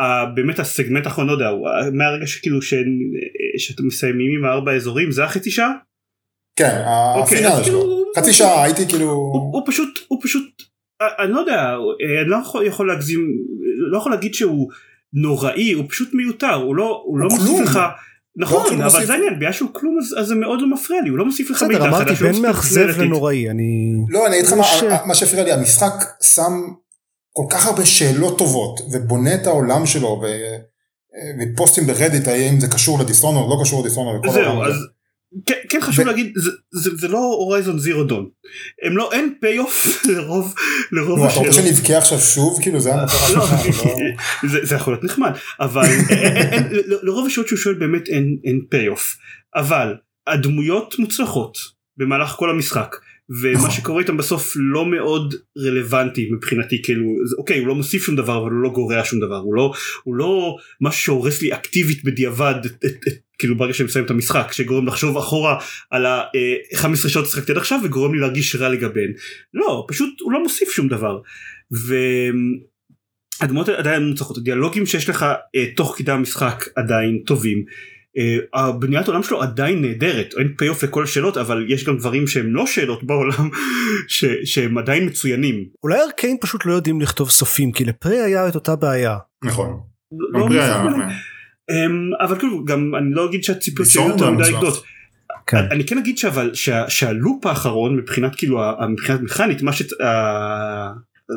uh, 0.00 0.02
באמת 0.34 0.58
הסגמנט 0.58 1.06
האחרון, 1.06 1.26
לא 1.26 1.32
יודע, 1.32 1.50
מהרגע 1.92 2.26
שכאילו 2.26 2.62
ש, 2.62 2.74
שאתם 3.58 3.86
מסיימים 3.86 4.38
עם 4.38 4.44
הארבע 4.44 4.72
אזורים, 4.72 5.12
זה 5.12 5.24
החצי 5.24 5.50
שעה? 5.50 5.72
כן, 6.56 6.82
אוקיי, 7.16 7.38
הפינאל 7.38 7.64
שלו. 7.64 7.80
כאילו, 7.80 8.04
חצי 8.18 8.32
שעה 8.32 8.64
הייתי 8.64 8.88
כאילו... 8.88 9.10
הוא, 9.10 9.52
הוא 9.52 9.62
פשוט, 9.66 9.98
הוא 10.08 10.20
פשוט, 10.22 10.62
אני 11.18 11.32
לא 11.32 11.40
יודע, 11.40 11.74
אני 12.20 12.30
לא 12.30 12.36
יכול 12.66 12.88
להגזים, 12.88 13.28
לא 13.90 13.98
יכול 13.98 14.12
להגיד 14.12 14.34
שהוא... 14.34 14.70
נוראי 15.12 15.72
הוא 15.72 15.84
פשוט 15.88 16.14
מיותר 16.14 16.54
הוא 16.54 16.76
לא 16.76 17.02
הוא 17.04 17.18
לא 17.18 17.28
מוסיף 17.28 17.60
לך 17.60 17.78
נכון 18.36 18.78
לא 18.78 18.86
אבל 18.86 19.06
זה 19.06 19.12
העניין 19.12 19.36
בגלל 19.36 19.52
שהוא 19.52 19.70
כלום 19.72 19.98
אז 20.18 20.26
זה 20.26 20.34
מאוד 20.34 20.60
לא 20.60 20.70
מפריע 20.70 21.00
לי 21.00 21.08
הוא 21.08 21.18
לא 21.18 21.24
מוסיף 21.24 21.50
לך 21.50 21.62
מידע 21.62 21.88
אמרתי 21.88 22.14
בין 22.14 22.42
מאכזב 22.42 23.00
לנוראי 23.00 23.50
אני. 23.50 23.94
לא 24.08 24.26
אני 24.26 24.36
אגיד 24.38 24.46
לך 24.46 24.52
מה 25.06 25.14
שהפריע 25.14 25.44
לי 25.44 25.52
המשחק 25.52 26.04
שם 26.22 26.52
כל 27.32 27.44
כך 27.50 27.66
הרבה 27.66 27.84
שאלות 27.84 28.38
טובות 28.38 28.80
ובונה 28.92 29.34
את 29.34 29.46
העולם 29.46 29.86
שלו 29.86 30.22
ופוסטים 31.40 31.86
ב 31.86 31.92
Reddit 31.92 32.28
האם 32.28 32.60
זה 32.60 32.66
קשור 32.68 32.98
ל 32.98 33.02
Dishonored 33.02 33.46
לא 33.46 33.56
קשור 33.62 33.80
ל 33.80 33.84
Dishonored. 33.84 34.32
זהו 34.32 34.62
אז 34.62 34.74
כן, 35.46 35.54
כן 35.68 35.80
חשוב 35.80 36.04
ו... 36.04 36.08
להגיד 36.08 36.32
זה, 36.36 36.50
זה, 36.72 36.90
זה 36.96 37.08
לא 37.08 37.18
Horizon 37.18 37.78
Zero 37.78 38.04
Dawn 38.04 38.28
הם 38.82 38.96
לא 38.96 39.12
אין 39.12 39.34
pay 39.40 39.58
off 39.58 39.86
לרוב 40.16 40.54
לרוב 40.92 41.18
נו. 41.18 41.28
אתה 41.28 41.34
רוצה 41.34 41.52
שנבכה 41.52 41.98
עכשיו 41.98 42.18
שוב 42.18 42.58
כאילו 42.62 42.80
זה 42.80 42.94
המטרה 42.94 43.28
לא, 43.34 43.46
זה, 44.48 44.58
זה 44.62 44.74
יכול 44.74 44.92
להיות 44.92 45.04
נחמד 45.04 45.32
אבל 45.60 45.86
לרוב 47.02 47.26
השאלות 47.26 47.48
שהוא 47.48 47.58
שואל 47.58 47.74
באמת 47.74 48.08
אין, 48.08 48.36
אין 48.44 48.60
פיי 48.70 48.88
אוף 48.88 49.16
אבל 49.56 49.94
הדמויות 50.26 50.98
מוצלחות 50.98 51.58
במהלך 51.96 52.30
כל 52.30 52.50
המשחק 52.50 52.96
ומה 53.42 53.52
נכון. 53.52 53.70
שקורה 53.70 54.00
איתם 54.00 54.16
בסוף 54.16 54.52
לא 54.56 54.86
מאוד 54.86 55.34
רלוונטי 55.58 56.28
מבחינתי 56.32 56.82
כאילו 56.82 57.06
אוקיי 57.38 57.58
הוא 57.58 57.68
לא 57.68 57.74
מוסיף 57.74 58.04
שום 58.04 58.16
דבר 58.16 58.42
אבל 58.42 58.50
הוא 58.50 58.62
לא 58.62 58.70
גורע 58.70 59.04
שום 59.04 59.20
דבר 59.20 59.36
הוא 59.36 59.54
לא 59.54 59.72
הוא 60.04 60.14
לא 60.14 60.56
משהו 60.80 61.02
שהורס 61.02 61.42
לי 61.42 61.52
אקטיבית 61.52 62.04
בדיעבד 62.04 62.54
את, 62.66 62.84
את, 62.84 62.96
את, 63.08 63.14
כאילו 63.40 63.56
ברגע 63.56 63.74
שאני 63.74 63.86
מסיים 63.86 64.04
את 64.04 64.10
המשחק 64.10 64.52
שגורם 64.52 64.86
לחשוב 64.86 65.18
אחורה 65.18 65.58
על 65.90 66.06
ה-15 66.06 67.08
שעות 67.08 67.26
ששחקתי 67.26 67.52
עד 67.52 67.58
עכשיו 67.58 67.80
וגורם 67.84 68.14
לי 68.14 68.20
להרגיש 68.20 68.56
רע 68.56 68.68
לגביהן 68.68 69.12
לא 69.54 69.84
פשוט 69.88 70.20
הוא 70.20 70.32
לא 70.32 70.42
מוסיף 70.42 70.70
שום 70.70 70.88
דבר. 70.88 71.18
והדמות 73.40 73.68
עדיין 73.68 74.08
מוצלחות 74.08 74.38
הדיאלוגים 74.38 74.86
שיש 74.86 75.08
לך 75.08 75.22
אה, 75.56 75.66
תוך 75.76 75.94
כדי 75.98 76.12
המשחק 76.12 76.64
עדיין 76.76 77.22
טובים. 77.26 77.64
Uh, 78.18 78.58
הבניית 78.58 79.08
עולם 79.08 79.22
שלו 79.22 79.42
עדיין 79.42 79.82
נהדרת 79.82 80.34
אין 80.38 80.54
פי-אוף 80.58 80.82
לכל 80.82 81.04
השאלות 81.04 81.36
אבל 81.36 81.66
יש 81.68 81.84
גם 81.84 81.96
דברים 81.96 82.26
שהם 82.26 82.54
לא 82.54 82.66
שאלות 82.66 83.04
בעולם 83.04 83.50
ש, 84.08 84.24
שהם 84.44 84.78
עדיין 84.78 85.06
מצוינים. 85.06 85.64
אולי 85.82 86.00
ארקיין 86.00 86.36
פשוט 86.40 86.66
לא 86.66 86.72
יודעים 86.72 87.00
לכתוב 87.00 87.30
סופים 87.30 87.72
כי 87.72 87.84
לפרי 87.84 88.20
היה 88.20 88.48
את 88.48 88.54
אותה 88.54 88.76
בעיה. 88.76 89.16
נכון. 89.44 89.80
לא, 90.12 90.50
לא 90.50 90.54
היה, 90.54 90.84
um, 90.84 91.29
אבל 92.20 92.38
כאילו 92.38 92.64
גם 92.64 92.94
אני 92.94 93.14
לא 93.14 93.28
אגיד 93.28 93.44
שהציפיות 93.44 93.88
שלי 93.88 94.02
יותר 94.02 94.30
מדי 94.30 94.52
גדולות. 94.52 94.84
כן. 95.46 95.64
אני 95.70 95.86
כן 95.86 95.98
אגיד 95.98 96.18
שאבל 96.18 96.54
שה, 96.54 96.90
שהלופ 96.90 97.46
האחרון 97.46 97.96
מבחינת 97.96 98.34
כאילו 98.36 98.60
מבחינת 98.88 99.20
מכנית 99.20 99.62
מה, 99.62 99.72
שצ, 99.72 99.92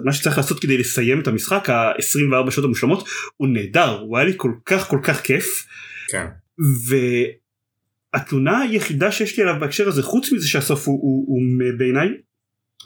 מה 0.03 0.13
שצריך 0.13 0.37
לעשות 0.37 0.59
כדי 0.59 0.77
לסיים 0.77 1.19
את 1.19 1.27
המשחק 1.27 1.69
ה-24 1.69 2.51
שעות 2.51 2.65
המושלמות 2.65 3.07
הוא 3.37 3.47
נהדר 3.47 3.99
הוא 3.99 4.17
היה 4.17 4.25
לי 4.25 4.33
כל 4.37 4.51
כך 4.65 4.87
כל 4.87 4.99
כך 5.03 5.21
כיף. 5.21 5.65
כן. 6.09 6.25
והתלונה 8.13 8.59
היחידה 8.59 9.11
שיש 9.11 9.37
לי 9.37 9.43
עליו 9.43 9.59
בהקשר 9.59 9.87
הזה 9.87 10.03
חוץ 10.03 10.31
מזה 10.31 10.47
שהסוף 10.47 10.87
הוא, 10.87 10.99
הוא, 11.01 11.25
הוא 11.27 11.41
בעיניי 11.77 12.09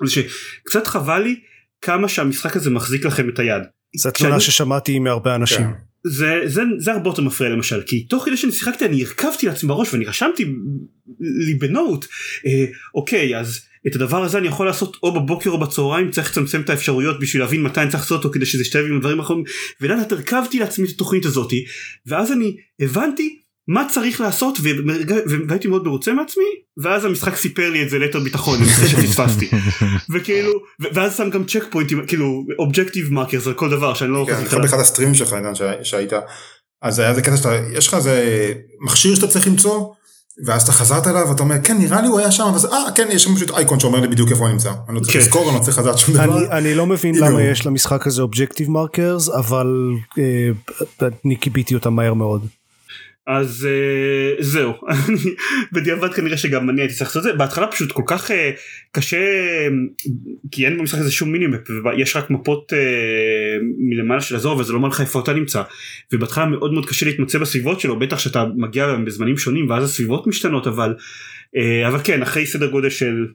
זה 0.05 0.11
שקצת 0.11 0.87
חבל 0.87 1.19
לי 1.19 1.39
כמה 1.81 2.07
שהמשחק 2.07 2.55
הזה 2.55 2.69
מחזיק 2.69 3.05
לכם 3.05 3.29
את 3.29 3.39
היד. 3.39 3.63
זו 3.95 4.11
תלונה 4.11 4.39
ששמעתי 4.39 4.99
מהרבה 4.99 5.35
אנשים. 5.35 5.61
כן. 5.61 5.71
זה, 6.09 6.41
זה, 6.45 6.61
זה 6.77 6.91
הרבה 6.91 7.09
יותר 7.09 7.21
מפריע 7.21 7.49
למשל 7.49 7.81
כי 7.81 8.03
תוך 8.03 8.25
כדי 8.25 8.37
שאני 8.37 8.51
שיחקתי 8.51 8.85
אני 8.85 9.03
הרכבתי 9.03 9.45
לעצמי 9.45 9.67
בראש 9.67 9.93
ואני 9.93 10.05
רשמתי 10.05 10.45
לי 11.19 11.53
בנוט 11.53 12.05
אה, 12.45 12.65
אוקיי 12.95 13.39
אז 13.39 13.59
את 13.87 13.95
הדבר 13.95 14.23
הזה 14.23 14.37
אני 14.37 14.47
יכול 14.47 14.65
לעשות 14.65 14.97
או 15.03 15.13
בבוקר 15.13 15.49
או 15.49 15.59
בצהריים 15.59 16.11
צריך 16.11 16.31
לצמצם 16.31 16.61
את 16.61 16.69
האפשרויות 16.69 17.19
בשביל 17.19 17.41
להבין 17.41 17.63
מתי 17.63 17.81
אני 17.81 17.89
צריך 17.89 18.03
לעשות 18.03 18.23
אותו 18.23 18.33
כדי 18.33 18.45
שזה 18.45 18.61
ישתלב 18.61 18.85
עם 18.85 18.97
הדברים 18.97 19.19
האחרים 19.19 19.43
ולאט 19.81 19.99
לאט 19.99 20.11
הרכבתי 20.11 20.59
לעצמי 20.59 20.87
את 20.87 20.93
התוכנית 20.93 21.25
הזאתי 21.25 21.65
ואז 22.05 22.31
אני 22.31 22.57
הבנתי 22.79 23.39
מה 23.67 23.87
צריך 23.89 24.21
לעשות 24.21 24.57
והייתי 25.47 25.67
מאוד 25.67 25.83
מרוצה 25.85 26.13
מעצמי 26.13 26.66
ואז 26.83 27.05
המשחק 27.05 27.35
סיפר 27.35 27.69
לי 27.69 27.83
את 27.83 27.89
זה 27.89 27.99
ליתר 27.99 28.19
ביטחון 28.19 28.63
אחרי 28.63 28.87
שפספסתי 28.89 29.49
וכאילו 30.13 30.51
ואז 30.93 31.17
שם 31.17 31.29
גם 31.29 31.43
checkpoint 31.43 31.63
ים 31.71 32.05
כאילו 32.07 32.43
objective 32.59 33.13
markers 33.13 33.47
על 33.47 33.53
כל 33.53 33.69
דבר 33.69 33.93
שאני 33.93 34.11
לא 34.11 34.25
כן, 34.27 34.43
זוכר 34.43 34.59
באחד 34.59 34.79
ה 34.79 34.83
stream 34.83 35.07
ים 35.07 35.15
שלך 35.15 35.35
שהיית 35.83 36.13
אז 36.81 36.99
היה 36.99 37.13
זה 37.13 37.21
קטע 37.21 37.37
שאתה 37.37 37.55
יש 37.73 37.87
לך 37.87 37.93
איזה 37.93 38.53
מכשיר 38.85 39.15
שאתה 39.15 39.27
צריך 39.27 39.47
למצוא 39.47 39.93
ואז 40.45 40.63
אתה 40.63 40.71
חזרת 40.71 41.07
אליו 41.07 41.25
ואתה 41.29 41.43
אומר 41.43 41.55
כן 41.63 41.77
נראה 41.77 42.01
לי 42.01 42.07
הוא 42.07 42.19
היה 42.19 42.31
שם 42.31 42.43
ואז 42.53 42.65
אה 42.65 42.91
כן 42.95 43.07
יש 43.11 43.23
שם 43.23 43.35
פשוט 43.35 43.51
אייקון 43.51 43.79
שאומר 43.79 43.99
לי 43.99 44.07
בדיוק 44.07 44.31
איפה 44.31 44.43
הוא 44.43 44.49
נמצא 44.49 44.71
אני 44.89 44.95
לא 44.95 44.99
צריך 44.99 45.13
כן. 45.13 45.19
לזכור 45.19 45.49
אני 45.49 45.59
לא 45.59 45.63
צריך 45.63 45.79
לדעת 45.79 45.97
שום 45.97 46.13
דבר. 46.15 46.37
אני, 46.37 46.47
אני 46.51 46.75
לא 46.75 46.85
מבין 46.85 47.15
למה. 47.15 47.43
יש 47.43 47.65
למשחק 47.65 48.07
הזה 48.07 48.21
objective 48.21 48.69
markers 48.69 49.29
אבל 49.29 49.91
אה, 50.17 50.49
אני 51.25 51.35
כיביתי 51.35 51.75
אותם 51.75 51.93
מהר 51.93 52.13
מאוד. 52.13 52.47
אז 53.27 53.67
אה, 53.69 54.43
זהו. 54.43 54.73
בדיעבד 55.73 56.13
כנראה 56.13 56.37
שגם 56.37 56.69
אני 56.69 56.81
הייתי 56.81 56.93
צריך 56.93 57.09
לעשות 57.09 57.17
את 57.17 57.23
זה. 57.23 57.33
בהתחלה 57.33 57.67
פשוט 57.67 57.91
כל 57.91 58.03
כך 58.05 58.31
אה, 58.31 58.51
קשה 58.91 59.17
אה, 59.17 59.67
כי 60.51 60.65
אין 60.65 60.77
במשחק 60.77 60.99
הזה 60.99 61.11
שום 61.11 61.31
minimap 61.31 61.59
יש 61.97 62.15
רק 62.15 62.29
מפות 62.29 62.73
אה, 62.73 63.57
מלמעלה 63.77 64.21
של 64.21 64.35
אזור 64.35 64.57
וזה 64.57 64.73
לא 64.73 64.77
אומר 64.77 64.87
לך 64.87 65.01
איפה 65.01 65.19
אתה 65.19 65.33
נמצא. 65.33 65.61
ובהתחלה 66.13 66.45
מאוד 66.45 66.73
מאוד 66.73 66.85
קשה 66.85 67.05
להתמצא 67.05 67.39
בסביבות 67.39 67.79
שלו 67.79 67.99
בטח 67.99 68.19
שאתה 68.19 68.45
מגיע 68.55 68.95
בזמנים 69.05 69.37
שונים 69.37 69.69
ואז 69.69 69.83
הסביבות 69.83 70.27
משתנות 70.27 70.67
אבל 70.67 70.93
אה, 71.57 71.87
אבל 71.87 71.99
כן 72.03 72.21
אחרי 72.21 72.45
סדר 72.45 72.71
גודל 72.71 72.89
של 72.89 73.27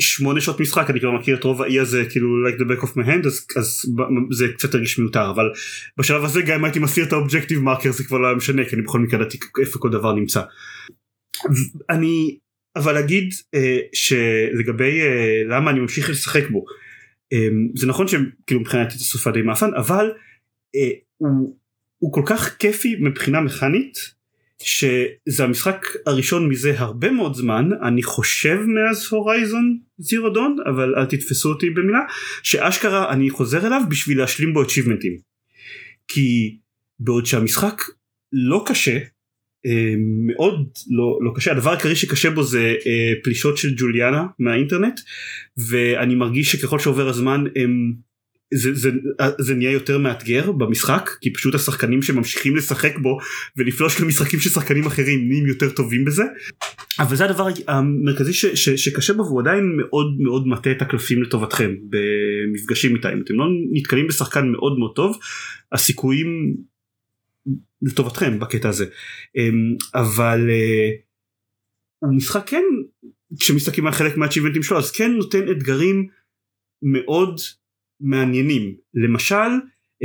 שמונה 0.00 0.40
שעות 0.40 0.60
משחק 0.60 0.90
אני 0.90 1.00
כבר 1.00 1.10
מכיר 1.10 1.36
את 1.36 1.44
רוב 1.44 1.62
האי 1.62 1.80
הזה 1.80 2.04
כאילו 2.10 2.28
like 2.48 2.60
the 2.60 2.64
back 2.64 2.84
of 2.84 2.88
my 2.88 3.06
hand 3.06 3.26
אז, 3.26 3.46
אז 3.56 3.84
זה 4.30 4.48
קצת 4.56 4.74
הרגיש 4.74 4.98
מיותר 4.98 5.30
אבל 5.30 5.44
בשלב 5.98 6.24
הזה 6.24 6.42
גם 6.42 6.58
אם 6.58 6.64
הייתי 6.64 6.78
מסיר 6.78 7.04
את 7.04 7.12
האובג'קטיב 7.12 7.60
מרקר 7.60 7.92
זה 7.92 8.04
כבר 8.04 8.18
לא 8.18 8.26
היה 8.26 8.36
משנה 8.36 8.64
כי 8.64 8.76
אני 8.76 8.82
בכל 8.82 8.98
מקרה 8.98 9.20
ידעתי 9.20 9.38
איפה 9.60 9.78
כל 9.78 9.90
דבר 9.90 10.12
נמצא. 10.12 10.42
אני 11.90 12.38
אבל 12.76 12.98
אגיד 12.98 13.34
אה, 13.54 13.78
שלגבי 13.92 15.00
אה, 15.00 15.42
למה 15.48 15.70
אני 15.70 15.80
ממשיך 15.80 16.10
לשחק 16.10 16.50
בו 16.50 16.64
אה, 17.32 17.48
זה 17.74 17.86
נכון 17.86 18.08
שכאילו 18.08 18.60
מבחינת 18.60 18.90
סופה 18.90 19.30
די 19.30 19.42
מאפן 19.42 19.74
אבל 19.74 20.12
אה, 20.76 20.90
הוא, 21.16 21.56
הוא 22.02 22.12
כל 22.12 22.22
כך 22.26 22.56
כיפי 22.58 22.96
מבחינה 23.00 23.40
מכנית 23.40 24.14
שזה 24.64 25.44
המשחק 25.44 25.86
הראשון 26.06 26.48
מזה 26.48 26.74
הרבה 26.78 27.10
מאוד 27.10 27.34
זמן 27.34 27.68
אני 27.82 28.02
חושב 28.02 28.58
מאז 28.66 29.08
הורייזון 29.10 29.78
זירו 29.98 30.30
דון 30.30 30.56
אבל 30.70 30.94
אל 30.94 31.04
תתפסו 31.04 31.48
אותי 31.48 31.70
במילה 31.70 32.00
שאשכרה 32.42 33.12
אני 33.12 33.30
חוזר 33.30 33.66
אליו 33.66 33.80
בשביל 33.88 34.18
להשלים 34.18 34.54
בו 34.54 34.62
achievementים. 34.62 35.32
כי 36.08 36.58
בעוד 37.00 37.26
שהמשחק 37.26 37.82
לא 38.32 38.64
קשה 38.66 38.98
אה, 39.66 39.94
מאוד 40.26 40.70
לא, 40.90 41.18
לא 41.22 41.32
קשה 41.34 41.52
הדבר 41.52 41.70
העיקרי 41.70 41.96
שקשה 41.96 42.30
בו 42.30 42.42
זה 42.42 42.74
אה, 42.86 43.12
פלישות 43.22 43.58
של 43.58 43.74
ג'וליאנה 43.76 44.26
מהאינטרנט 44.38 45.00
ואני 45.68 46.14
מרגיש 46.14 46.52
שככל 46.52 46.78
שעובר 46.78 47.08
הזמן 47.08 47.44
הם 47.56 47.92
זה, 48.54 48.74
זה, 48.74 48.90
זה 49.40 49.54
נהיה 49.54 49.70
יותר 49.70 49.98
מאתגר 49.98 50.52
במשחק 50.52 51.10
כי 51.20 51.32
פשוט 51.32 51.54
השחקנים 51.54 52.02
שממשיכים 52.02 52.56
לשחק 52.56 52.98
בו 52.98 53.18
ולפלוש 53.56 54.00
למשחקים 54.00 54.40
של 54.40 54.50
שחקנים 54.50 54.86
אחרים 54.86 55.28
נהיים 55.28 55.46
יותר 55.46 55.70
טובים 55.70 56.04
בזה. 56.04 56.22
אבל 56.98 57.16
זה 57.16 57.24
הדבר 57.24 57.48
המרכזי 57.68 58.32
ש, 58.32 58.46
ש, 58.46 58.68
שקשה 58.68 59.12
בו 59.12 59.22
והוא 59.22 59.40
עדיין 59.40 59.76
מאוד 59.76 60.16
מאוד 60.20 60.46
מטה 60.46 60.70
את 60.70 60.82
הקלפים 60.82 61.22
לטובתכם 61.22 61.74
במפגשים 61.88 62.96
איתה. 62.96 63.12
אם 63.12 63.20
אתם 63.24 63.34
לא 63.34 63.44
נתקלים 63.72 64.06
בשחקן 64.06 64.48
מאוד 64.48 64.78
מאוד 64.78 64.92
טוב 64.94 65.18
הסיכויים 65.72 66.56
לטובתכם 67.82 68.38
בקטע 68.38 68.68
הזה. 68.68 68.86
אמ, 69.36 69.76
אבל 69.94 70.50
אה, 70.50 70.90
הוא 71.98 72.16
משחק 72.16 72.46
כן 72.46 72.62
כשמסתכלים 73.38 73.86
על 73.86 73.92
חלק 73.92 74.16
מהצ'יבנטים 74.16 74.62
שלו 74.62 74.78
אז 74.78 74.90
כן 74.90 75.10
נותן 75.10 75.50
אתגרים 75.50 76.08
מאוד 76.82 77.40
מעניינים 78.02 78.74
למשל 78.94 79.50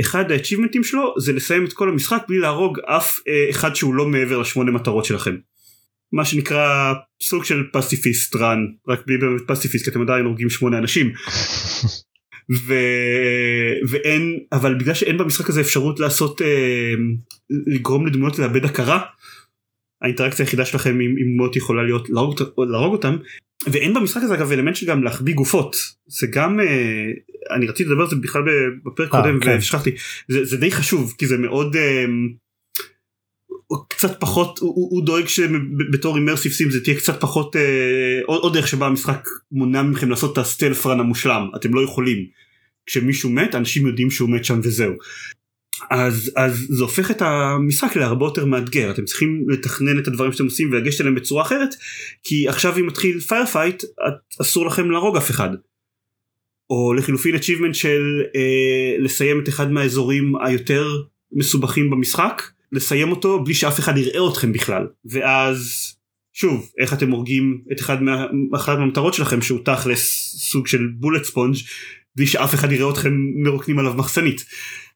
אחד 0.00 0.30
האצ'יבנטים 0.30 0.84
שלו 0.84 1.14
זה 1.18 1.32
לסיים 1.32 1.64
את 1.64 1.72
כל 1.72 1.88
המשחק 1.88 2.22
בלי 2.28 2.38
להרוג 2.38 2.78
אף 2.80 3.18
אה, 3.28 3.50
אחד 3.50 3.74
שהוא 3.74 3.94
לא 3.94 4.06
מעבר 4.06 4.38
לשמונה 4.38 4.70
מטרות 4.70 5.04
שלכם. 5.04 5.36
מה 6.12 6.24
שנקרא 6.24 6.94
סוג 7.22 7.44
של 7.44 7.64
פסיפיסט 7.72 8.36
רן 8.36 8.58
רק 8.88 9.06
בלי 9.06 9.18
באמת 9.18 9.40
פסיפיסט 9.46 9.84
כי 9.84 9.90
אתם 9.90 10.02
עדיין 10.02 10.24
הורגים 10.24 10.50
שמונה 10.50 10.78
אנשים 10.78 11.12
ו... 12.66 12.74
ואין 13.88 14.38
אבל 14.52 14.74
בגלל 14.74 14.94
שאין 14.94 15.18
במשחק 15.18 15.48
הזה 15.48 15.60
אפשרות 15.60 16.00
לעשות 16.00 16.42
אה, 16.42 16.94
לגרום 17.66 18.06
לדמויות 18.06 18.38
לאבד 18.38 18.64
הכרה 18.64 19.00
האינטראקציה 20.02 20.44
היחידה 20.44 20.64
שלכם 20.64 20.90
עם, 20.90 21.00
עם 21.00 21.34
דמויות 21.34 21.56
יכולה 21.56 21.82
להיות 21.82 22.10
להרוג, 22.10 22.42
להרוג 22.58 22.92
אותם 22.92 23.16
ואין 23.66 23.94
במשחק 23.94 24.22
הזה 24.22 24.34
אגב 24.34 24.52
אלמנט 24.52 24.76
שגם 24.76 25.02
להחביא 25.02 25.34
גופות. 25.34 25.76
זה 26.06 26.26
גם 26.26 26.60
אה, 26.60 26.66
אני 27.56 27.66
רציתי 27.66 27.90
לדבר 27.90 28.02
על 28.02 28.10
זה 28.10 28.16
בכלל 28.16 28.42
בפרק 28.84 29.14
אה, 29.14 29.22
קודם 29.22 29.40
כן. 29.40 29.56
ושכחתי 29.58 29.90
זה, 30.28 30.44
זה 30.44 30.56
די 30.56 30.70
חשוב 30.70 31.14
כי 31.18 31.26
זה 31.26 31.38
מאוד 31.38 31.76
אה, 31.76 32.04
קצת 33.88 34.20
פחות 34.20 34.58
הוא, 34.58 34.88
הוא 34.90 35.06
דואג 35.06 35.26
שבתור 35.26 36.16
אימרסיב 36.16 36.52
סים 36.52 36.70
זה 36.70 36.84
תהיה 36.84 36.96
קצת 36.96 37.20
פחות 37.20 37.56
אה, 37.56 38.20
עוד, 38.26 38.40
עוד 38.42 38.54
דרך 38.54 38.68
שבה 38.68 38.86
המשחק 38.86 39.28
מונע 39.52 39.82
מכם 39.82 40.10
לעשות 40.10 40.32
את 40.32 40.38
הסטלף 40.38 40.86
רן 40.86 41.00
המושלם. 41.00 41.48
אתם 41.56 41.74
לא 41.74 41.80
יכולים. 41.80 42.26
כשמישהו 42.86 43.30
מת 43.30 43.54
אנשים 43.54 43.86
יודעים 43.86 44.10
שהוא 44.10 44.30
מת 44.30 44.44
שם 44.44 44.60
וזהו 44.62 44.92
אז 45.90 46.30
אז 46.36 46.66
זה 46.68 46.82
הופך 46.82 47.10
את 47.10 47.22
המשחק 47.22 47.96
להרבה 47.96 48.26
יותר 48.26 48.44
מאתגר 48.44 48.90
אתם 48.90 49.04
צריכים 49.04 49.44
לתכנן 49.48 49.98
את 49.98 50.08
הדברים 50.08 50.32
שאתם 50.32 50.44
עושים 50.44 50.72
ולגשת 50.72 51.00
אליהם 51.00 51.14
בצורה 51.14 51.42
אחרת 51.42 51.74
כי 52.22 52.48
עכשיו 52.48 52.78
אם 52.78 52.86
מתחיל 52.86 53.20
firefight 53.20 53.84
אסור 54.40 54.66
לכם 54.66 54.90
להרוג 54.90 55.16
אף 55.16 55.30
אחד. 55.30 55.50
או 56.70 56.94
לחילופין 56.94 57.34
achievement 57.34 57.74
של 57.74 58.22
אה, 58.36 58.96
לסיים 58.98 59.40
את 59.40 59.48
אחד 59.48 59.72
מהאזורים 59.72 60.32
היותר 60.44 60.86
מסובכים 61.32 61.90
במשחק 61.90 62.42
לסיים 62.72 63.10
אותו 63.10 63.44
בלי 63.44 63.54
שאף 63.54 63.78
אחד 63.78 63.96
יראה 63.96 64.28
אתכם 64.32 64.52
בכלל 64.52 64.86
ואז 65.04 65.88
שוב 66.32 66.72
איך 66.78 66.92
אתם 66.92 67.10
הורגים 67.10 67.62
את 67.72 67.80
אחד 67.80 68.02
מה, 68.02 68.26
מהמטרות 68.68 69.14
שלכם 69.14 69.42
שהוא 69.42 69.60
תכלס 69.64 70.34
סוג 70.50 70.66
של 70.66 70.86
בולט 70.86 71.24
ספונג' 71.24 71.56
בלי 72.16 72.26
שאף 72.26 72.54
אחד 72.54 72.72
יראה 72.72 72.90
אתכם 72.90 73.12
מרוקנים 73.34 73.78
עליו 73.78 73.94
מחסנית. 73.94 74.44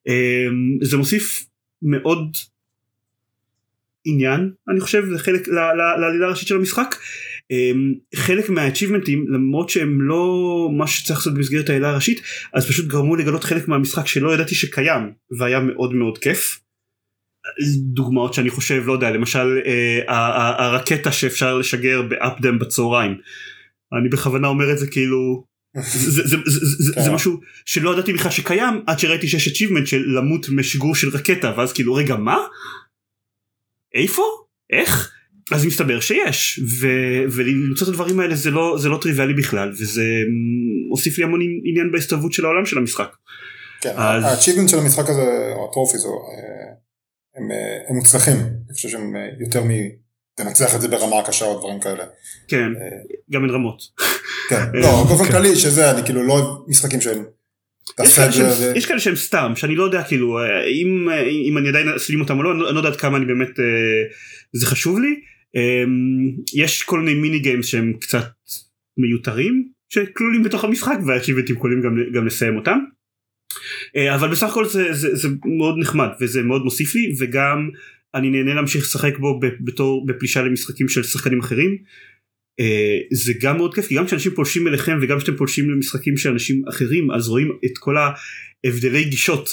אה, 0.07 0.47
זה 0.81 0.97
מוסיף 0.97 1.45
מאוד 1.81 2.37
עניין 4.05 4.51
אני 4.69 4.79
חושב 4.79 5.05
זה 5.05 5.19
חלק 5.19 5.47
ל- 5.47 5.51
ל- 5.51 5.99
לעלילה 6.01 6.25
הראשית 6.25 6.47
של 6.47 6.55
המשחק 6.55 6.95
אמ, 7.51 7.93
חלק 8.15 8.49
מהאצ'יבמנטים 8.49 9.25
למרות 9.29 9.69
שהם 9.69 10.01
לא 10.01 10.69
מה 10.77 10.87
שצריך 10.87 11.19
לעשות 11.19 11.33
במסגרת 11.33 11.69
העלילה 11.69 11.89
הראשית 11.89 12.21
אז 12.53 12.67
פשוט 12.67 12.87
גרמו 12.87 13.15
לגלות 13.15 13.43
חלק 13.43 13.67
מהמשחק 13.67 14.07
שלא 14.07 14.33
ידעתי 14.33 14.55
שקיים 14.55 15.11
והיה 15.39 15.59
מאוד 15.59 15.93
מאוד 15.93 16.17
כיף. 16.17 16.59
דוגמאות 17.77 18.33
שאני 18.33 18.49
חושב 18.49 18.83
לא 18.85 18.93
יודע 18.93 19.11
למשל 19.11 19.59
אה, 19.65 20.65
הרקטה 20.65 21.11
שאפשר 21.11 21.57
לשגר 21.57 22.01
באפדם 22.01 22.59
בצהריים. 22.59 23.17
אני 23.99 24.09
בכוונה 24.09 24.47
אומר 24.47 24.71
את 24.71 24.77
זה 24.77 24.87
כאילו 24.91 25.45
זה, 25.81 26.11
זה, 26.11 26.21
זה, 26.27 26.37
זה, 26.45 26.59
זה, 26.61 26.93
זה 27.01 27.09
כן. 27.09 27.13
משהו 27.13 27.39
שלא 27.65 27.93
ידעתי 27.93 28.13
בכלל 28.13 28.31
שקיים 28.31 28.83
עד 28.87 28.99
שראיתי 28.99 29.27
שיש 29.27 29.47
achievement 29.47 29.85
של 29.85 30.03
למות 30.17 30.49
משגור 30.49 30.95
של 30.95 31.09
רקטה 31.09 31.53
ואז 31.57 31.73
כאילו 31.73 31.93
רגע 31.93 32.15
מה? 32.15 32.37
איפה? 33.95 34.23
איך? 34.69 35.11
אז 35.51 35.65
מסתבר 35.65 35.99
שיש 35.99 36.59
ו, 36.79 36.87
ולמצוא 37.31 37.87
את 37.87 37.91
הדברים 37.91 38.19
האלה 38.19 38.35
זה 38.35 38.51
לא, 38.51 38.75
זה 38.79 38.89
לא 38.89 38.99
טריוויאלי 39.01 39.33
בכלל 39.33 39.71
וזה 39.71 40.03
הוסיף 40.89 41.17
לי 41.17 41.23
המון 41.23 41.39
עניין 41.63 41.91
בהסתובבות 41.91 42.33
של 42.33 42.45
העולם 42.45 42.65
של 42.65 42.77
המשחק. 42.77 43.15
כן, 43.81 43.93
אז- 43.97 44.23
האצ'יבמנט 44.23 44.69
של 44.69 44.79
המשחק 44.79 45.09
הזה, 45.09 45.51
או 45.55 45.69
הטרופיס, 45.69 46.05
אה, 46.05 46.09
הם, 47.35 47.51
אה, 47.51 47.89
הם 47.89 47.95
מוצלחים, 47.95 48.35
אני 48.35 48.73
חושב 48.73 48.89
שהם 48.89 49.15
אה, 49.15 49.21
יותר. 49.39 49.63
תנצח 50.35 50.75
את 50.75 50.81
זה 50.81 50.87
ברמה 50.87 51.19
הקשה 51.19 51.45
או 51.45 51.59
דברים 51.59 51.79
כאלה. 51.79 52.03
כן, 52.47 52.75
אה, 52.75 52.97
גם 53.31 53.43
אין 53.43 53.49
רמות. 53.49 53.77
כן, 54.49 54.63
לא, 54.73 55.03
באופן 55.07 55.31
כללי 55.31 55.55
שזה, 55.55 55.91
אני 55.91 56.03
כאילו 56.05 56.23
לא 56.27 56.33
אוהב 56.33 56.45
משחקים 56.69 57.01
שהם... 57.01 57.23
יש 58.75 58.85
כאלה 58.85 58.99
שהם- 58.99 59.15
סתם 59.15 59.51
שאני 59.55 59.75
לא 59.75 59.83
יודע 59.83 60.03
כאילו 60.03 60.39
אה, 60.39 60.63
אם 60.65 61.09
אה, 61.09 61.21
אני 61.59 61.69
עדיין 61.69 61.89
אסלים 61.89 62.21
אותם 62.21 62.37
או 62.37 62.43
לא 62.43 62.51
אני 62.51 62.59
לא- 62.59 62.67
אני 62.67 62.75
לא 62.75 62.79
יודע 62.79 62.89
עד 62.89 62.95
כמה 62.95 63.17
אני 63.17 63.25
באמת 63.25 63.59
אה, 63.59 63.65
זה 64.53 64.65
חשוב 64.65 64.99
לי 64.99 65.19
אה, 65.55 65.83
יש 66.53 66.83
כל 66.83 66.99
מיני 66.99 67.13
מיני 67.21 67.39
גיימס 67.39 67.65
שהם 67.65 67.93
קצת 68.01 68.25
מיותרים 68.97 69.67
שכלולים 69.89 70.43
בתוך 70.43 70.63
המשחק 70.63 70.97
והאצ'יבנטים 71.07 71.55
יכולים 71.55 71.81
גם, 71.81 71.95
גם 72.13 72.25
לסיים 72.27 72.55
אותם. 72.57 72.79
אה, 73.95 74.15
אבל 74.15 74.27
בסך 74.31 74.49
הכל 74.49 74.65
זה, 74.65 74.93
זה, 74.93 75.15
זה 75.15 75.27
מאוד 75.57 75.75
נחמד 75.79 76.07
וזה 76.21 76.41
מאוד 76.43 76.63
מוסיף 76.63 76.95
לי 76.95 77.13
וגם 77.19 77.69
אני 78.15 78.29
נהנה 78.29 78.53
להמשיך 78.53 78.83
לשחק 78.83 79.17
בו 79.17 79.39
בתור 79.39 80.05
בפלישה 80.05 80.41
למשחקים 80.41 80.89
של 80.89 81.03
שחקנים 81.03 81.39
אחרים. 81.39 81.77
אה, 82.59 82.97
זה 83.11 83.33
גם 83.41 83.57
מאוד 83.57 83.75
כיף 83.75 83.87
כי 83.87 83.95
גם 83.95 84.05
כשאנשים 84.05 84.31
פולשים 84.35 84.67
אליכם 84.67 84.97
וגם 85.01 85.17
כשאתם 85.17 85.35
פולשים 85.35 85.69
למשחקים 85.69 86.17
של 86.17 86.29
אנשים 86.29 86.67
אחרים 86.69 87.11
אז 87.11 87.27
רואים 87.27 87.51
את 87.65 87.77
כל 87.77 87.95
ההבדלי 87.97 89.03
גישות 89.03 89.49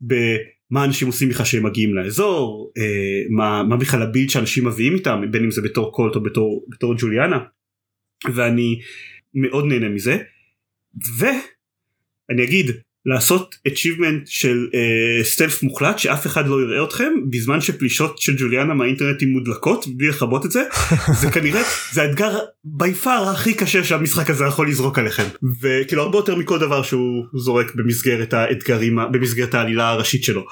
במה 0.00 0.84
אנשים 0.84 1.06
עושים 1.06 1.28
בכלל 1.28 1.46
שהם 1.46 1.66
מגיעים 1.66 1.94
לאזור 1.94 2.72
אה, 2.78 3.22
מה, 3.30 3.62
מה 3.62 3.76
בכלל 3.76 4.02
הבילד 4.02 4.30
שאנשים 4.30 4.66
מביאים 4.66 4.94
איתם 4.94 5.20
בין 5.30 5.44
אם 5.44 5.50
זה 5.50 5.62
בתור 5.62 5.92
קולט 5.92 6.16
או 6.16 6.22
בתור, 6.22 6.66
בתור 6.68 6.94
ג'וליאנה 6.98 7.38
ואני 8.34 8.80
מאוד 9.34 9.64
נהנה 9.64 9.88
מזה 9.88 10.18
ואני 11.18 12.44
אגיד 12.44 12.66
לעשות 13.06 13.54
achievement 13.68 14.22
של 14.26 14.66
uh, 14.70 15.24
סטלף 15.24 15.62
מוחלט 15.62 15.98
שאף 15.98 16.26
אחד 16.26 16.46
לא 16.46 16.62
יראה 16.62 16.84
אתכם 16.84 17.12
בזמן 17.30 17.60
שפלישות 17.60 18.18
של 18.18 18.36
ג'וליאנה 18.38 18.74
מהאינטרנט 18.74 19.22
מודלקות 19.22 19.86
בלי 19.96 20.08
לכבות 20.08 20.46
את 20.46 20.50
זה 20.50 20.62
זה 21.20 21.30
כנראה 21.30 21.62
זה 21.92 22.02
האתגר 22.02 22.38
בי 22.64 22.94
פאר 22.94 23.28
הכי 23.28 23.54
קשה 23.54 23.84
שהמשחק 23.84 24.30
הזה 24.30 24.44
יכול 24.44 24.68
לזרוק 24.68 24.98
עליכם 24.98 25.24
וכאילו 25.60 26.02
הרבה 26.02 26.18
יותר 26.18 26.36
מכל 26.36 26.58
דבר 26.58 26.82
שהוא 26.82 27.24
זורק 27.34 27.74
במסגרת 27.74 28.32
האתגרים 28.32 28.98
במסגרת 29.12 29.54
העלילה 29.54 29.88
הראשית 29.88 30.24
שלו. 30.24 30.44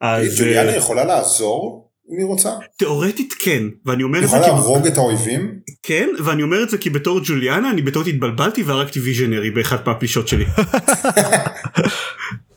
אז 0.00 0.40
ג'וליאנה 0.40 0.76
יכולה 0.76 1.04
לעזור 1.04 1.85
אם 2.12 2.18
היא 2.18 2.26
רוצה? 2.26 2.50
תאורטית 2.78 3.34
כן 3.38 3.62
ואני 3.86 4.02
אומר 4.02 4.18
את 4.24 4.28
זה 4.28 4.36
יכולה 4.36 4.52
להרוג 4.52 4.86
את 4.86 4.96
האויבים? 4.96 5.58
כן 5.82 6.08
ואני 6.24 6.42
אומר 6.42 6.62
את 6.62 6.70
זה 6.70 6.78
כי 6.78 6.90
בתור 6.90 7.20
ג'וליאנה 7.24 7.70
אני 7.70 7.82
בטעות 7.82 8.06
התבלבלתי 8.06 8.62
והרגתי 8.62 9.00
ויז'נרי 9.00 9.50
באחת 9.50 9.86
מהפלישות 9.86 10.28
שלי. 10.28 10.44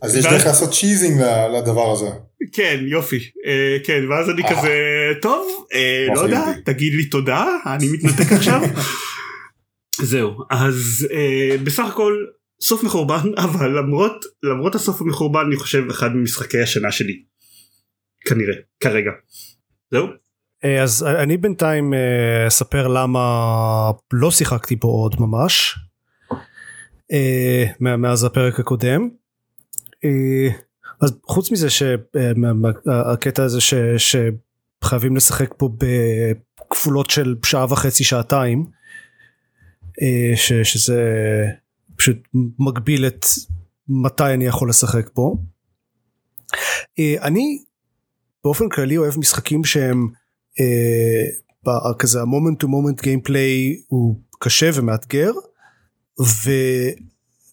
אז 0.02 0.16
יש 0.16 0.26
דרך 0.26 0.45
לעשות 0.45 0.74
צ'יזינג 0.74 1.22
לדבר 1.58 1.91
הזה. 1.91 2.10
כן 2.54 2.80
יופי 2.88 3.20
אה, 3.45 3.78
כן 3.84 4.04
ואז 4.10 4.30
אני 4.30 4.41
כזה 4.50 4.74
טוב 5.22 5.66
אה, 5.74 6.08
לא 6.16 6.22
יודע 6.22 6.45
תגיד 6.66 6.93
לי 6.93 7.06
תודה 7.06 7.45
אני 7.66 7.88
מתנתק 7.91 8.32
עכשיו. 8.32 8.62
זהו 10.02 10.32
אז 10.50 11.08
אה, 11.12 11.56
בסך 11.64 11.86
הכל 11.86 12.14
סוף 12.62 12.84
מחורבן 12.84 13.32
אבל 13.45 13.80
למרות 13.80 14.26
למרות 14.43 14.76
הסוף 14.76 15.02
המחורבן 15.02 15.43
אני 15.47 15.56
חושב 15.56 15.84
אחד 15.89 16.16
ממשחקי 16.16 16.62
השנה 16.62 16.91
שלי. 16.91 17.30
כנראה 18.26 18.53
כרגע. 18.80 19.11
זהו. 19.91 20.07
אז 20.82 21.03
אני 21.03 21.38
בינתיים 21.38 21.93
אספר 22.47 22.88
למה 22.88 23.22
לא 24.13 24.32
שיחקתי 24.32 24.76
בו 24.76 24.88
עוד 24.88 25.15
ממש 25.20 25.80
מאז 27.80 28.24
הפרק 28.24 28.59
הקודם 28.59 29.09
אז 31.01 31.17
חוץ 31.26 31.51
מזה 31.51 31.70
שהקטע 31.70 33.43
הזה 33.43 33.61
ש, 33.61 33.74
שחייבים 33.97 35.15
לשחק 35.15 35.53
פה 35.57 35.70
בכפולות 35.78 37.09
של 37.09 37.36
שעה 37.45 37.65
וחצי 37.70 38.03
שעתיים 38.03 38.65
ש, 40.36 40.53
שזה 40.53 41.03
פשוט 41.95 42.17
מגביל 42.59 43.07
את 43.07 43.26
מתי 43.88 44.34
אני 44.34 44.45
יכול 44.45 44.70
לשחק 44.70 45.09
פה. 45.13 45.36
אני 46.99 47.63
באופן 48.44 48.70
כללי 48.70 48.98
אוהב 48.98 49.20
משחקים 49.20 49.64
שהם 49.64 50.08
אה, 50.60 51.26
כזה 52.00 52.22
ה 52.22 52.27
moment 52.27 52.60
to 52.60 52.68
moment 52.68 53.01
gameplay 53.01 53.82
הוא 53.88 54.16
קשה 54.40 54.70
ומאתגר 54.74 55.32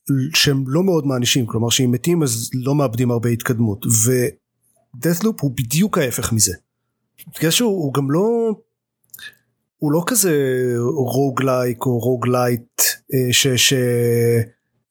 ושהם 0.06 0.64
לא 0.66 0.82
מאוד 0.82 1.06
מענישים 1.06 1.46
כלומר 1.46 1.68
שאם 1.68 1.90
מתים 1.90 2.22
אז 2.22 2.50
לא 2.54 2.74
מאבדים 2.74 3.10
הרבה 3.10 3.28
התקדמות 3.28 3.86
ו 4.96 5.01
Deathloop 5.01 5.40
הוא 5.40 5.50
בדיוק 5.50 5.98
ההפך 5.98 6.32
מזה. 6.32 6.52
בגלל 7.38 7.50
שהוא 7.50 7.94
גם 7.94 8.10
לא 8.10 8.54
הוא 9.78 9.92
לא 9.92 10.02
כזה 10.06 10.32
roguelike 10.96 11.86
או 11.86 11.98
roguelite 11.98 12.80
אה, 13.14 13.32
ש... 13.32 13.46
ש 13.46 13.72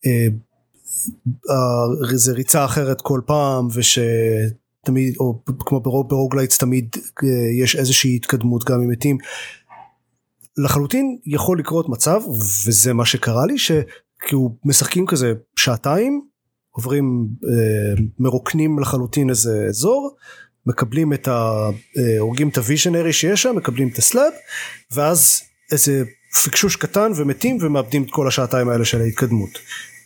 אה, 0.05 0.27
זה 2.13 2.33
ריצה 2.33 2.65
אחרת 2.65 3.01
כל 3.01 3.21
פעם 3.25 3.67
וש... 3.73 3.99
תמיד 4.85 5.15
או 5.19 5.41
כמו 5.59 5.79
ב 5.79 5.86
roguelites 5.86 6.57
תמיד 6.57 6.95
אה, 7.23 7.29
יש 7.63 7.75
איזושהי 7.75 8.15
התקדמות 8.15 8.63
גם 8.63 8.81
אם 8.81 8.89
מתים. 8.89 9.17
לחלוטין 10.57 11.17
יכול 11.25 11.59
לקרות 11.59 11.89
מצב 11.89 12.21
וזה 12.67 12.93
מה 12.93 13.05
שקרה 13.05 13.45
לי 13.45 13.57
שכאילו 13.57 14.57
משחקים 14.65 15.05
כזה 15.05 15.33
שעתיים 15.55 16.21
עוברים 16.71 17.27
אה, 17.49 18.03
מרוקנים 18.19 18.79
לחלוטין 18.79 19.29
איזה 19.29 19.65
אזור 19.69 20.15
מקבלים 20.65 21.13
את 21.13 21.27
ה... 21.27 21.69
אה, 21.97 22.19
הורגים 22.19 22.49
את 22.49 22.57
ה 22.57 22.63
visionary 22.63 23.13
שיש 23.13 23.41
שם 23.41 23.55
מקבלים 23.55 23.87
את 23.87 23.97
ה 23.97 24.04
slab 24.04 24.33
ואז 24.91 25.41
איזה 25.71 26.03
פיקשוש 26.43 26.75
קטן 26.75 27.11
ומתים 27.15 27.57
ומאבדים 27.61 28.03
את 28.03 28.07
כל 28.11 28.27
השעתיים 28.27 28.69
האלה 28.69 28.85
של 28.85 29.01
ההתקדמות 29.01 29.59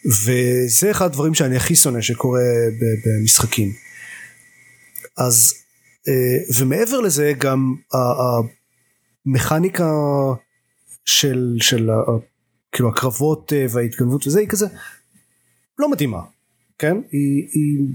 וזה 0.05 0.91
אחד 0.91 1.05
הדברים 1.05 1.33
שאני 1.33 1.55
הכי 1.55 1.75
שונא 1.75 2.01
שקורה 2.01 2.41
במשחקים. 3.05 3.88
אז 5.19 5.53
אה, 6.07 6.59
ומעבר 6.59 6.99
לזה 6.99 7.33
גם 7.37 7.75
המכניקה 9.25 9.91
של, 11.05 11.57
של 11.59 11.89
כאילו 12.71 12.89
הקרבות 12.89 13.53
אה, 13.53 13.65
וההתגנבות 13.69 14.27
וזה 14.27 14.39
היא 14.39 14.47
כזה 14.47 14.65
לא 15.79 15.91
מדהימה 15.91 16.21
כן? 16.79 16.97
היא, 17.11 17.47
היא 17.53 17.87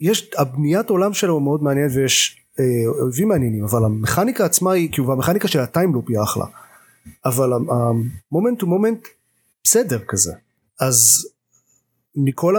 יש 0.00 0.30
הבניית 0.38 0.90
עולם 0.90 1.14
שלו 1.14 1.40
מאוד 1.40 1.62
מעניינת 1.62 1.90
ויש 1.94 2.40
אה, 2.60 2.64
אויבים 3.02 3.28
מעניינים 3.28 3.64
אבל 3.64 3.84
המכניקה 3.84 4.44
עצמה 4.44 4.72
היא 4.72 4.92
כאילו 4.92 5.12
המכניקה 5.12 5.48
של 5.48 5.60
ה 5.60 5.65
time 5.65 5.84
loop 5.84 6.04
היא 6.08 6.22
אחלה. 6.22 6.44
אבל 7.24 7.50
ה 7.52 7.68
moment 7.68 8.62
to 8.62 8.70
moment 8.70 9.08
בסדר 9.64 9.98
כזה. 10.08 10.32
אז 10.80 11.28
מכל 12.16 12.56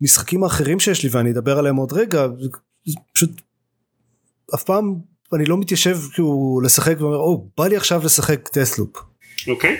המשחקים 0.00 0.44
האחרים 0.44 0.80
שיש 0.80 1.02
לי 1.02 1.08
ואני 1.12 1.30
אדבר 1.30 1.58
עליהם 1.58 1.76
עוד 1.76 1.92
רגע 1.92 2.26
פשוט 3.14 3.30
אף 4.54 4.62
פעם 4.62 4.94
אני 5.32 5.44
לא 5.44 5.56
מתיישב 5.56 5.98
כאילו 6.12 6.60
לשחק 6.64 7.00
ואומר 7.00 7.16
או 7.16 7.46
בא 7.56 7.66
לי 7.66 7.76
עכשיו 7.76 8.04
לשחק 8.04 8.48
טסלופ. 8.48 8.96
אוקיי. 9.48 9.76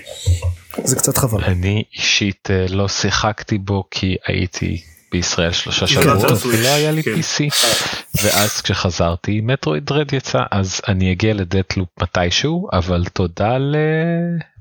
זה 0.84 0.96
קצת 0.96 1.16
חבל. 1.16 1.44
אני 1.44 1.84
אישית 1.94 2.48
אה, 2.50 2.66
לא 2.68 2.88
שיחקתי 2.88 3.58
בו 3.58 3.84
כי 3.90 4.16
הייתי 4.26 4.82
בישראל 5.12 5.52
שלושה 5.52 5.86
שבועות 5.86 6.46
ולא 6.46 6.68
היה 6.68 6.92
לי 6.92 7.02
כן. 7.02 7.14
PC 7.14 7.54
ואז 8.22 8.60
כשחזרתי 8.60 9.40
מטרואיד 9.40 9.84
דרד 9.84 10.12
יצא 10.12 10.38
אז 10.50 10.80
אני 10.88 11.12
אגיע 11.12 11.34
לדטלופ 11.34 11.88
מתישהו 12.02 12.68
אבל 12.72 13.04
תודה 13.12 13.58
ל... 13.58 13.76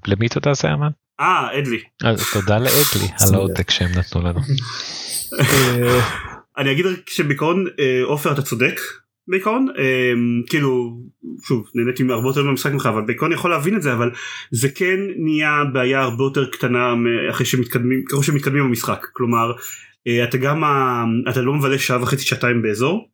למי 0.07 0.29
תודה 0.29 0.53
זה 0.53 0.67
אמן? 0.73 0.89
אה 1.19 1.47
אדלי. 1.59 1.79
אז 2.03 2.23
תודה 2.33 2.57
לאדלי 2.57 3.13
על 3.19 3.35
העותק 3.35 3.71
שהם 3.71 3.91
נתנו 3.95 4.21
לנו. 4.21 4.39
אה, 5.39 5.99
אני 6.57 6.71
אגיד 6.71 6.85
רק 6.85 7.09
שבעיקרון 7.09 7.65
אה, 7.79 8.01
עופר 8.03 8.31
אתה 8.31 8.41
צודק 8.41 8.79
בעיקרון 9.27 9.67
אה, 9.77 10.13
כאילו 10.47 10.99
שוב 11.47 11.69
נהניתי 11.75 12.03
הרבה 12.09 12.29
יותר 12.29 12.43
במשחק 12.43 12.71
ממך 12.71 12.85
אבל 12.85 13.01
בעיקרון 13.01 13.31
יכול 13.31 13.51
להבין 13.51 13.75
את 13.75 13.81
זה 13.81 13.93
אבל 13.93 14.11
זה 14.51 14.69
כן 14.69 14.99
נהיה 15.17 15.63
בעיה 15.73 16.01
הרבה 16.01 16.23
יותר 16.23 16.45
קטנה 16.49 16.93
אחרי 17.29 17.45
שמתקדמים 17.45 18.03
ככל 18.05 18.23
שמתקדמים 18.23 18.63
במשחק 18.63 19.05
כלומר 19.13 19.51
אתה 20.23 20.37
גם 20.37 20.63
אתה 21.29 21.41
לא 21.41 21.53
מבלה 21.53 21.79
שעה 21.79 22.01
וחצי 22.01 22.25
שעתיים 22.25 22.61
באזור 22.61 23.09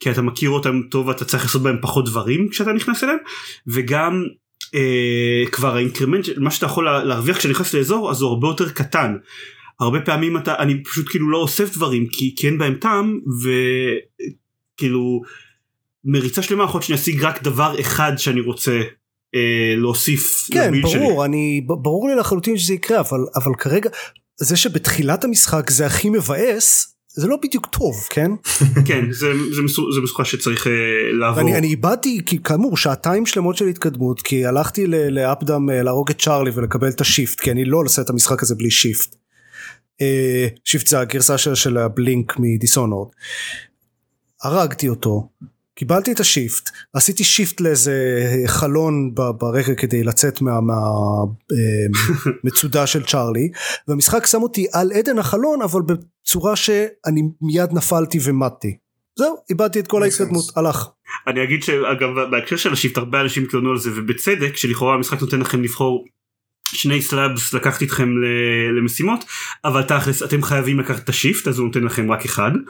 כי 0.00 0.10
אתה 0.10 0.22
מכיר 0.22 0.50
אותם 0.50 0.80
טוב 0.90 1.08
ואתה 1.08 1.24
צריך 1.24 1.42
לעשות 1.42 1.62
בהם 1.62 1.76
פחות 1.80 2.04
דברים 2.04 2.48
כשאתה 2.48 2.72
נכנס 2.72 3.04
אליהם 3.04 3.18
וגם 3.66 4.24
אה, 4.74 5.42
כבר 5.52 5.76
האינקרמנט 5.76 6.28
מה 6.36 6.50
שאתה 6.50 6.66
יכול 6.66 6.84
לה- 6.84 7.04
להרוויח 7.04 7.36
כשאתה 7.36 7.52
נכנס 7.54 7.74
לאזור 7.74 8.10
אז 8.10 8.22
הוא 8.22 8.30
הרבה 8.30 8.48
יותר 8.48 8.68
קטן. 8.70 9.16
הרבה 9.80 10.00
פעמים 10.00 10.36
אתה 10.36 10.54
אני 10.58 10.82
פשוט 10.82 11.08
כאילו 11.08 11.30
לא 11.30 11.38
אוסף 11.38 11.74
דברים 11.74 12.06
כי, 12.06 12.34
כי 12.36 12.46
אין 12.46 12.58
בהם 12.58 12.74
טעם 12.74 13.18
וכאילו 14.76 15.22
מריצה 16.04 16.42
שלמה 16.42 16.64
יכול 16.64 16.78
להיות 16.78 16.86
שאני 16.86 16.98
אשיג 16.98 17.24
רק 17.24 17.42
דבר 17.42 17.80
אחד 17.80 18.12
שאני 18.16 18.40
רוצה 18.40 18.80
אה, 19.34 19.74
להוסיף 19.76 20.48
כן 20.52 20.68
לבילד 20.68 20.88
שלי. 20.88 21.00
ברור 21.00 21.24
אני 21.24 21.60
ברור 21.66 22.08
לי 22.08 22.14
לחלוטין 22.14 22.58
שזה 22.58 22.74
יקרה 22.74 23.00
אבל 23.00 23.20
אבל 23.36 23.52
כרגע 23.58 23.90
זה 24.36 24.56
שבתחילת 24.56 25.24
המשחק 25.24 25.70
זה 25.70 25.86
הכי 25.86 26.10
מבאס 26.10 26.94
זה 27.08 27.26
לא 27.26 27.36
בדיוק 27.42 27.66
טוב 27.66 27.94
כן 28.10 28.30
כן 28.88 29.12
זה, 29.12 29.32
זה, 29.52 29.62
מסו, 29.62 29.92
זה 29.92 30.00
משוכה 30.00 30.24
שצריך 30.24 30.66
אה, 30.66 30.72
לעבור. 31.12 31.38
ואני 31.38 31.58
אני 31.58 31.66
איבדתי 31.66 32.20
כי 32.26 32.38
כאמור 32.42 32.76
שעתיים 32.76 33.26
שלמות 33.26 33.56
של 33.56 33.66
התקדמות 33.66 34.20
כי 34.20 34.46
הלכתי 34.46 34.86
ל 34.86 34.98
Updaam 34.98 35.70
אה, 35.70 35.82
להרוג 35.82 36.10
את 36.10 36.18
צ'ארלי 36.18 36.50
ולקבל 36.54 36.88
את 36.88 37.00
ה 37.00 37.07
shift 37.07 37.40
כי 37.40 37.50
אני 37.50 37.64
לא 37.64 37.78
עושה 37.84 38.02
את 38.02 38.10
המשחק 38.10 38.42
הזה 38.42 38.54
בלי 38.54 38.70
shift. 38.70 39.19
אה, 40.00 40.48
shift 40.64 40.86
זה 40.86 41.00
הגרסה 41.00 41.38
של, 41.38 41.54
של 41.54 41.78
ה 41.78 41.87
blink 41.87 42.34
מ 42.38 42.44
Dishonored. 42.44 43.08
הרגתי 44.42 44.88
אותו 44.88 45.28
קיבלתי 45.80 46.12
את 46.12 46.20
ה 46.20 46.28
shift 46.28 46.70
עשיתי 46.92 47.24
shift 47.24 47.60
לאיזה 47.60 47.94
חלון 48.46 49.14
ברקע 49.14 49.74
כדי 49.74 50.04
לצאת 50.04 50.40
מהמצודה 52.42 52.86
של 52.92 53.02
צ'ארלי 53.04 53.50
והמשחק 53.88 54.26
שם 54.26 54.42
אותי 54.42 54.66
על 54.72 54.92
אדן 54.92 55.18
החלון 55.18 55.62
אבל 55.62 55.80
בצורה 55.82 56.56
שאני 56.56 57.22
מיד 57.40 57.72
נפלתי 57.72 58.18
ומתתי. 58.24 58.76
זהו 59.18 59.36
איבדתי 59.50 59.80
את 59.80 59.86
כל 59.86 60.02
ההתקדמות. 60.02 60.44
הלך. 60.56 60.88
אני 61.26 61.44
אגיד 61.44 61.62
שאגב 61.62 62.08
בהקשר 62.30 62.56
של 62.56 62.72
ה 62.72 62.76
shift 62.76 62.98
הרבה 62.98 63.20
אנשים 63.20 63.44
התלוננו 63.44 63.70
על 63.70 63.78
זה 63.78 63.90
ובצדק 63.96 64.56
שלכאורה 64.56 64.94
המשחק 64.94 65.20
נותן 65.20 65.40
לכם 65.40 65.62
לבחור 65.62 66.04
שני 66.74 67.02
slabs 67.02 67.54
לקחת 67.54 67.82
איתכם 67.82 68.14
למשימות 68.78 69.24
אבל 69.64 69.82
תכלס 69.82 70.22
אתם 70.22 70.42
חייבים 70.42 70.80
לקחת 70.80 71.04
את 71.04 71.08
ה 71.08 71.15
shift 71.15 71.48
אז 71.48 71.58
הוא 71.58 71.66
נותן 71.66 71.84
לכם 71.84 72.12
רק 72.12 72.24
אחד. 72.24 72.50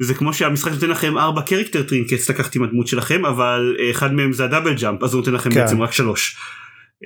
זה 0.00 0.14
כמו 0.14 0.34
שהמשחק 0.34 0.72
נותן 0.72 0.90
לכם 0.90 1.18
ארבע 1.18 1.42
character 1.42 1.82
trinkets 1.82 2.30
לקחת 2.30 2.54
עם 2.54 2.62
הדמות 2.62 2.86
שלכם 2.86 3.26
אבל 3.26 3.76
אחד 3.90 4.14
מהם 4.14 4.32
זה 4.32 4.44
ה 4.44 4.48
double 4.48 4.74
jump 4.74 5.02
אז 5.02 5.14
הוא 5.14 5.20
נותן 5.20 5.32
לכם 5.32 5.50
כן. 5.50 5.60
בעצם 5.60 5.82
רק 5.82 5.92
שלוש. 5.92 6.36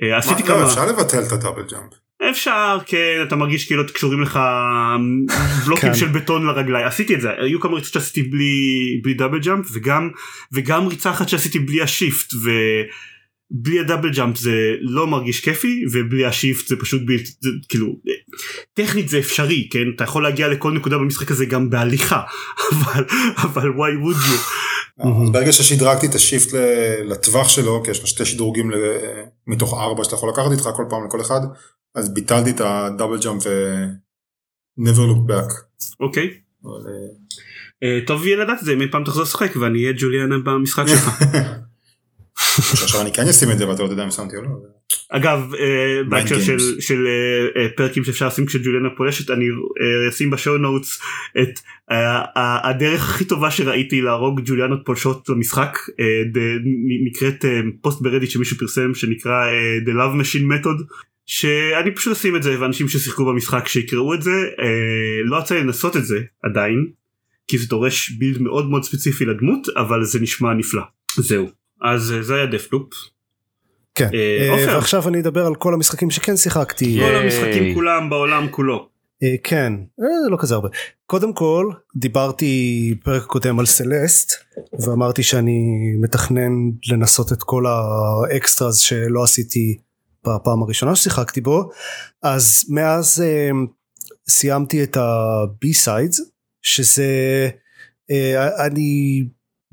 אה, 0.03 0.17
עשיתי 0.17 0.41
לא, 0.41 0.47
כמה... 0.47 0.65
אפשר 0.65 0.85
לבטל 0.85 1.23
את 1.27 1.31
הדאבל 1.31 1.63
ג'אמפ. 1.71 1.93
אפשר 2.29 2.77
כן 2.85 3.23
אתה 3.27 3.35
מרגיש 3.35 3.65
כאילו 3.65 3.83
קשורים 3.93 4.21
לך 4.21 4.39
בלוקים 5.65 5.89
כן. 5.89 5.95
של 5.95 6.07
בטון 6.07 6.45
לרגליים 6.45 6.87
עשיתי 6.87 7.15
את 7.15 7.21
זה 7.21 7.29
היו 7.37 7.59
כמה 7.59 7.75
ריצות 7.75 7.93
שעשיתי 7.93 8.23
בלי 8.23 8.99
בלי 9.03 9.13
double 9.13 9.39
jump 9.39 9.65
וגם 9.73 10.09
וגם 10.53 10.87
ריצה 10.87 11.11
אחת 11.11 11.29
שעשיתי 11.29 11.59
בלי 11.59 11.81
ה 11.81 11.90
shift 11.90 12.33
ובלי 13.51 13.79
ה 13.79 13.84
double 13.84 14.11
jump 14.11 14.37
זה 14.37 14.51
לא 14.81 15.07
מרגיש 15.07 15.39
כיפי 15.39 15.83
ובלי 15.91 16.25
ה 16.25 16.32
shift 16.32 16.67
זה 16.67 16.75
פשוט 16.75 17.01
בלתי 17.05 17.31
כאילו 17.69 17.95
טכנית 18.73 19.09
זה 19.09 19.19
אפשרי 19.19 19.69
כן 19.71 19.83
אתה 19.95 20.03
יכול 20.03 20.23
להגיע 20.23 20.47
לכל 20.47 20.71
נקודה 20.71 20.97
במשחק 20.97 21.31
הזה 21.31 21.45
גם 21.45 21.69
בהליכה 21.69 22.21
אבל 22.71 23.05
אבל 23.35 23.69
why 23.69 24.05
would 24.05 24.19
you. 24.19 24.53
אז 25.23 25.29
ברגע 25.31 25.51
ששדרגתי 25.51 26.07
את 26.07 26.15
ה 26.15 26.21
shift 26.21 26.53
לטווח 27.05 27.49
שלו 27.49 27.83
כי 27.83 27.91
יש 27.91 28.01
לו 28.01 28.07
שתי 28.07 28.25
שדרוגים 28.25 28.71
מתוך 29.47 29.73
ארבע 29.73 30.03
שאתה 30.03 30.15
יכול 30.15 30.29
לקחת 30.29 30.51
איתך 30.51 30.69
כל 30.75 30.83
פעם 30.89 31.05
לכל 31.07 31.21
אחד 31.21 31.39
אז 31.95 32.13
ביטלתי 32.13 32.49
את 32.49 32.61
הדאבל 32.61 33.19
ג'אמפ 33.19 33.43
ו... 33.45 33.49
never 34.79 35.05
look 35.09 35.31
back. 35.31 35.53
אוקיי. 35.99 36.29
אה, 37.83 37.99
טוב 38.07 38.25
יהיה 38.25 38.37
לדעת 38.37 38.59
את 38.59 38.65
זה 38.65 38.73
אם 38.73 38.87
פעם 38.91 39.03
תחזור 39.03 39.23
לשחק 39.23 39.55
ואני 39.55 39.79
אהיה 39.79 39.93
ג'וליאנה 39.97 40.37
במשחק 40.37 40.87
שלך. 40.87 41.09
עכשיו 42.83 43.01
אני 43.01 43.13
כן 43.13 43.27
אשים 43.27 43.51
את 43.51 43.57
זה 43.57 43.67
ואתה 43.67 43.83
לא 43.83 43.87
יודע 43.87 44.03
אם 44.03 44.11
שמתי 44.11 44.35
או 44.35 44.41
לא. 44.41 44.49
אגב 45.09 45.53
אה, 45.59 46.03
בהקשר 46.09 46.57
של 46.79 47.07
אה, 47.57 47.67
פרקים 47.75 48.03
שאפשר 48.03 48.27
לשים 48.27 48.45
כשג'וליאנה 48.45 48.89
פולשת 48.97 49.29
אני 49.29 49.45
אשים 50.09 50.29
בשואו 50.29 50.57
נוטס 50.57 50.99
את 51.41 51.59
הדרך 52.35 53.09
הכי 53.09 53.25
טובה 53.25 53.51
שראיתי 53.51 54.01
להרוג 54.01 54.41
ג'וליאנות 54.45 54.79
פולשות 54.85 55.29
למשחק 55.29 55.77
נקראת 57.05 57.45
פוסט 57.81 58.01
ברדיט 58.01 58.29
שמישהו 58.29 58.57
פרסם 58.57 58.93
שנקרא 58.93 59.45
The 59.85 59.91
Love 59.91 60.21
Machine 60.21 60.65
Method 60.65 60.83
שאני 61.25 61.95
פשוט 61.95 62.13
אשים 62.13 62.35
את 62.35 62.43
זה 62.43 62.61
ואנשים 62.61 62.87
ששיחקו 62.87 63.25
במשחק 63.25 63.67
שיקראו 63.67 64.13
את 64.13 64.21
זה 64.21 64.31
אה, 64.59 65.23
לא 65.23 65.39
יצא 65.39 65.55
לנסות 65.55 65.97
את 65.97 66.05
זה 66.05 66.19
עדיין 66.43 66.87
כי 67.47 67.57
זה 67.57 67.67
דורש 67.67 68.09
build 68.09 68.41
מאוד 68.41 68.69
מאוד 68.69 68.83
ספציפי 68.83 69.25
לדמות 69.25 69.67
אבל 69.75 70.03
זה 70.03 70.19
נשמע 70.19 70.53
נפלא 70.53 70.81
זהו 71.17 71.62
אז 71.83 72.13
אה, 72.13 72.23
זה 72.23 72.35
היה 72.35 72.45
Deathloop. 72.45 72.93
כן 73.95 74.09
אה, 74.13 74.49
אה, 74.49 74.75
ועכשיו 74.75 75.07
אני 75.09 75.19
אדבר 75.19 75.45
על 75.45 75.55
כל 75.55 75.73
המשחקים 75.73 76.11
שכן 76.11 76.37
שיחקתי. 76.37 76.99
כל 76.99 77.15
המשחקים 77.15 77.73
כולם 77.73 78.09
בעולם 78.09 78.47
כולו. 78.51 78.87
אה, 79.23 79.35
כן 79.43 79.73
אה, 80.01 80.29
לא 80.31 80.37
כזה 80.39 80.55
הרבה 80.55 80.69
קודם 81.05 81.33
כל 81.33 81.69
דיברתי 81.95 82.95
פרק 83.03 83.23
קודם 83.23 83.59
על 83.59 83.65
Celeste 83.65 84.31
ואמרתי 84.85 85.23
שאני 85.23 85.61
מתכנן 86.01 86.51
לנסות 86.91 87.31
את 87.31 87.43
כל 87.43 87.63
ה 87.67 87.83
extras 87.83 88.77
שלא 88.77 89.23
עשיתי 89.23 89.77
בפעם 90.27 90.63
הראשונה 90.63 90.95
ששיחקתי 90.95 91.41
בו 91.41 91.69
אז 92.23 92.65
מאז 92.69 93.23
סיימתי 94.29 94.83
את 94.83 94.97
ה 94.97 95.73
B-sides 95.73 96.21
שזה 96.61 97.49
אני 98.65 99.23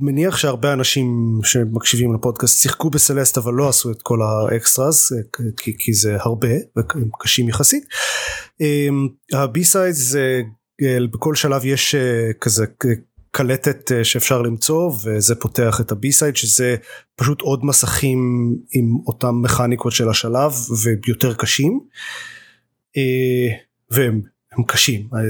מניח 0.01 0.37
שהרבה 0.37 0.73
אנשים 0.73 1.39
שמקשיבים 1.45 2.15
לפודקאסט 2.15 2.59
שיחקו 2.59 2.91
ב 2.91 2.97
Celeste 2.97 3.39
אבל 3.39 3.55
לא 3.55 3.69
עשו 3.69 3.91
את 3.91 4.03
כל 4.03 4.19
ה 4.23 4.36
extras 4.36 5.13
כי, 5.57 5.77
כי 5.79 5.93
זה 5.95 6.17
הרבה 6.21 6.49
והם 6.77 7.11
קשים 7.21 7.49
יחסית. 7.49 7.85
ה 9.33 9.65
B-sides 9.65 9.97
זה 9.97 10.43
בכל 11.13 11.35
שלב 11.35 11.65
יש 11.65 11.95
כזה 12.41 12.67
קלטת 13.31 13.93
אה, 13.93 14.05
שאפשר 14.05 14.43
למצוא 14.43 14.93
וזה 15.05 15.35
פותח 15.35 15.81
את 15.81 15.93
ה 15.93 16.13
B-side 16.13 16.37
שזה 16.37 16.77
פשוט 17.17 17.41
עוד 17.41 17.65
מסכים 17.65 18.19
עם 18.73 18.97
אותם 19.07 19.43
מכניקות 19.43 19.93
של 19.93 20.09
השלב 20.09 20.53
ויותר 21.07 21.35
קשים 21.35 21.81
אה, 22.97 23.49
והם 23.91 24.23
הם 24.53 24.65
קשים 24.65 25.09
אה, 25.15 25.21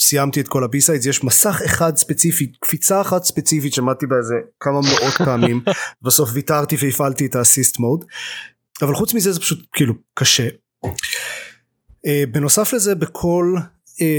סיימתי 0.00 0.40
את 0.40 0.48
כל 0.48 0.64
ה 0.64 0.80
B-side 0.80 1.06
יש 1.06 1.24
מסך 1.24 1.60
אחד 1.64 1.96
ספציפי 1.96 2.52
קפיצה 2.60 3.00
אחת 3.00 3.24
ספציפית 3.24 3.74
שמתתי 3.74 4.06
בה 4.06 4.15
איזה 4.15 4.34
כמה 4.60 4.80
מאות 4.80 5.14
פעמים 5.26 5.60
בסוף 6.02 6.30
ויתרתי 6.32 6.76
והפעלתי 6.80 7.26
את 7.26 7.34
ה 7.36 7.42
assist 7.42 7.78
mode 7.78 8.04
אבל 8.82 8.94
חוץ 8.94 9.14
מזה 9.14 9.32
זה 9.32 9.40
פשוט 9.40 9.66
כאילו 9.72 9.94
קשה 10.14 10.48
בנוסף 12.32 12.72
לזה 12.72 12.94
בכל 12.94 13.56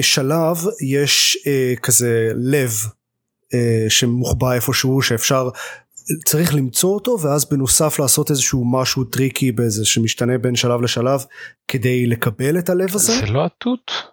שלב 0.01 0.57
יש 0.81 1.37
כזה 1.81 2.31
לב 2.35 2.71
אה, 3.53 3.85
שמוחבא 3.89 4.53
איפשהו 4.53 5.01
שאפשר 5.01 5.49
צריך 6.25 6.55
למצוא 6.55 6.93
אותו 6.93 7.19
ואז 7.21 7.45
בנוסף 7.45 7.99
לעשות 7.99 8.31
איזשהו 8.31 8.65
משהו 8.71 9.03
tricky 9.03 9.51
באיזה 9.51 9.85
שמשתנה 9.85 10.37
בין 10.37 10.55
שלב 10.55 10.81
לשלב 10.81 11.25
כדי 11.67 12.05
לקבל 12.05 12.59
את 12.59 12.69
הלב 12.69 12.95
הזה. 12.95 13.13
זה 13.13 13.25
לא 13.25 13.45
התות? 13.45 14.12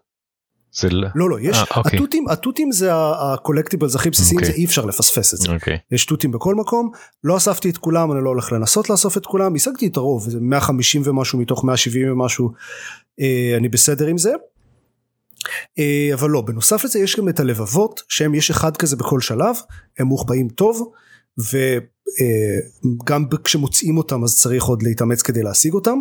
זה 0.72 0.90
לא 0.90 1.08
לא, 1.14 1.30
לא 1.30 1.40
יש 1.40 1.56
אה, 1.56 1.60
אה, 1.60 1.76
אוקיי. 1.76 1.98
התותים 1.98 2.28
התותים 2.28 2.72
זה 2.72 2.90
ה 2.94 3.02
collectibles 3.02 3.94
הכי 3.94 4.10
בסיסיים 4.10 4.38
אוקיי. 4.40 4.52
זה 4.52 4.58
אי 4.58 4.64
אפשר 4.64 4.84
לפספס 4.84 5.34
את 5.34 5.38
זה 5.38 5.52
אוקיי. 5.52 5.78
יש 5.92 6.06
תותים 6.06 6.32
בכל 6.32 6.54
מקום 6.54 6.90
לא 7.24 7.36
אספתי 7.36 7.70
את 7.70 7.78
כולם 7.78 8.12
אני 8.12 8.24
לא 8.24 8.28
הולך 8.28 8.52
לנסות 8.52 8.90
לאסוף 8.90 9.16
את 9.16 9.26
כולם 9.26 9.54
השגתי 9.54 9.86
את 9.86 9.96
הרוב 9.96 10.26
150 10.40 11.02
ומשהו 11.04 11.38
מתוך 11.38 11.64
170 11.64 12.12
ומשהו 12.12 12.50
אה, 13.20 13.54
אני 13.56 13.68
בסדר 13.68 14.06
עם 14.06 14.18
זה 14.18 14.32
אה, 15.78 16.10
אבל 16.14 16.30
לא 16.30 16.40
בנוסף 16.40 16.84
לזה 16.84 16.98
יש 16.98 17.16
גם 17.16 17.28
את 17.28 17.40
הלבבות 17.40 18.02
שהם 18.08 18.34
יש 18.34 18.50
אחד 18.50 18.76
כזה 18.76 18.96
בכל 18.96 19.20
שלב 19.20 19.56
הם 19.98 20.06
מוחבאים 20.06 20.48
טוב 20.48 20.92
וגם 21.38 23.24
אה, 23.32 23.38
כשמוצאים 23.44 23.98
אותם 23.98 24.24
אז 24.24 24.40
צריך 24.40 24.64
עוד 24.64 24.82
להתאמץ 24.82 25.22
כדי 25.22 25.42
להשיג 25.42 25.74
אותם 25.74 25.98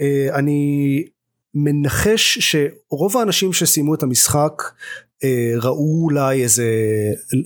אה, 0.00 0.28
אני 0.34 1.04
מנחש 1.54 2.38
שרוב 2.38 3.16
האנשים 3.16 3.52
שסיימו 3.52 3.94
את 3.94 4.02
המשחק 4.02 4.62
ראו 5.56 6.04
אולי 6.04 6.42
איזה 6.42 6.64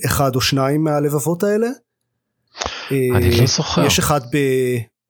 אחד 0.05 0.35
או 0.35 0.41
שניים 0.41 0.83
מהלבבות 0.83 1.43
האלה. 1.43 1.67
אני 2.91 3.39
לא 3.39 3.45
זוכר. 3.45 3.85
יש 3.85 3.99
אחד 3.99 4.21
ב, 4.21 4.37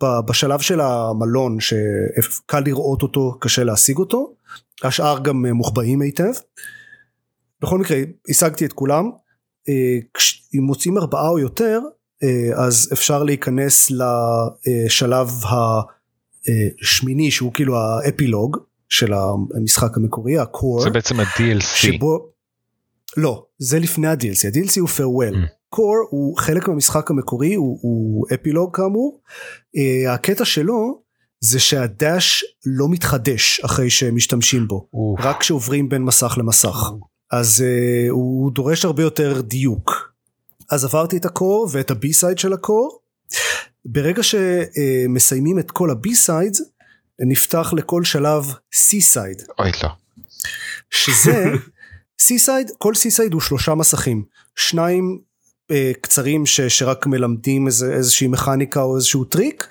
ב, 0.04 0.20
בשלב 0.28 0.60
של 0.60 0.82
המלון 0.82 1.58
שקל 1.60 2.60
לראות 2.60 3.02
אותו 3.02 3.38
קשה 3.40 3.64
להשיג 3.64 3.98
אותו 3.98 4.36
השאר 4.84 5.20
גם 5.20 5.46
אה, 5.46 5.54
מוחבאים 5.54 6.02
היטב. 6.02 6.32
בכל 7.62 7.78
מקרה 7.78 7.98
השגתי 8.30 8.66
את 8.66 8.74
כולם 8.74 9.10
אה, 9.70 9.98
אם 10.56 10.64
מוצאים 10.64 10.98
ארבעה 10.98 11.30
או 11.30 11.40
יותר 11.40 11.80
אה, 12.24 12.66
אז 12.66 12.90
אפשר 12.94 13.24
להיכנס 13.24 13.92
לשלב 13.92 15.30
השמיני 16.46 17.32
שהוא 17.32 17.54
כאילו 17.54 17.78
האפילוג 17.78 18.58
של 18.90 19.14
המשחק 19.56 19.98
המקורי 19.98 20.38
הקור 20.38 20.82
זה 20.82 20.90
בעצם 20.90 21.20
ה-DLC 21.20 21.62
שבו 21.62 22.30
לא 23.18 23.46
זה 23.60 23.80
לפני 23.80 24.08
ה-DLC 24.08 24.48
ה-DLC 24.48 24.80
הוא 24.80 24.90
farewell 24.90 25.36
mm. 25.36 25.50
קור 25.70 25.96
הוא 26.10 26.38
חלק 26.38 26.68
מהמשחק 26.68 27.12
המקורי 27.12 27.54
הוא, 27.54 27.80
הוא 27.82 28.26
אפילוג 28.34 28.76
כאמור 28.76 29.22
הקטע 30.08 30.46
שלו 30.46 31.06
זה 31.40 31.60
שה 31.60 31.97
dash 31.97 32.46
לא 32.66 32.90
מתחדש 32.90 33.60
אחרי 33.60 33.90
שמשתמשים 33.90 34.68
בו, 34.68 34.88
אוף. 34.94 35.20
רק 35.24 35.40
כשעוברים 35.40 35.90
בין 35.90 36.02
מסך 36.02 36.36
למסך. 36.38 36.92
אז 37.32 37.64
אה, 37.64 38.12
הוא 38.12 38.52
דורש 38.52 38.86
הרבה 38.86 39.04
יותר 39.04 39.42
דיוק. 39.42 39.92
אז 40.72 40.86
עברתי 40.86 41.18
את 41.18 41.26
ה 41.26 41.35
core 41.35 41.70
ואת 41.72 41.92
ה 41.92 42.14
B-side 42.14 42.38
של 42.38 42.54
ה 42.54 42.61
core. 42.61 43.00
ברגע 43.86 44.24
שמסיימים 44.24 45.58
אה, 45.58 45.62
את 45.62 45.72
כל 45.72 45.92
ה 45.92 46.16
B-side, 46.16 46.58
נפתח 47.20 47.74
לכל 47.78 48.04
שלב 48.04 48.54
C-side. 48.74 49.42
אוי 49.60 49.72
לא. 49.84 49.90
שזה 50.90 51.52
C-side, 52.26 52.72
כל 52.78 52.96
C-side 52.96 53.34
הוא 53.34 53.42
שלושה 53.42 53.76
מסכים. 53.76 54.24
שניים 54.56 55.20
אה, 55.72 55.92
קצרים 56.02 56.46
ש, 56.46 56.62
שרק 56.62 57.08
מלמדים 57.08 57.68
איזה, 57.68 57.94
איזושהי 57.94 58.28
מכניקה 58.28 58.82
או 58.82 58.96
איזשהו 58.96 59.24
טריק 59.24 59.68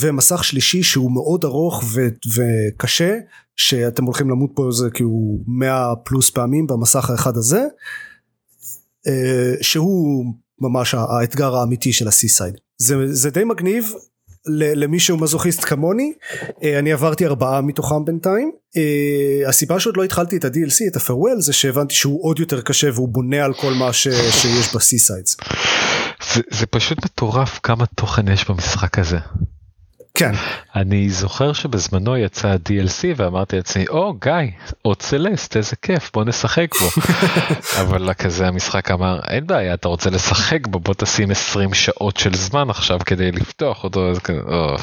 ומסך 0.00 0.44
שלישי 0.44 0.82
שהוא 0.82 1.12
מאוד 1.12 1.44
ארוך 1.44 1.84
ו, 1.94 2.08
וקשה 2.34 3.18
שאתם 3.56 4.04
הולכים 4.04 4.30
למות 4.30 4.50
פה 4.54 4.66
איזה 4.68 4.90
כאילו 4.90 5.38
100 5.46 5.94
פלוס 6.04 6.30
פעמים 6.30 6.66
במסך 6.66 7.10
האחד 7.10 7.36
הזה 7.36 7.64
אה, 9.06 9.54
שהוא 9.60 10.34
ממש 10.60 10.94
האתגר 10.94 11.56
האמיתי 11.56 11.92
של 11.92 12.08
ה 12.08 12.28
C-side 12.28 12.54
זה, 12.78 13.14
זה 13.14 13.30
די 13.30 13.44
מגניב 13.44 13.92
למי 14.48 15.00
שהוא 15.00 15.20
מזוכיסט 15.20 15.64
כמוני 15.64 16.12
אה, 16.62 16.78
אני 16.78 16.92
עברתי 16.92 17.26
ארבעה 17.26 17.60
מתוכם 17.60 18.04
בינתיים 18.04 18.52
אה, 18.76 19.48
הסיבה 19.48 19.80
שעוד 19.80 19.96
לא 19.96 20.04
התחלתי 20.04 20.36
את 20.36 20.44
ה-DLC 20.44 20.90
את 20.90 20.96
ה-Farewell 20.96 21.40
זה 21.40 21.52
שהבנתי 21.52 21.94
שהוא 21.94 22.24
עוד 22.24 22.40
יותר 22.40 22.60
קשה 22.60 22.90
והוא 22.94 23.08
בונה 23.08 23.44
על 23.44 23.54
כל 23.54 23.72
מה 23.72 23.92
ש, 23.92 24.08
שיש 24.30 24.74
ב 24.74 24.98
C-sides. 24.98 25.36
זה, 26.34 26.40
זה 26.50 26.66
פשוט 26.66 27.04
מטורף 27.04 27.60
כמה 27.62 27.86
תוכן 27.86 28.28
יש 28.28 28.50
במשחק 28.50 28.98
הזה. 28.98 29.18
כן. 30.16 30.32
אני 30.74 31.10
זוכר 31.10 31.52
שבזמנו 31.52 32.16
יצא 32.16 32.48
ה-DLC 32.48 33.04
ואמרתי 33.16 33.56
לעצמי, 33.56 33.84
או 33.88 34.14
גיא, 34.14 34.32
עוד 34.82 35.02
סלסט, 35.02 35.56
איזה 35.56 35.76
כיף, 35.76 36.10
בוא 36.14 36.24
נשחק 36.24 36.68
בו. 36.80 36.86
אבל 37.82 38.14
כזה 38.14 38.48
המשחק 38.48 38.90
אמר, 38.90 39.20
אין 39.28 39.46
בעיה, 39.46 39.74
אתה 39.74 39.88
רוצה 39.88 40.10
לשחק 40.10 40.66
בו, 40.66 40.80
בוא 40.80 40.94
תשים 40.94 41.30
20 41.30 41.74
שעות 41.74 42.16
של 42.16 42.34
זמן 42.34 42.70
עכשיו 42.70 42.98
כדי 43.06 43.32
לפתוח 43.32 43.84
אותו, 43.84 44.10
אז 44.10 44.18
כזה, 44.18 44.40
או, 44.40 44.76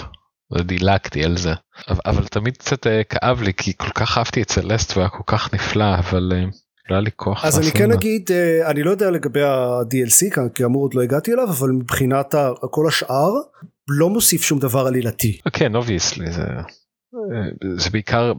דילגתי 0.61 1.23
על 1.23 1.37
זה. 1.37 1.53
אבל, 1.89 1.99
אבל 2.05 2.27
תמיד 2.27 2.57
קצת 2.57 2.87
אה, 2.87 3.01
כאב 3.03 3.41
לי, 3.41 3.53
כי 3.53 3.73
כל 3.77 3.89
כך 3.95 4.17
אהבתי 4.17 4.41
את 4.41 4.51
סלסט 4.51 4.97
והיה 4.97 5.09
כל 5.09 5.23
כך 5.25 5.53
נפלא, 5.53 5.95
אבל... 5.95 6.33
אה, 6.35 6.43
לא 6.89 6.95
היה 6.95 7.01
לי 7.01 7.09
כוח. 7.15 7.45
אז 7.45 7.59
אני 7.59 7.71
כן 7.71 7.91
אגיד, 7.91 8.29
אה, 8.31 8.69
אני 8.69 8.83
לא 8.83 8.91
יודע 8.91 9.11
לגבי 9.11 9.43
ה-DLC, 9.43 10.39
כאמור 10.55 10.81
עוד 10.81 10.93
לא 10.93 11.01
הגעתי 11.01 11.33
אליו, 11.33 11.49
אבל 11.49 11.69
מבחינת 11.69 12.35
כל 12.71 12.87
השאר, 12.87 13.31
לא 13.87 14.09
מוסיף 14.09 14.43
שום 14.43 14.59
דבר 14.59 14.87
עלילתי. 14.87 15.39
כן, 15.53 15.75
obviously, 15.75 16.31
זה... 16.31 16.43
זה 17.77 17.89
בעיקר 17.89 18.33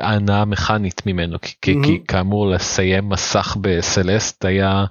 ההנאה 0.00 0.44
המכנית 0.44 1.06
ממנו 1.06 1.38
כי, 1.40 1.74
mm-hmm. 1.74 1.86
כי 1.86 2.04
כאמור 2.08 2.50
לסיים 2.50 3.08
מסך 3.08 3.56
ב 3.60 3.70
Celeste 3.70 4.44
היה 4.44 4.84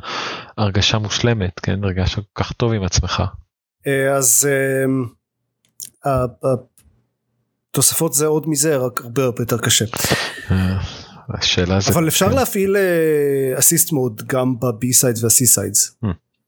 הרגשה 0.57 0.97
מושלמת 0.97 1.59
כן 1.59 1.83
הרגשה 1.83 2.15
כל 2.15 2.43
כך 2.43 2.51
טוב 2.51 2.73
עם 2.73 2.83
עצמך. 2.83 3.23
אה, 3.87 4.15
אז 4.15 4.49
התוספות 7.71 8.13
זה 8.13 8.25
עוד 8.25 8.49
מזה 8.49 8.77
רק 8.77 9.01
הרבה 9.01 9.23
הרבה 9.23 9.41
יותר 9.41 9.57
קשה. 9.57 9.85
אה, 10.51 10.77
השאלה 11.29 11.79
זה 11.79 11.91
אבל 11.91 12.07
אפשר 12.07 12.27
להפעיל 12.27 12.75
assist 13.59 13.91
mode 13.91 14.21
גם 14.27 14.59
ב 14.59 14.93
B-sides 14.93 15.23
וה 15.23 15.45
C-sides. 15.45 15.97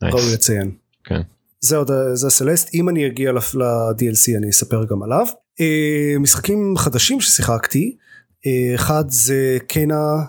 ראוי 0.03 0.33
לציין. 0.33 0.71
כן. 1.03 1.21
זה 1.59 1.77
עוד 1.77 1.91
זה 2.13 2.27
ה 2.27 2.33
Celeste 2.33 2.69
אם 2.73 2.89
אני 2.89 3.07
אגיע 3.07 3.31
ל-DLC 3.31 4.37
אני 4.37 4.49
אספר 4.49 4.85
גם 4.85 5.03
עליו. 5.03 5.25
אה, 5.59 6.19
משחקים 6.19 6.77
חדשים 6.77 7.21
ששיחקתי 7.21 7.97
אה, 8.45 8.75
אחד 8.75 9.03
זה 9.07 9.57
Kena: 9.67 10.23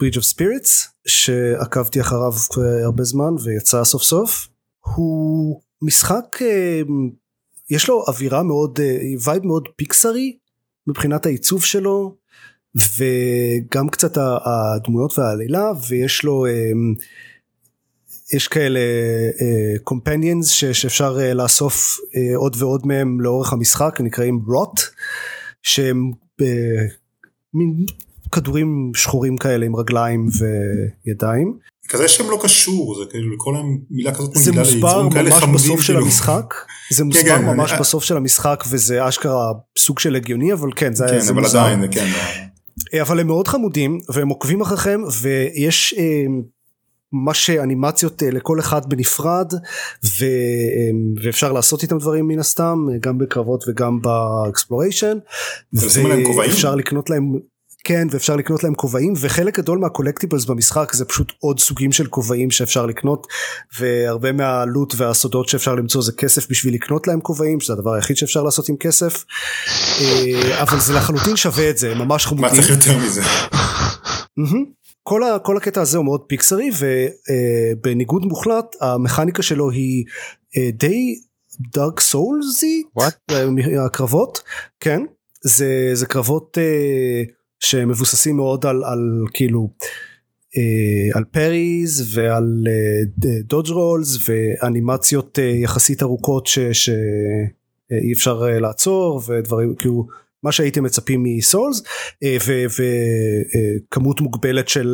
Bridge 0.00 0.16
of 0.16 0.24
Spirits 0.24 0.88
שעקבתי 1.06 2.00
אחריו 2.00 2.32
הרבה 2.84 3.04
זמן 3.04 3.34
ויצא 3.44 3.84
סוף 3.84 4.02
סוף. 4.02 4.48
הוא 4.80 5.60
משחק 5.82 6.38
יש 7.70 7.88
לו 7.88 8.04
אווירה 8.08 8.42
מאוד 8.42 8.80
וייב 9.24 9.46
מאוד 9.46 9.68
פיקסרי 9.76 10.36
מבחינת 10.86 11.26
העיצוב 11.26 11.64
שלו 11.64 12.16
וגם 12.74 13.88
קצת 13.88 14.18
הדמויות 14.44 15.18
והעלילה 15.18 15.72
ויש 15.88 16.24
לו 16.24 16.46
יש 18.36 18.48
כאלה 18.48 18.80
קומפניאנס 19.84 20.64
uh, 20.64 20.72
שאפשר 20.72 21.16
uh, 21.18 21.34
לאסוף 21.34 21.96
uh, 21.98 22.36
עוד 22.36 22.56
ועוד 22.58 22.86
מהם 22.86 23.20
לאורך 23.20 23.52
המשחק 23.52 24.00
נקראים 24.00 24.40
Rot 24.46 24.80
שהם 25.62 26.10
אה, 26.40 26.44
מין 27.54 27.86
כדורים 28.32 28.92
שחורים 28.94 29.36
כאלה 29.36 29.66
עם 29.66 29.76
רגליים 29.76 30.28
וידיים. 31.06 31.58
כזה 31.88 32.08
שם 32.08 32.30
לא 32.30 32.38
קשור 32.42 32.94
זה 32.98 33.10
כאילו 33.10 33.34
לכל 33.34 33.54
מילה 33.90 34.14
כזאת 34.14 34.34
זה 34.34 34.52
מוסבר 34.52 35.08
ממש 35.08 35.44
בסוף 35.54 35.80
של 35.80 35.92
כאילו. 35.92 36.04
המשחק 36.06 36.54
זה 36.90 37.04
מוסבר 37.04 37.22
כן, 37.22 37.44
ממש. 37.44 37.72
בסוף 37.72 38.04
של 38.04 38.16
המשחק 38.16 38.64
וזה 38.70 39.08
אשכרה 39.08 39.52
סוג 39.78 39.98
של 39.98 40.16
הגיוני 40.16 40.52
אבל 40.52 40.68
כן 40.76 40.94
זה, 40.94 41.04
כן, 41.08 41.20
אבל. 41.28 41.46
עדיין 41.46 41.92
כן. 41.92 42.06
אבל 43.00 43.20
הם 43.20 43.26
מאוד 43.26 43.48
חמודים 43.48 43.98
והם 44.08 44.28
עוקבים 44.28 44.60
אחריכם 44.60 45.00
ויש 45.20 45.94
ממש 47.12 47.50
אנימציות 47.50 48.22
אה, 48.22 48.30
לכל 48.30 48.60
אחד 48.60 48.88
בנפרד 48.88 49.52
ו, 50.04 50.24
אה, 50.24 51.22
ואפשר 51.22 51.52
לעשות 51.52 51.82
איתם 51.82 51.98
דברים 51.98 52.28
מן 52.28 52.38
הסתם 52.38 52.86
גם 53.00 53.18
בקרבות 53.18 53.64
וגם 53.68 54.00
ב 54.02 54.12
exploration 54.12 55.18
ואפשר 55.72 56.74
לקנות 56.74 57.10
להם 57.10 57.32
כן 57.84 58.06
ואפשר 58.10 58.36
לקנות 58.36 58.64
להם 58.64 58.74
כובעים 58.74 59.12
וחלק 59.20 59.58
גדול 59.58 59.78
מה 59.78 59.87
collectibles 59.87 60.44
במשחק 60.44 60.92
זה 60.92 61.04
פשוט 61.04 61.32
עוד 61.38 61.60
סוגים 61.60 61.92
של 61.92 62.06
כובעים 62.06 62.50
שאפשר 62.50 62.86
לקנות 62.86 63.26
והרבה 63.78 64.32
מהלוט 64.32 64.94
והסודות 64.96 65.48
שאפשר 65.48 65.74
למצוא 65.74 66.02
זה 66.02 66.12
כסף 66.12 66.50
בשביל 66.50 66.74
לקנות 66.74 67.06
להם 67.06 67.20
כובעים 67.20 67.60
שזה 67.60 67.72
הדבר 67.72 67.92
היחיד 67.92 68.16
שאפשר 68.16 68.42
לעשות 68.42 68.68
עם 68.68 68.76
כסף 68.76 69.24
אה, 70.00 70.62
אבל 70.62 70.80
זה 70.80 70.94
לחלוטין 70.94 71.36
שווה 71.36 71.70
את 71.70 71.78
זה 71.78 71.94
ממש 71.94 72.26
חמודים. 72.26 72.44
מה 72.44 72.50
צריך 72.50 72.70
יותר 72.70 72.98
מזה? 72.98 73.22
כל, 75.02 75.22
ה, 75.22 75.38
כל 75.38 75.56
הקטע 75.56 75.80
הזה 75.80 75.98
הוא 75.98 76.04
מאוד 76.04 76.20
פיקסרי 76.26 76.70
ובניגוד 76.78 78.22
uh, 78.22 78.26
מוחלט 78.26 78.76
המכניקה 78.80 79.42
שלו 79.42 79.70
היא 79.70 80.04
uh, 80.56 80.60
די 80.72 81.14
דארק 81.74 82.00
סולזי 82.00 82.82
הקרבות 83.86 84.42
כן 84.80 85.02
זה 85.42 85.90
זה 85.92 86.06
קרבות 86.06 86.58
uh, 86.58 87.30
שמבוססים 87.60 88.36
מאוד 88.36 88.66
על, 88.66 88.84
על 88.84 89.24
כאילו 89.34 89.68
uh, 90.54 91.16
על 91.16 91.24
פריז 91.24 92.16
ועל 92.18 92.66
דודג' 93.44 93.68
uh, 93.68 93.72
רולס 93.72 94.18
ואנימציות 94.28 95.38
uh, 95.38 95.42
יחסית 95.42 96.02
ארוכות 96.02 96.46
שאי 96.46 98.12
אפשר 98.12 98.42
uh, 98.42 98.60
לעצור 98.60 99.20
ודברים 99.26 99.74
כאילו 99.74 100.06
מה 100.42 100.52
שהייתם 100.52 100.82
מצפים 100.82 101.22
מסולס 101.22 101.82
אה, 102.22 102.36
וכמות 103.88 104.20
מוגבלת 104.20 104.68
של 104.68 104.88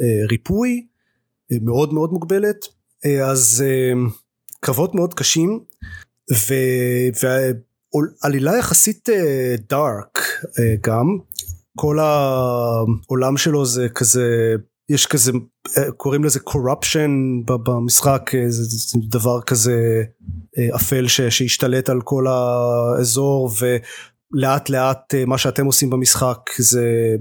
אה, 0.00 0.26
ריפוי 0.30 0.86
אה, 1.52 1.56
מאוד 1.62 1.94
מאוד 1.94 2.12
מוגבלת. 2.12 2.66
אז 3.24 3.64
קרבות 4.60 4.94
מאוד 4.94 5.14
קשים 5.14 5.60
ועלילה 7.22 8.56
יחסית 8.58 9.08
דארק 9.68 10.18
גם. 10.80 11.18
כל 11.76 11.98
העולם 11.98 13.36
שלו 13.36 13.66
זה 13.66 13.88
כזה 13.88 14.54
יש 14.88 15.06
כזה 15.06 15.32
קוראים 15.96 16.24
לזה 16.24 16.40
corruption 16.50 17.10
במשחק 17.46 18.30
זה 18.48 18.98
דבר 19.08 19.40
כזה 19.40 20.02
אפל 20.74 21.08
שהשתלט 21.08 21.88
על 21.88 22.00
כל 22.00 22.26
האזור 22.26 23.50
לאט 24.32 24.68
לאט 24.68 25.14
אה, 25.14 25.24
מה 25.24 25.38
שאתם 25.38 25.66
עושים 25.66 25.90
במשחק 25.90 26.50
זה 26.58 27.16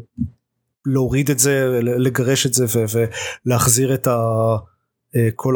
להוריד 0.86 1.30
את 1.30 1.39
זה 1.39 1.80
לגרש 1.82 2.45
את 2.45 2.53
זה 2.53 2.66
ולהחזיר 3.45 3.93
את 3.93 4.07
ה... 4.07 4.18
אה, 5.16 5.30
כל 5.36 5.55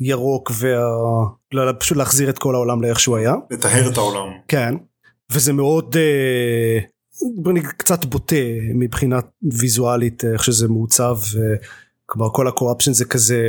הירוק 0.00 0.50
וה... 0.54 0.82
לא, 1.52 1.72
פשוט 1.78 1.98
להחזיר 1.98 2.30
את 2.30 2.38
כל 2.38 2.54
העולם 2.54 2.82
לאיך 2.82 3.00
שהוא 3.00 3.16
היה. 3.16 3.34
לטהר 3.50 3.90
את 3.92 3.96
העולם. 3.96 4.28
כן. 4.48 4.74
וזה 5.30 5.52
מאוד 5.52 5.96
אה, 5.96 6.78
בוא 7.36 7.52
נגיד 7.52 7.70
קצת 7.70 8.04
בוטה 8.04 8.36
מבחינת 8.74 9.26
ויזואלית 9.52 10.24
איך 10.24 10.44
שזה 10.44 10.68
מעוצב. 10.68 11.16
כלומר 12.06 12.32
כל 12.32 12.48
הקורפשן 12.48 12.92
זה 12.92 13.04
כזה 13.04 13.42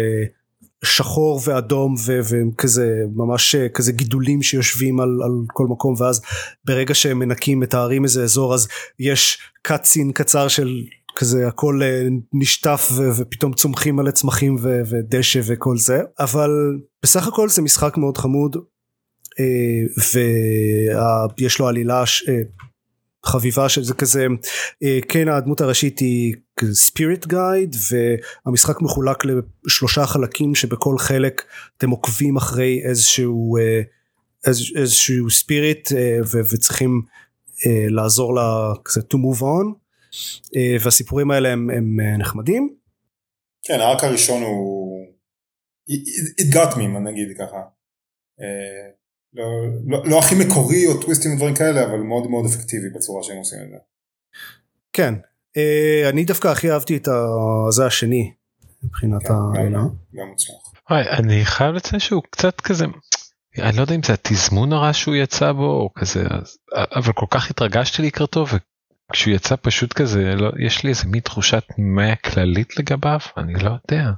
שחור 0.84 1.42
ואדום 1.46 1.96
וכזה 2.08 3.04
ממש 3.16 3.56
כזה 3.56 3.92
גידולים 3.92 4.42
שיושבים 4.42 5.00
על, 5.00 5.10
על 5.24 5.32
כל 5.54 5.68
מקום 5.70 5.96
ואז 5.98 6.22
ברגע 6.66 6.94
שהם 6.94 7.20
מנקים 7.20 7.60
מתארים 7.60 8.04
איזה 8.04 8.24
אזור 8.24 8.54
אז 8.54 8.68
יש 9.00 9.38
קאצין 9.62 10.12
קצר 10.12 10.48
של 10.48 10.84
כזה 11.16 11.48
הכל 11.48 11.82
אה, 11.84 12.08
נשטף 12.34 12.90
ופתאום 13.18 13.54
צומחים 13.54 13.96
מלא 13.96 14.12
צמחים 14.12 14.56
ודשא 14.90 15.40
וכל 15.46 15.78
זה. 15.78 16.02
אבל 16.20 16.50
בסך 17.04 17.28
הכל 17.28 17.50
זה 17.50 17.62
משחק 17.62 17.98
מאוד 17.98 18.18
חמוד 18.18 18.56
אה, 19.40 20.10
ויש 21.38 21.60
לו 21.60 21.68
עלילה 21.68 22.00
אה, 22.00 22.42
חביבה 23.26 23.69
שזה 23.69 23.93
כזה 23.93 24.28
אה, 24.84 24.99
כן 25.09 25.28
הדמות 25.28 25.61
הראשית 25.61 25.99
היא 25.99 26.34
ספיריט 26.71 27.28
גייד 27.28 27.76
והמשחק 28.45 28.82
מחולק 28.82 29.17
לשלושה 29.65 30.05
חלקים 30.05 30.55
שבכל 30.55 30.97
חלק 30.97 31.43
אתם 31.78 31.89
עוקבים 31.89 32.38
אחרי 32.38 32.82
איזשהו 32.84 33.57
אה, 33.57 33.82
איזשהו 34.76 35.30
ספיריט 35.30 35.91
אה, 35.91 36.17
וצריכים 36.53 37.01
לעזור 37.89 38.36
לה 38.36 38.74
כזה 38.86 39.01
to 39.01 39.17
move 39.17 39.41
on 39.41 39.74
והסיפורים 40.82 41.32
האלה 41.32 41.49
הם, 41.49 41.69
הם 41.69 41.99
נחמדים. 42.17 42.76
כן 43.63 43.80
הארק 43.80 44.03
הראשון 44.03 44.43
הוא 44.43 45.07
it 46.41 46.53
got 46.53 46.76
me 46.76 46.99
נגיד 46.99 47.38
ככה. 47.39 47.57
לא, 49.34 49.46
לא, 49.88 50.04
לא 50.06 50.20
הכי 50.20 50.36
מקורי 50.36 50.88
או 50.88 51.02
טוויסטים 51.02 51.34
ודברים 51.34 51.56
כאלה 51.56 51.84
אבל 51.84 51.98
מאוד 51.98 52.28
מאוד 52.28 52.46
אפקטיבי 52.46 52.90
בצורה 52.90 53.24
שהם 53.24 53.38
עושים 53.38 53.60
את 53.64 53.70
זה. 53.70 53.78
כן 54.94 55.14
אה, 55.58 56.10
אני 56.10 56.26
דווקא 56.26 56.48
הכי 56.48 56.72
אהבתי 56.72 56.98
את 56.98 57.08
זה 57.70 57.86
השני 57.86 58.34
מבחינת 58.84 59.28
כן, 59.28 59.34
העלילה. 59.34 59.80
גם 60.16 60.28
מוצלח. 60.28 60.74
אני 60.90 61.46
חייב 61.46 61.76
לציין 61.76 62.00
שהוא 62.00 62.24
קצת 62.32 62.62
כזה 62.62 62.86
אני 63.58 63.78
לא 63.78 63.82
יודע 63.82 63.96
אם 63.96 64.04
זה 64.04 64.14
התזמון 64.14 64.74
הרע 64.74 64.94
שהוא 64.94 65.16
יצא 65.16 65.52
בו 65.52 65.66
או 65.66 65.90
כזה 65.96 66.24
אבל 66.74 67.14
כל 67.14 67.26
כך 67.30 67.50
התרגשתי 67.50 68.02
לקראתו 68.02 68.46
וכשהוא 69.10 69.34
יצא 69.36 69.56
פשוט 69.62 69.94
כזה 69.94 70.36
לא 70.36 70.52
יש 70.60 70.84
לי 70.84 70.90
איזה 70.90 71.08
מין 71.08 71.20
תחושת 71.20 71.64
מה 71.78 72.16
כללית 72.16 72.80
לגביו 72.80 73.20
אני 73.38 73.54
לא 73.54 73.72
יודע. 73.92 74.12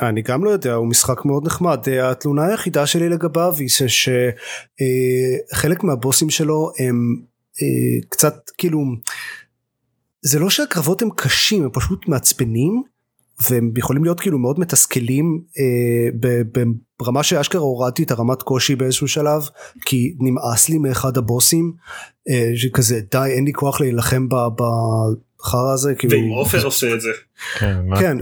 אני 0.00 0.22
גם 0.22 0.44
לא 0.44 0.50
יודע 0.50 0.74
הוא 0.74 0.86
משחק 0.86 1.24
מאוד 1.24 1.46
נחמד. 1.46 1.80
אה, 1.88 2.10
התלונה 2.10 2.46
היחידה 2.46 2.86
שלי 2.86 3.08
לגביו 3.08 3.54
היא 3.58 3.68
שחלק 5.52 5.84
מהבוסים 5.84 6.30
שלו 6.30 6.70
הם 6.78 7.16
אה, 7.62 8.00
קצת 8.08 8.50
כאילו 8.58 8.84
זה 10.22 10.38
לא 10.38 10.50
שהקרבות 10.50 11.02
הם 11.02 11.08
קשים 11.16 11.62
הם 11.64 11.70
פשוט 11.72 12.08
מעצבנים 12.08 12.82
והם 13.50 13.72
יכולים 13.76 14.04
להיות 14.04 14.20
כאילו 14.20 14.38
מאוד 14.38 14.60
מתסכלים 14.60 15.42
אה, 15.58 16.28
ברמה 16.98 17.22
שאשכרה 17.22 17.60
הורדתי 17.60 18.02
את 18.02 18.10
הרמת 18.10 18.42
קושי 18.42 18.76
באיזשהו 18.76 19.08
שלב 19.08 19.48
כי 19.86 20.16
נמאס 20.20 20.68
לי 20.68 20.78
מאחד 20.78 21.16
הבוסים 21.16 21.72
אה, 22.30 22.50
שכזה 22.56 23.00
די 23.10 23.30
אין 23.36 23.44
לי 23.44 23.52
כוח 23.52 23.80
להילחם 23.80 24.28
בחרא 25.42 25.72
הזה 25.72 25.94
כאילו 25.94 26.12
ואם 26.12 26.30
עופר 26.30 26.64
עושה 26.64 26.94
את 26.94 27.00
זה. 27.00 27.10
כן, 27.58 27.76
כן 27.98 28.16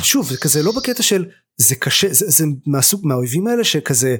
ושוב 0.00 0.30
זה 0.30 0.36
כזה 0.36 0.62
לא 0.62 0.72
בקטע 0.76 1.02
של 1.02 1.24
זה 1.56 1.74
קשה 1.74 2.12
זה, 2.12 2.24
זה 2.28 2.44
מהסוג 2.66 3.06
מהאויבים 3.06 3.46
האלה 3.46 3.64
שכזה 3.64 4.16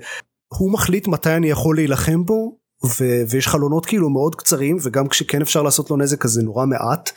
הוא 0.48 0.72
מחליט 0.72 1.08
מתי 1.08 1.30
אני 1.30 1.50
יכול 1.50 1.76
להילחם 1.76 2.24
בו 2.24 2.58
ו, 2.84 3.04
ויש 3.28 3.48
חלונות 3.48 3.86
כאילו 3.86 4.10
מאוד 4.10 4.34
קצרים 4.34 4.76
וגם 4.82 5.08
כשכן 5.08 5.42
אפשר 5.42 5.62
לעשות 5.62 5.90
לו 5.90 5.96
נזק 5.96 6.24
אז 6.24 6.30
זה 6.30 6.42
נורא 6.42 6.66
מעט 6.66 7.10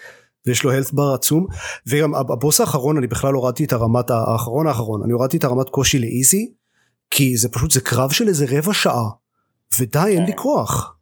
ויש 0.45 0.63
לו 0.63 0.71
הלט 0.71 0.91
בר 0.93 1.13
עצום. 1.13 1.47
וגם 1.87 2.15
הבוס 2.15 2.61
האחרון 2.61 2.97
אני 2.97 3.07
בכלל 3.07 3.33
הורדתי 3.33 3.63
את 3.65 3.73
הרמת 3.73 4.09
האחרון 4.09 4.67
האחרון 4.67 5.03
אני 5.03 5.13
הורדתי 5.13 5.37
את 5.37 5.43
הרמת 5.43 5.69
קושי 5.69 5.99
לאיזי 5.99 6.51
כי 7.11 7.37
זה 7.37 7.49
פשוט 7.49 7.71
זה 7.71 7.81
קרב 7.81 8.11
של 8.11 8.27
איזה 8.27 8.45
רבע 8.49 8.73
שעה. 8.73 9.09
ודי 9.79 9.99
אין 10.07 10.25
לי 10.25 10.31
כוח. 10.35 10.95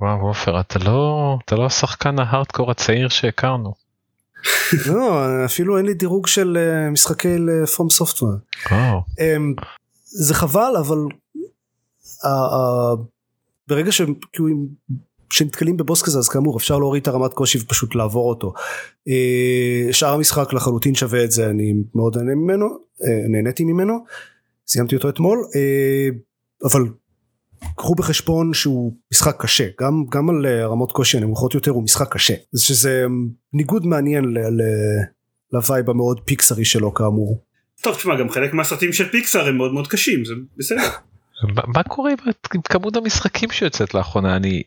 וואו 0.00 0.28
עופר 0.28 0.60
אתה 0.60 0.78
לא 0.78 1.38
אתה 1.44 1.56
לא 1.56 1.66
השחקן 1.66 2.18
ההארדקור 2.18 2.70
הצעיר 2.70 3.08
שהכרנו. 3.08 3.74
לא 4.86 5.24
אפילו 5.44 5.78
אין 5.78 5.86
לי 5.86 5.94
דירוג 5.94 6.26
של 6.26 6.58
uh, 6.58 6.92
משחקי 6.92 7.36
פום 7.76 7.90
סופטוור. 7.90 8.32
Um, 8.64 9.64
זה 10.04 10.34
חבל 10.34 10.72
אבל 10.80 10.98
ברגע 13.68 13.92
שהם 13.92 14.14
כאילו 14.32 14.48
כשנתקלים 15.30 15.76
בבוס 15.76 16.02
כזה 16.02 16.18
אז 16.18 16.28
כאמור 16.28 16.56
אפשר 16.56 16.78
להוריד 16.78 17.02
את 17.02 17.08
הרמת 17.08 17.34
קושי 17.34 17.58
ופשוט 17.58 17.94
לעבור 17.94 18.28
אותו. 18.28 18.52
אה, 19.08 19.92
שאר 19.92 20.14
המשחק 20.14 20.52
לחלוטין 20.52 20.94
שווה 20.94 21.24
את 21.24 21.30
זה 21.30 21.50
אני 21.50 21.74
מאוד 21.94 22.16
נהנה 22.16 22.34
ממנו 22.34 22.66
אה, 23.04 23.28
נהניתי 23.28 23.64
ממנו 23.64 24.04
סיימתי 24.68 24.96
אותו 24.96 25.08
אתמול 25.08 25.38
אה, 25.56 26.08
אבל 26.64 26.82
קחו 27.76 27.94
בחשבון 27.94 28.54
שהוא 28.54 28.92
משחק 29.12 29.42
קשה 29.42 29.66
גם 29.80 30.04
גם 30.10 30.30
על 30.30 30.46
רמות 30.46 30.92
קושי 30.92 31.16
הנמוכות 31.16 31.54
יותר 31.54 31.70
הוא 31.70 31.82
משחק 31.82 32.12
קשה 32.12 32.34
שזה 32.56 33.06
ניגוד 33.52 33.86
מעניין 33.86 34.24
לווייב 35.52 35.90
המאוד 35.90 36.20
פיקסרי 36.24 36.64
שלו 36.64 36.94
כאמור. 36.94 37.42
טוב 37.82 37.94
תשמע 37.94 38.18
גם 38.18 38.30
חלק 38.30 38.52
מהסרטים 38.52 38.92
של 38.92 39.08
פיקסר 39.08 39.48
הם 39.48 39.56
מאוד 39.56 39.72
מאוד 39.72 39.88
קשים 39.88 40.24
זה 40.24 40.34
בסדר. 40.56 40.82
מה 41.74 41.82
קורה 41.82 42.10
עם 42.54 42.60
כמות 42.62 42.96
המשחקים 42.96 43.50
שיוצאת 43.50 43.94
לאחרונה 43.94 44.36
אני. 44.36 44.62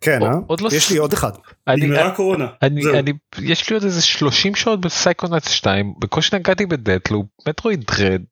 כן 0.00 0.22
אה? 0.22 0.30
עוד 0.46 0.60
לא 0.60 0.68
יש 0.72 0.90
לי 0.92 0.98
עוד 0.98 1.12
אחד. 1.12 1.30
נגמרה 1.68 2.14
קורונה. 2.14 2.46
אני, 2.62 2.82
אני, 2.98 3.12
יש 3.38 3.70
לי 3.70 3.74
עוד 3.74 3.84
איזה 3.84 4.02
30 4.02 4.54
שעות 4.54 4.80
ב 4.80 4.86
Psychonauts 4.86 5.48
2 5.48 5.94
בקושי 5.98 6.36
נגעתי 6.36 6.66
ב 6.66 6.71
Deathloop, 6.71 7.24
Metroid 7.48 7.84
Dread, 7.84 8.22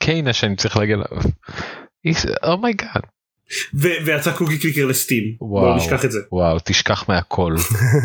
Kena 0.00 0.32
שאני 0.32 0.56
צריך 0.56 0.76
להגיע 0.76 0.96
אליו. 0.96 1.22
Oh 2.44 2.59
my 2.59 2.73
god. 2.73 3.02
ויצא 3.74 4.32
Cookie 4.32 4.58
Clicker 4.58 4.86
ל 4.86 4.93
Steam. 4.93 5.36
וואו, 5.40 5.64
בוא 5.64 5.76
נשכח 5.76 6.04
את 6.04 6.12
זה. 6.12 6.18
וואו 6.32 6.58
תשכח 6.64 7.08
מהכל. 7.08 7.54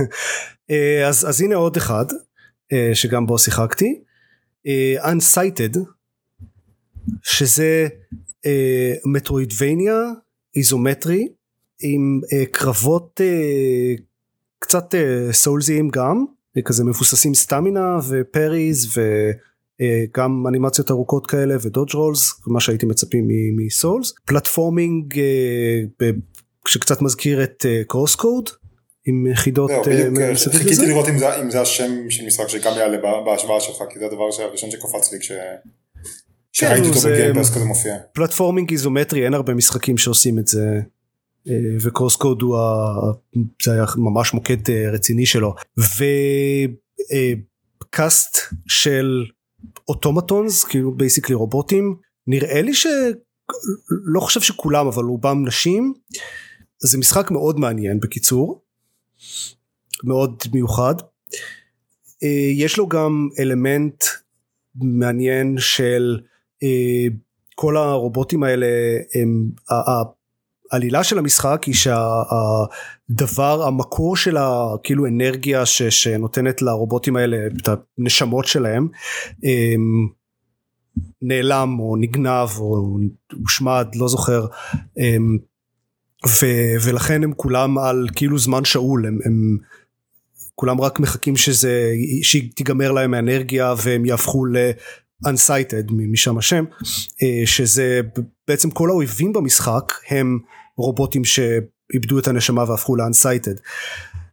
אה, 0.72 1.08
אז, 1.08 1.30
אז 1.30 1.42
הנה 1.42 1.56
עוד 1.56 1.78
אחד 1.78 2.06
אה, 2.74 2.92
שגם 2.94 3.26
בו 3.28 3.40
שיחקתי. 3.40 4.02
אה, 4.68 5.12
Unsighted 5.12 5.78
שזה 7.24 7.88
Metroidvania 9.06 10.02
איזומטרי 10.56 11.28
עם 11.80 12.22
אה, 12.34 12.46
קרבות 12.46 13.22
אה, 13.24 13.94
קצת 14.60 14.96
סולזיים 15.32 15.90
גם 15.90 16.26
כזה 16.66 16.84
מבוססים 16.84 17.34
סטמינה 17.34 17.98
ופריז 18.10 18.98
אה, 19.82 20.26
אנימציות 20.48 20.92
ארוכות 20.92 21.28
כאלה 21.28 21.56
ודודג' 21.62 21.94
רולס 21.94 22.34
מה 22.48 22.60
שהייתי 22.60 22.86
מצפים 22.86 23.28
מסולס. 23.58 24.14
פלטפורמינג 24.26 25.20
אה, 25.20 26.10
שקצת 26.68 27.02
מזכיר 27.02 27.44
את 27.44 27.66
קרוס 27.88 28.16
קוד 28.16 28.50
עם 29.06 29.28
יחידות 29.28 29.72
חיכיתי 30.52 30.86
לראות 30.86 31.06
אם 31.42 31.52
זה 31.52 31.62
השם 31.62 32.10
של 32.10 32.26
משחק 32.26 32.48
שגם 32.48 32.72
יעלה 32.78 32.98
בהשוואה 33.26 33.62
שלך 33.62 33.78
כי 33.90 34.00
זה 34.00 34.06
הדבר 34.06 34.24
הראשון 34.24 34.72
שקפץ 34.72 35.14
לי 35.14 35.20
כש... 35.20 35.32
שראיתי 36.54 36.88
אותו 36.88 37.00
בגיימפס 37.00 37.56
כזה 37.56 37.66
מופיע. 37.66 37.96
platforming 38.14 38.72
איזומטרי 38.72 39.26
אין 39.26 39.34
הרבה 39.34 39.54
משחקים 39.54 39.98
שעושים 39.98 40.40
את 40.40 40.48
זה 40.48 40.80
אה, 41.50 41.54
ו 41.82 42.16
CrossCode 42.16 42.42
הוא 42.42 42.58
ה... 42.58 42.94
זה 43.64 43.74
היה 43.74 43.86
ממש 43.98 44.34
מוקד 44.34 44.70
אה, 44.70 44.90
רציני 44.92 45.26
שלו. 45.26 45.54
ו 47.88 47.98
cast 47.98 48.38
אה, 48.38 48.42
של 48.68 49.26
automatons 49.88 50.64
כאילו 50.64 50.92
basically 50.96 51.36
רובוטים. 51.36 51.96
נראה 52.28 52.62
לי 52.62 52.74
שלא 52.74 54.20
חושב 54.20 54.42
שכולם 54.42 54.88
אבל 54.88 55.04
רובם 55.04 55.48
נשים. 55.48 55.94
זה 56.80 56.98
משחק 56.98 57.32
מאוד 57.32 57.60
מעניין 57.60 58.00
בקיצור. 58.00 58.62
מאוד 60.04 60.44
מיוחד. 60.54 60.96
יש 62.56 62.78
לו 62.78 62.88
גם 62.88 63.30
אלמנט 63.40 64.04
מעניין 64.76 65.56
של 65.60 66.20
אה, 66.64 67.08
כל 67.56 67.78
הרובוטים 67.78 68.44
האלה 68.44 68.68
הם 69.16 69.50
העלילה 70.72 71.04
של 71.04 71.18
המשחק 71.18 71.64
היא 71.64 71.76
שהדבר 71.76 73.64
המקור 73.68 74.16
של 74.16 74.38
הכאילו 74.38 75.08
אנרגיה 75.08 75.66
ש, 75.66 75.82
שנותנת 75.82 76.62
לרובוטים 76.62 77.16
האלה 77.16 77.38
את 77.48 77.70
הנשמות 77.98 78.46
שלהם 78.46 78.88
הם, 79.44 80.08
נעלם 81.22 81.80
או 81.80 81.96
נגנב 82.00 82.50
או 82.58 82.98
הושמד 83.34 83.88
לא 83.96 84.08
זוכר 84.08 84.46
הם, 84.98 85.38
ו, 86.28 86.46
ולכן 86.86 87.24
הם 87.24 87.34
כולם 87.36 87.78
על 87.78 88.08
כאילו 88.16 88.38
זמן 88.40 88.66
שאול 88.66 89.06
הם, 89.06 89.20
הם 89.26 89.58
כולם 90.56 90.82
רק 90.82 91.00
מחכים 91.00 91.36
שזה 91.38 91.92
שתיגמר 92.22 92.92
להם 92.92 93.14
האנרגיה 93.14 93.74
והם 93.84 94.06
יהפכו 94.06 94.46
unsighted 95.26 95.92
משם 95.94 96.38
השם 96.38 96.66
אה, 97.24 97.42
שזה 97.46 98.02
בעצם 98.48 98.72
כל 98.72 98.90
האויבים 98.90 99.34
במשחק 99.34 99.94
הם 100.10 100.40
רובוטים 100.78 101.26
שאיבדו 101.26 102.20
את 102.20 102.28
הנשמה 102.28 102.64
והפכו 102.70 102.96
ל-unsighted. 102.96 103.60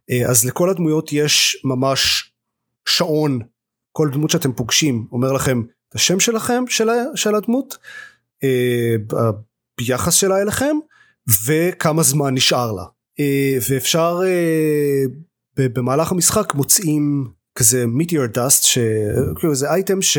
אה, 0.09 0.29
אז 0.29 0.45
לכל 0.45 0.69
הדמויות 0.69 1.13
יש 1.13 1.61
ממש 1.63 2.31
שעון. 2.89 3.39
כל 3.91 4.09
דמות 4.13 4.29
שאתם 4.29 4.53
פוגשים 4.53 5.07
אומר 5.11 5.31
לכם 5.33 5.61
את 5.89 5.95
השם 5.95 6.19
שלכם 6.19 6.63
של, 6.67 6.89
של 7.15 7.35
הדמות 7.35 7.77
אה, 8.43 8.95
ביחס 9.81 10.13
שלה 10.13 10.41
אליכם 10.41 10.75
וכמה 11.45 12.03
זמן 12.03 12.33
נשאר 12.33 12.71
לה. 12.71 12.83
ואפשר 13.69 14.19
במהלך 15.57 16.11
המשחק 16.11 16.53
מוצאים 16.55 17.27
כזה 17.55 17.85
meteor 17.99 18.37
dust 18.37 18.63
שכאילו 18.63 19.55
זה 19.55 19.69
אייטם 19.69 20.01
ש... 20.01 20.17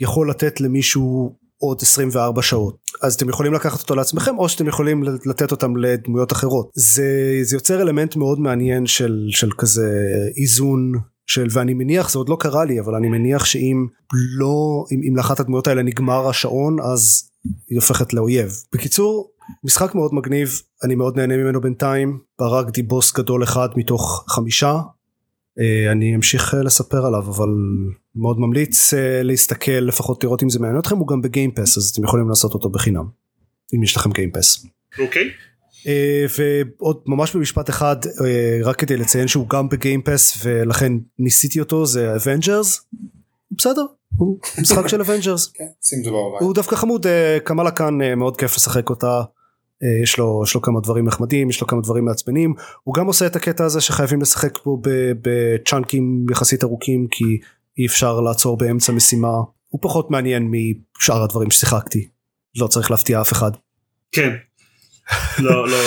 יכול 0.00 0.30
לתת 0.30 0.60
למישהו 0.60 1.36
עוד 1.58 1.78
24 1.82 2.42
שעות. 2.42 2.76
אז 3.02 3.14
אתם 3.14 3.28
יכולים 3.28 3.52
לקחת 3.52 3.80
אותו 3.80 3.94
לעצמכם 3.94 4.38
או 4.38 4.48
שאתם 4.48 4.68
יכולים 4.68 5.02
לתת 5.02 5.50
אותם 5.50 5.76
לדמויות 5.76 6.32
אחרות. 6.32 6.70
זה, 6.74 7.38
זה 7.42 7.56
יוצר 7.56 7.82
אלמנט 7.82 8.16
מאוד 8.16 8.40
מעניין 8.40 8.86
של, 8.86 9.26
של 9.30 9.50
כזה 9.58 9.90
איזון 10.36 10.92
של 11.26 11.46
ואני 11.50 11.74
מניח 11.74 12.10
זה 12.10 12.18
עוד 12.18 12.28
לא 12.28 12.36
קרה 12.40 12.64
לי 12.64 12.80
אבל 12.80 12.94
אני 12.94 13.08
מניח 13.08 13.44
שאם 13.44 13.86
לא 14.12 14.84
אם, 14.92 15.00
אם 15.08 15.16
לאחת 15.16 15.40
הדמויות 15.40 15.66
האלה 15.66 15.82
נגמר 15.82 16.28
השעון 16.28 16.76
אז 16.80 17.30
היא 17.70 17.78
הופכת 17.78 18.14
לאויב. 18.14 18.52
בקיצור 18.74 19.30
משחק 19.64 19.94
מאוד 19.94 20.14
מגניב 20.14 20.60
אני 20.84 20.94
מאוד 20.94 21.16
נהנה 21.16 21.36
ממנו 21.36 21.60
בינתיים. 21.60 22.18
הרגתי 22.38 22.82
בוס 22.82 23.12
גדול 23.16 23.42
אחד 23.42 23.68
מתוך 23.76 24.24
חמישה. 24.28 24.80
אה, 25.58 25.92
אני 25.92 26.16
אמשיך 26.16 26.54
אה, 26.54 26.62
לספר 26.62 27.06
עליו 27.06 27.22
אבל 27.28 27.48
מאוד 28.16 28.40
ממליץ 28.40 28.94
אה, 28.94 29.22
להסתכל 29.22 29.72
לפחות 29.72 30.24
לראות 30.24 30.42
אם 30.42 30.48
זה 30.48 30.58
מעניין 30.58 30.80
אתכם 30.80 30.96
הוא 30.96 31.08
גם 31.08 31.22
ב 31.22 31.28
Game 31.28 31.53
Pass 31.53 31.78
אז 31.78 31.90
אתם 31.90 32.04
יכולים 32.04 32.28
לעשות 32.28 32.54
אותו 32.54 32.68
בחינם 32.68 33.04
אם 33.74 33.82
יש 33.82 33.96
לכם 33.96 34.10
Game 34.10 34.35
Pass. 34.35 34.66
אוקיי. 34.98 35.30
ועוד 36.38 37.02
ממש 37.06 37.36
במשפט 37.36 37.70
אחד 37.70 37.96
רק 38.64 38.76
כדי 38.76 38.96
לציין 38.96 39.28
שהוא 39.28 39.48
גם 39.48 39.68
ב 39.68 39.76
Game 39.76 40.07
Pass 40.07 40.38
ולכן 40.44 40.92
ניסיתי 41.18 41.60
אותו 41.60 41.86
זה 41.86 42.16
Avengers 42.16 42.86
בסדר 43.50 43.82
הוא 44.16 44.38
משחק 44.62 44.88
של 44.88 45.00
Avengers 45.00 45.46
כן, 45.46 45.64
הוא 46.40 46.54
דווקא 46.54 46.76
חמוד 46.76 47.06
Kamala 47.44 47.70
Khan 47.70 48.14
מאוד 48.16 48.36
כיף 48.36 48.56
לשחק 48.56 48.90
אותה. 48.90 49.22
אה, 49.82 50.02
יש 50.02 50.18
לו, 50.18 50.42
יש 50.44 50.54
לו 50.54 50.62
כמה 50.62 50.80
דברים 50.80 51.04
נחמדים, 51.04 51.50
יש 51.50 51.60
לו 51.60 51.66
כמה 51.66 51.80
דברים 51.80 52.04
מעצבנים, 52.04 52.54
הוא 52.84 52.94
גם 52.94 53.06
עושה 53.06 53.26
את 53.26 53.36
הקטע 53.36 53.64
הזה 53.64 53.80
שחייבים 53.80 54.20
לשחק 54.20 54.64
בו 54.64 54.82
בצ'אנקים 55.22 56.26
יחסית 56.30 56.64
ארוכים 56.64 57.06
כי 57.10 57.38
אי 57.78 57.86
אפשר 57.86 58.20
לעצור 58.20 58.56
באמצע 58.56 58.92
משימה 58.92 59.36
הוא 59.68 59.80
פחות 59.82 60.10
מעניין 60.10 60.50
משאר 60.50 61.22
הדברים 61.22 61.50
ששיחקתי. 61.50 62.08
לא 62.58 62.66
צריך 62.66 62.90
להפתיע 62.90 63.20
אף 63.20 63.32
אחד. 63.32 63.50
כן. 64.12 64.36
לא, 65.38 65.68
לא, 65.68 65.78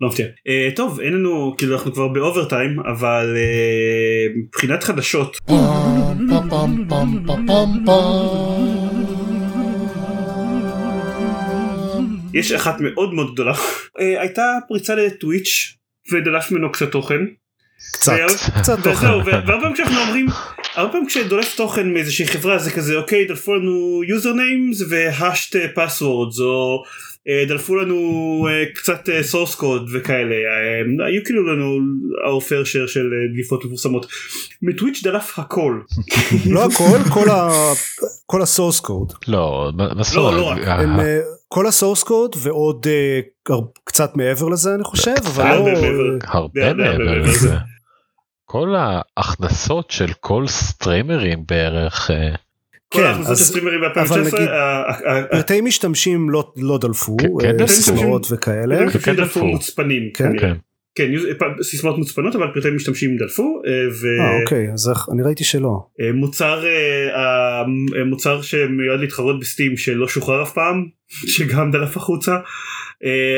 לא 0.00 0.08
מפתיע. 0.08 0.26
אה, 0.26 0.76
טוב, 0.76 1.00
אין 1.00 1.12
לנו, 1.12 1.54
כאילו 1.58 1.76
אנחנו 1.76 1.92
כבר 1.92 2.08
ב 2.08 2.15
overtime, 2.15 2.80
אבל 2.80 3.36
אה, 3.36 4.38
מבחינת 4.38 4.84
חדשות. 4.84 5.36
יש 12.34 12.52
אחת 12.52 12.80
מאוד 12.80 13.14
מאוד 13.14 13.32
גדולה. 13.32 13.52
uh, 13.54 14.20
הייתה 14.20 14.42
פריצה 14.68 14.94
לטוויץ' 14.94 15.76
ודלף 16.12 16.50
ממנו 16.50 16.72
קצת 16.72 16.92
תוכן. 16.92 17.20
קצת, 17.92 18.12
קצת 18.60 18.78
תוכן. 18.84 19.06
והרבה 19.06 19.52
פעמים 19.60 19.74
כשאנחנו 19.74 20.00
אומרים, 20.00 20.26
הרבה 20.74 20.92
פעמים 20.92 21.06
כשדולף 21.06 21.56
תוכן 21.56 21.92
מאיזושהי 21.94 22.26
חברה 22.26 22.58
זה 22.58 22.70
כזה 22.70 22.96
אוקיי 22.96 23.24
דלפו 23.24 23.54
לנו 23.54 24.02
usernames 24.02 24.84
והשט 24.88 25.56
passwords 25.56 26.42
או 26.42 26.82
אה, 27.28 27.44
דלפו 27.48 27.76
לנו 27.76 27.98
אה, 28.50 28.64
קצת 28.74 29.08
אה, 29.08 29.20
source 29.20 29.56
code 29.56 29.90
וכאלה 29.92 30.34
היו 31.06 31.24
כאילו 31.24 31.46
לנו 31.46 31.78
fair 32.40 32.64
share 32.66 32.88
של 32.88 33.10
דליפות 33.34 33.64
מפורסמות. 33.64 34.06
מטוויץ' 34.62 35.02
דלף 35.02 35.38
הכל. 35.38 35.80
לא 36.50 36.64
הכל 36.64 36.98
כל 38.26 38.42
הסורס 38.42 38.80
קוד. 38.80 39.12
לא, 39.28 39.70
לא, 40.14 40.32
לא 40.32 40.54
כל 41.48 41.66
הסורס 41.66 42.02
קוד 42.02 42.36
ועוד 42.38 42.86
קצת 43.84 44.16
מעבר 44.16 44.48
לזה 44.48 44.74
אני 44.74 44.84
חושב 44.84 45.14
אבל 45.26 45.44
לא 45.44 45.68
הרבה 46.24 46.74
מעבר 46.74 47.18
לזה. 47.18 47.56
כל 48.52 48.74
ההכנסות 48.74 49.90
של 49.90 50.12
כל 50.20 50.46
סטרימרים 50.46 51.44
בערך. 51.48 52.10
כן, 52.90 53.12
אז, 53.26 53.56
אבל 53.96 54.20
נגיד 54.20 54.48
פרטי 55.30 55.60
משתמשים 55.60 56.30
לא, 56.30 56.52
לא 56.56 56.78
דלפו, 56.78 57.16
סיסמאות 57.66 58.26
וכאלה. 58.30 58.90
כן 58.90 59.16
דלפו 59.16 59.46
מוצפנים. 59.46 60.10
כן. 60.14 60.32
כן, 60.94 61.10
סיסמאות 61.62 61.98
מוצפנות 61.98 62.36
אבל 62.36 62.46
פרטי 62.54 62.70
משתמשים 62.70 63.16
דלפו. 63.16 63.62
אה 63.64 64.40
אוקיי 64.40 64.72
אז 64.72 64.92
אני 65.12 65.22
ראיתי 65.22 65.44
שלא. 65.44 65.86
מוצר 68.06 68.42
שמיועד 68.42 69.00
להתחרות 69.00 69.40
בסטים 69.40 69.76
שלא 69.76 70.08
שוחרר 70.08 70.42
אף 70.42 70.52
פעם 70.52 70.86
שגם 71.34 71.70
דלף 71.70 71.96
החוצה. 71.96 72.36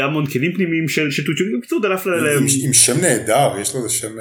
המון 0.02 0.26
כלים 0.26 0.52
פנימיים 0.52 0.88
של 0.88 1.24
טוויץ' 1.24 1.38
בקיצור 1.58 1.82
דלף 1.82 2.06
להם. 2.06 2.42
עם 2.64 2.72
שם 2.72 3.00
נהדר 3.00 3.50
יש 3.60 3.74
לו 3.74 3.84
איזה 3.84 3.94
שם. 3.94 4.16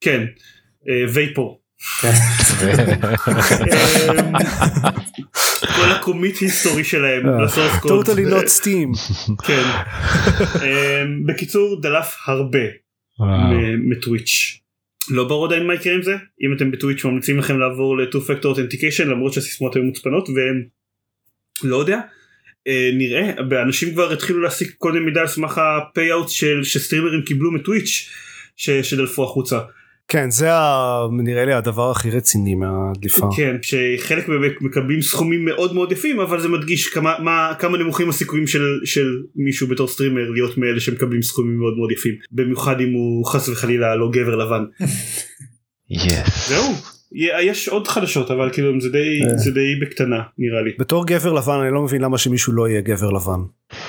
כן, 0.00 0.26
וייפור. 1.12 1.60
כל 5.76 5.90
הקומיט 5.90 6.38
היסטורי 6.40 6.84
שלהם 6.84 7.40
לסורס 7.44 7.78
קוד. 7.80 8.08
totally 8.08 8.32
not 8.32 8.46
steam. 8.60 9.16
כן. 9.46 9.62
בקיצור 11.26 11.80
דלף 11.82 12.16
הרבה 12.26 12.58
מ 13.78 13.88
Twitch. 13.88 14.60
לא 15.10 15.28
ברור 15.28 15.46
עדיין 15.46 15.66
מה 15.66 15.74
יקרה 15.74 15.94
עם 15.94 16.02
זה 16.02 16.12
אם 16.42 16.56
אתם 16.56 16.70
ב 16.70 16.75
Twitch 16.75 17.04
ממליצים 17.04 17.38
לכם 17.38 17.58
לעבור 17.58 17.98
ל-2 17.98 18.14
factor 18.14 18.44
authentication 18.44 19.04
למרות 19.04 19.32
שהסיסמאות 19.32 19.76
היו 19.76 19.84
מוצפנות 19.84 20.28
והם 20.28 20.64
לא 21.62 21.76
יודע. 21.76 22.00
נראה 22.94 23.32
אנשים 23.62 23.92
כבר 23.92 24.12
התחילו 24.12 24.40
להסיק 24.40 24.84
מיני 24.84 25.00
מידע 25.00 25.20
על 25.20 25.26
סמך 25.26 25.60
ה 25.64 25.73
payout 25.73 26.28
של 26.28 26.64
שסטרימרים 26.64 27.22
קיבלו 27.22 27.52
מ 27.52 27.60
Twitch 27.60 28.10
שדלפו 28.56 29.24
החוצה. 29.24 29.58
כן 30.10 30.30
זה 30.30 30.48
נראה 31.12 31.44
לי 31.44 31.52
הדבר 31.52 31.90
הכי 31.90 32.10
רציני 32.10 32.54
מהדליפה. 32.54 33.28
כן 33.36 33.56
שחלק 33.62 34.28
באמת 34.28 34.52
מקבלים 34.60 35.02
סכומים 35.02 35.44
מאוד 35.44 35.74
מאוד 35.74 35.92
יפים 35.92 36.20
אבל 36.20 36.40
זה 36.40 36.48
מדגיש 36.48 36.88
כמה 36.88 37.14
מה 37.18 37.52
כמה 37.58 37.78
נמוכים 37.78 38.08
הסיכויים 38.08 38.46
של 38.46 38.80
של 38.84 39.22
מישהו 39.36 39.66
בתור 39.68 39.88
סטרימר 39.88 40.30
להיות 40.30 40.58
מאלה 40.58 40.80
שמקבלים 40.80 41.22
סכומים 41.22 41.58
מאוד 41.58 41.74
מאוד 41.76 41.92
יפים 41.92 42.14
במיוחד 42.32 42.80
אם 42.80 42.92
הוא 42.92 43.26
חס 43.26 43.48
וחלילה 43.48 43.96
לא 43.96 44.10
גבר 44.12 44.36
לבן. 44.36 44.64
yes. 45.92 46.48
זהו 46.48 46.99
יש 47.42 47.68
עוד 47.68 47.88
חדשות 47.88 48.30
אבל 48.30 48.50
כאילו 48.52 48.80
זה 48.80 48.88
די 48.88 49.20
אה. 49.24 49.36
זה 49.36 49.50
די 49.50 49.74
בקטנה 49.80 50.22
נראה 50.38 50.62
לי. 50.62 50.70
בתור 50.78 51.06
גבר 51.06 51.32
לבן 51.32 51.60
אני 51.62 51.74
לא 51.74 51.82
מבין 51.82 52.02
למה 52.02 52.18
שמישהו 52.18 52.52
לא 52.52 52.68
יהיה 52.68 52.80
גבר 52.80 53.10
לבן. 53.10 53.40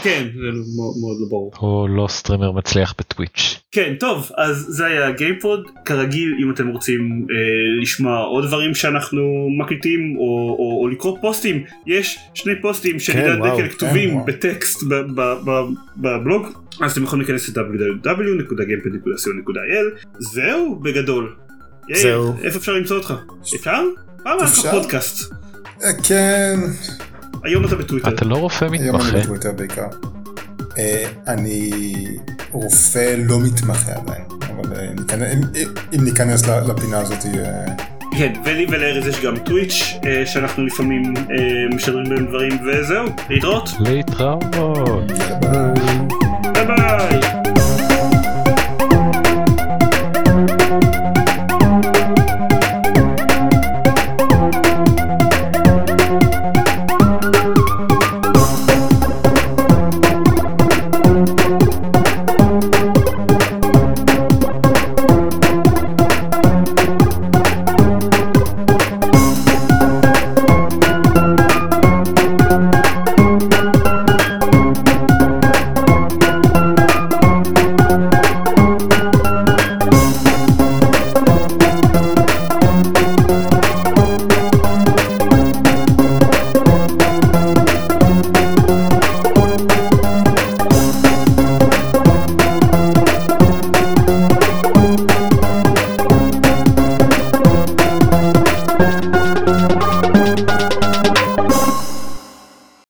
כן 0.03 0.27
זה 0.33 0.47
מאוד, 0.51 0.95
מאוד 1.01 1.17
לא 1.21 1.27
ברור. 1.29 1.51
או 1.61 1.87
לא 1.87 2.07
סטרימר 2.07 2.51
מצליח 2.51 2.93
ב 2.97 3.05
Twitch. 3.05 3.59
כן 3.71 3.93
טוב 3.99 4.31
אז 4.37 4.65
זה 4.69 4.85
היה 4.85 5.11
גיימפוד 5.11 5.67
כרגיל 5.85 6.35
אם 6.43 6.51
אתם 6.51 6.67
רוצים 6.67 7.27
אה, 7.31 7.35
לשמוע 7.81 8.19
עוד 8.19 8.45
דברים 8.45 8.75
שאנחנו 8.75 9.47
מקליטים 9.59 10.15
או, 10.17 10.55
או, 10.59 10.79
או 10.81 10.87
לקרוא 10.87 11.17
פוסטים 11.21 11.63
יש 11.87 12.19
שני 12.33 12.53
פוסטים 12.61 12.99
של 12.99 13.13
כן, 13.13 13.39
דקל 13.39 13.69
כתובים 13.69 14.09
כן, 14.09 14.25
בטקסט 14.25 14.83
בבלוג 15.97 16.47
אז 16.81 16.91
אתם 16.91 17.03
יכולים 17.03 17.25
להיכנס 17.25 17.57
ל-www.gamepod.co.il 17.57 20.05
זהו 20.19 20.75
בגדול. 20.75 21.35
זהו. 22.01 22.33
איפה 22.43 22.57
אפשר 22.57 22.71
למצוא 22.71 22.97
אותך? 22.97 23.13
אפשר? 23.55 23.83
פעם 24.23 24.37
היה 24.39 24.47
לך 24.47 24.67
פודקאסט. 24.71 25.33
אה, 25.83 25.93
כן. 26.03 26.59
היום 27.43 27.65
אתה 27.65 27.75
בטוויטר. 27.75 28.09
אתה 28.09 28.25
לא 28.25 28.35
רופא 28.35 28.65
מתמחה. 28.65 28.83
היום 28.83 29.01
אני 29.01 29.21
בטוויטר 29.21 29.51
בעיקר. 29.51 29.87
אה, 30.77 31.03
אני 31.27 31.71
רופא 32.51 33.15
לא 33.17 33.39
מתמחה 33.39 33.91
עדיין, 33.91 34.23
אבל 34.49 34.73
אה, 34.75 35.33
אם 35.93 36.03
ניכנס 36.03 36.47
לפינה 36.47 36.99
הזאת. 36.99 37.25
כן, 38.17 38.33
ולי 38.45 38.65
ולארז 38.69 39.07
יש 39.07 39.21
גם 39.21 39.37
טוויץ' 39.39 39.93
שאנחנו 40.25 40.65
לפעמים 40.65 41.13
משדרים 41.75 42.09
בהם 42.09 42.25
דברים 42.25 42.59
וזהו, 42.67 43.05
להתראות. 43.29 43.69
להתראות. 43.79 45.11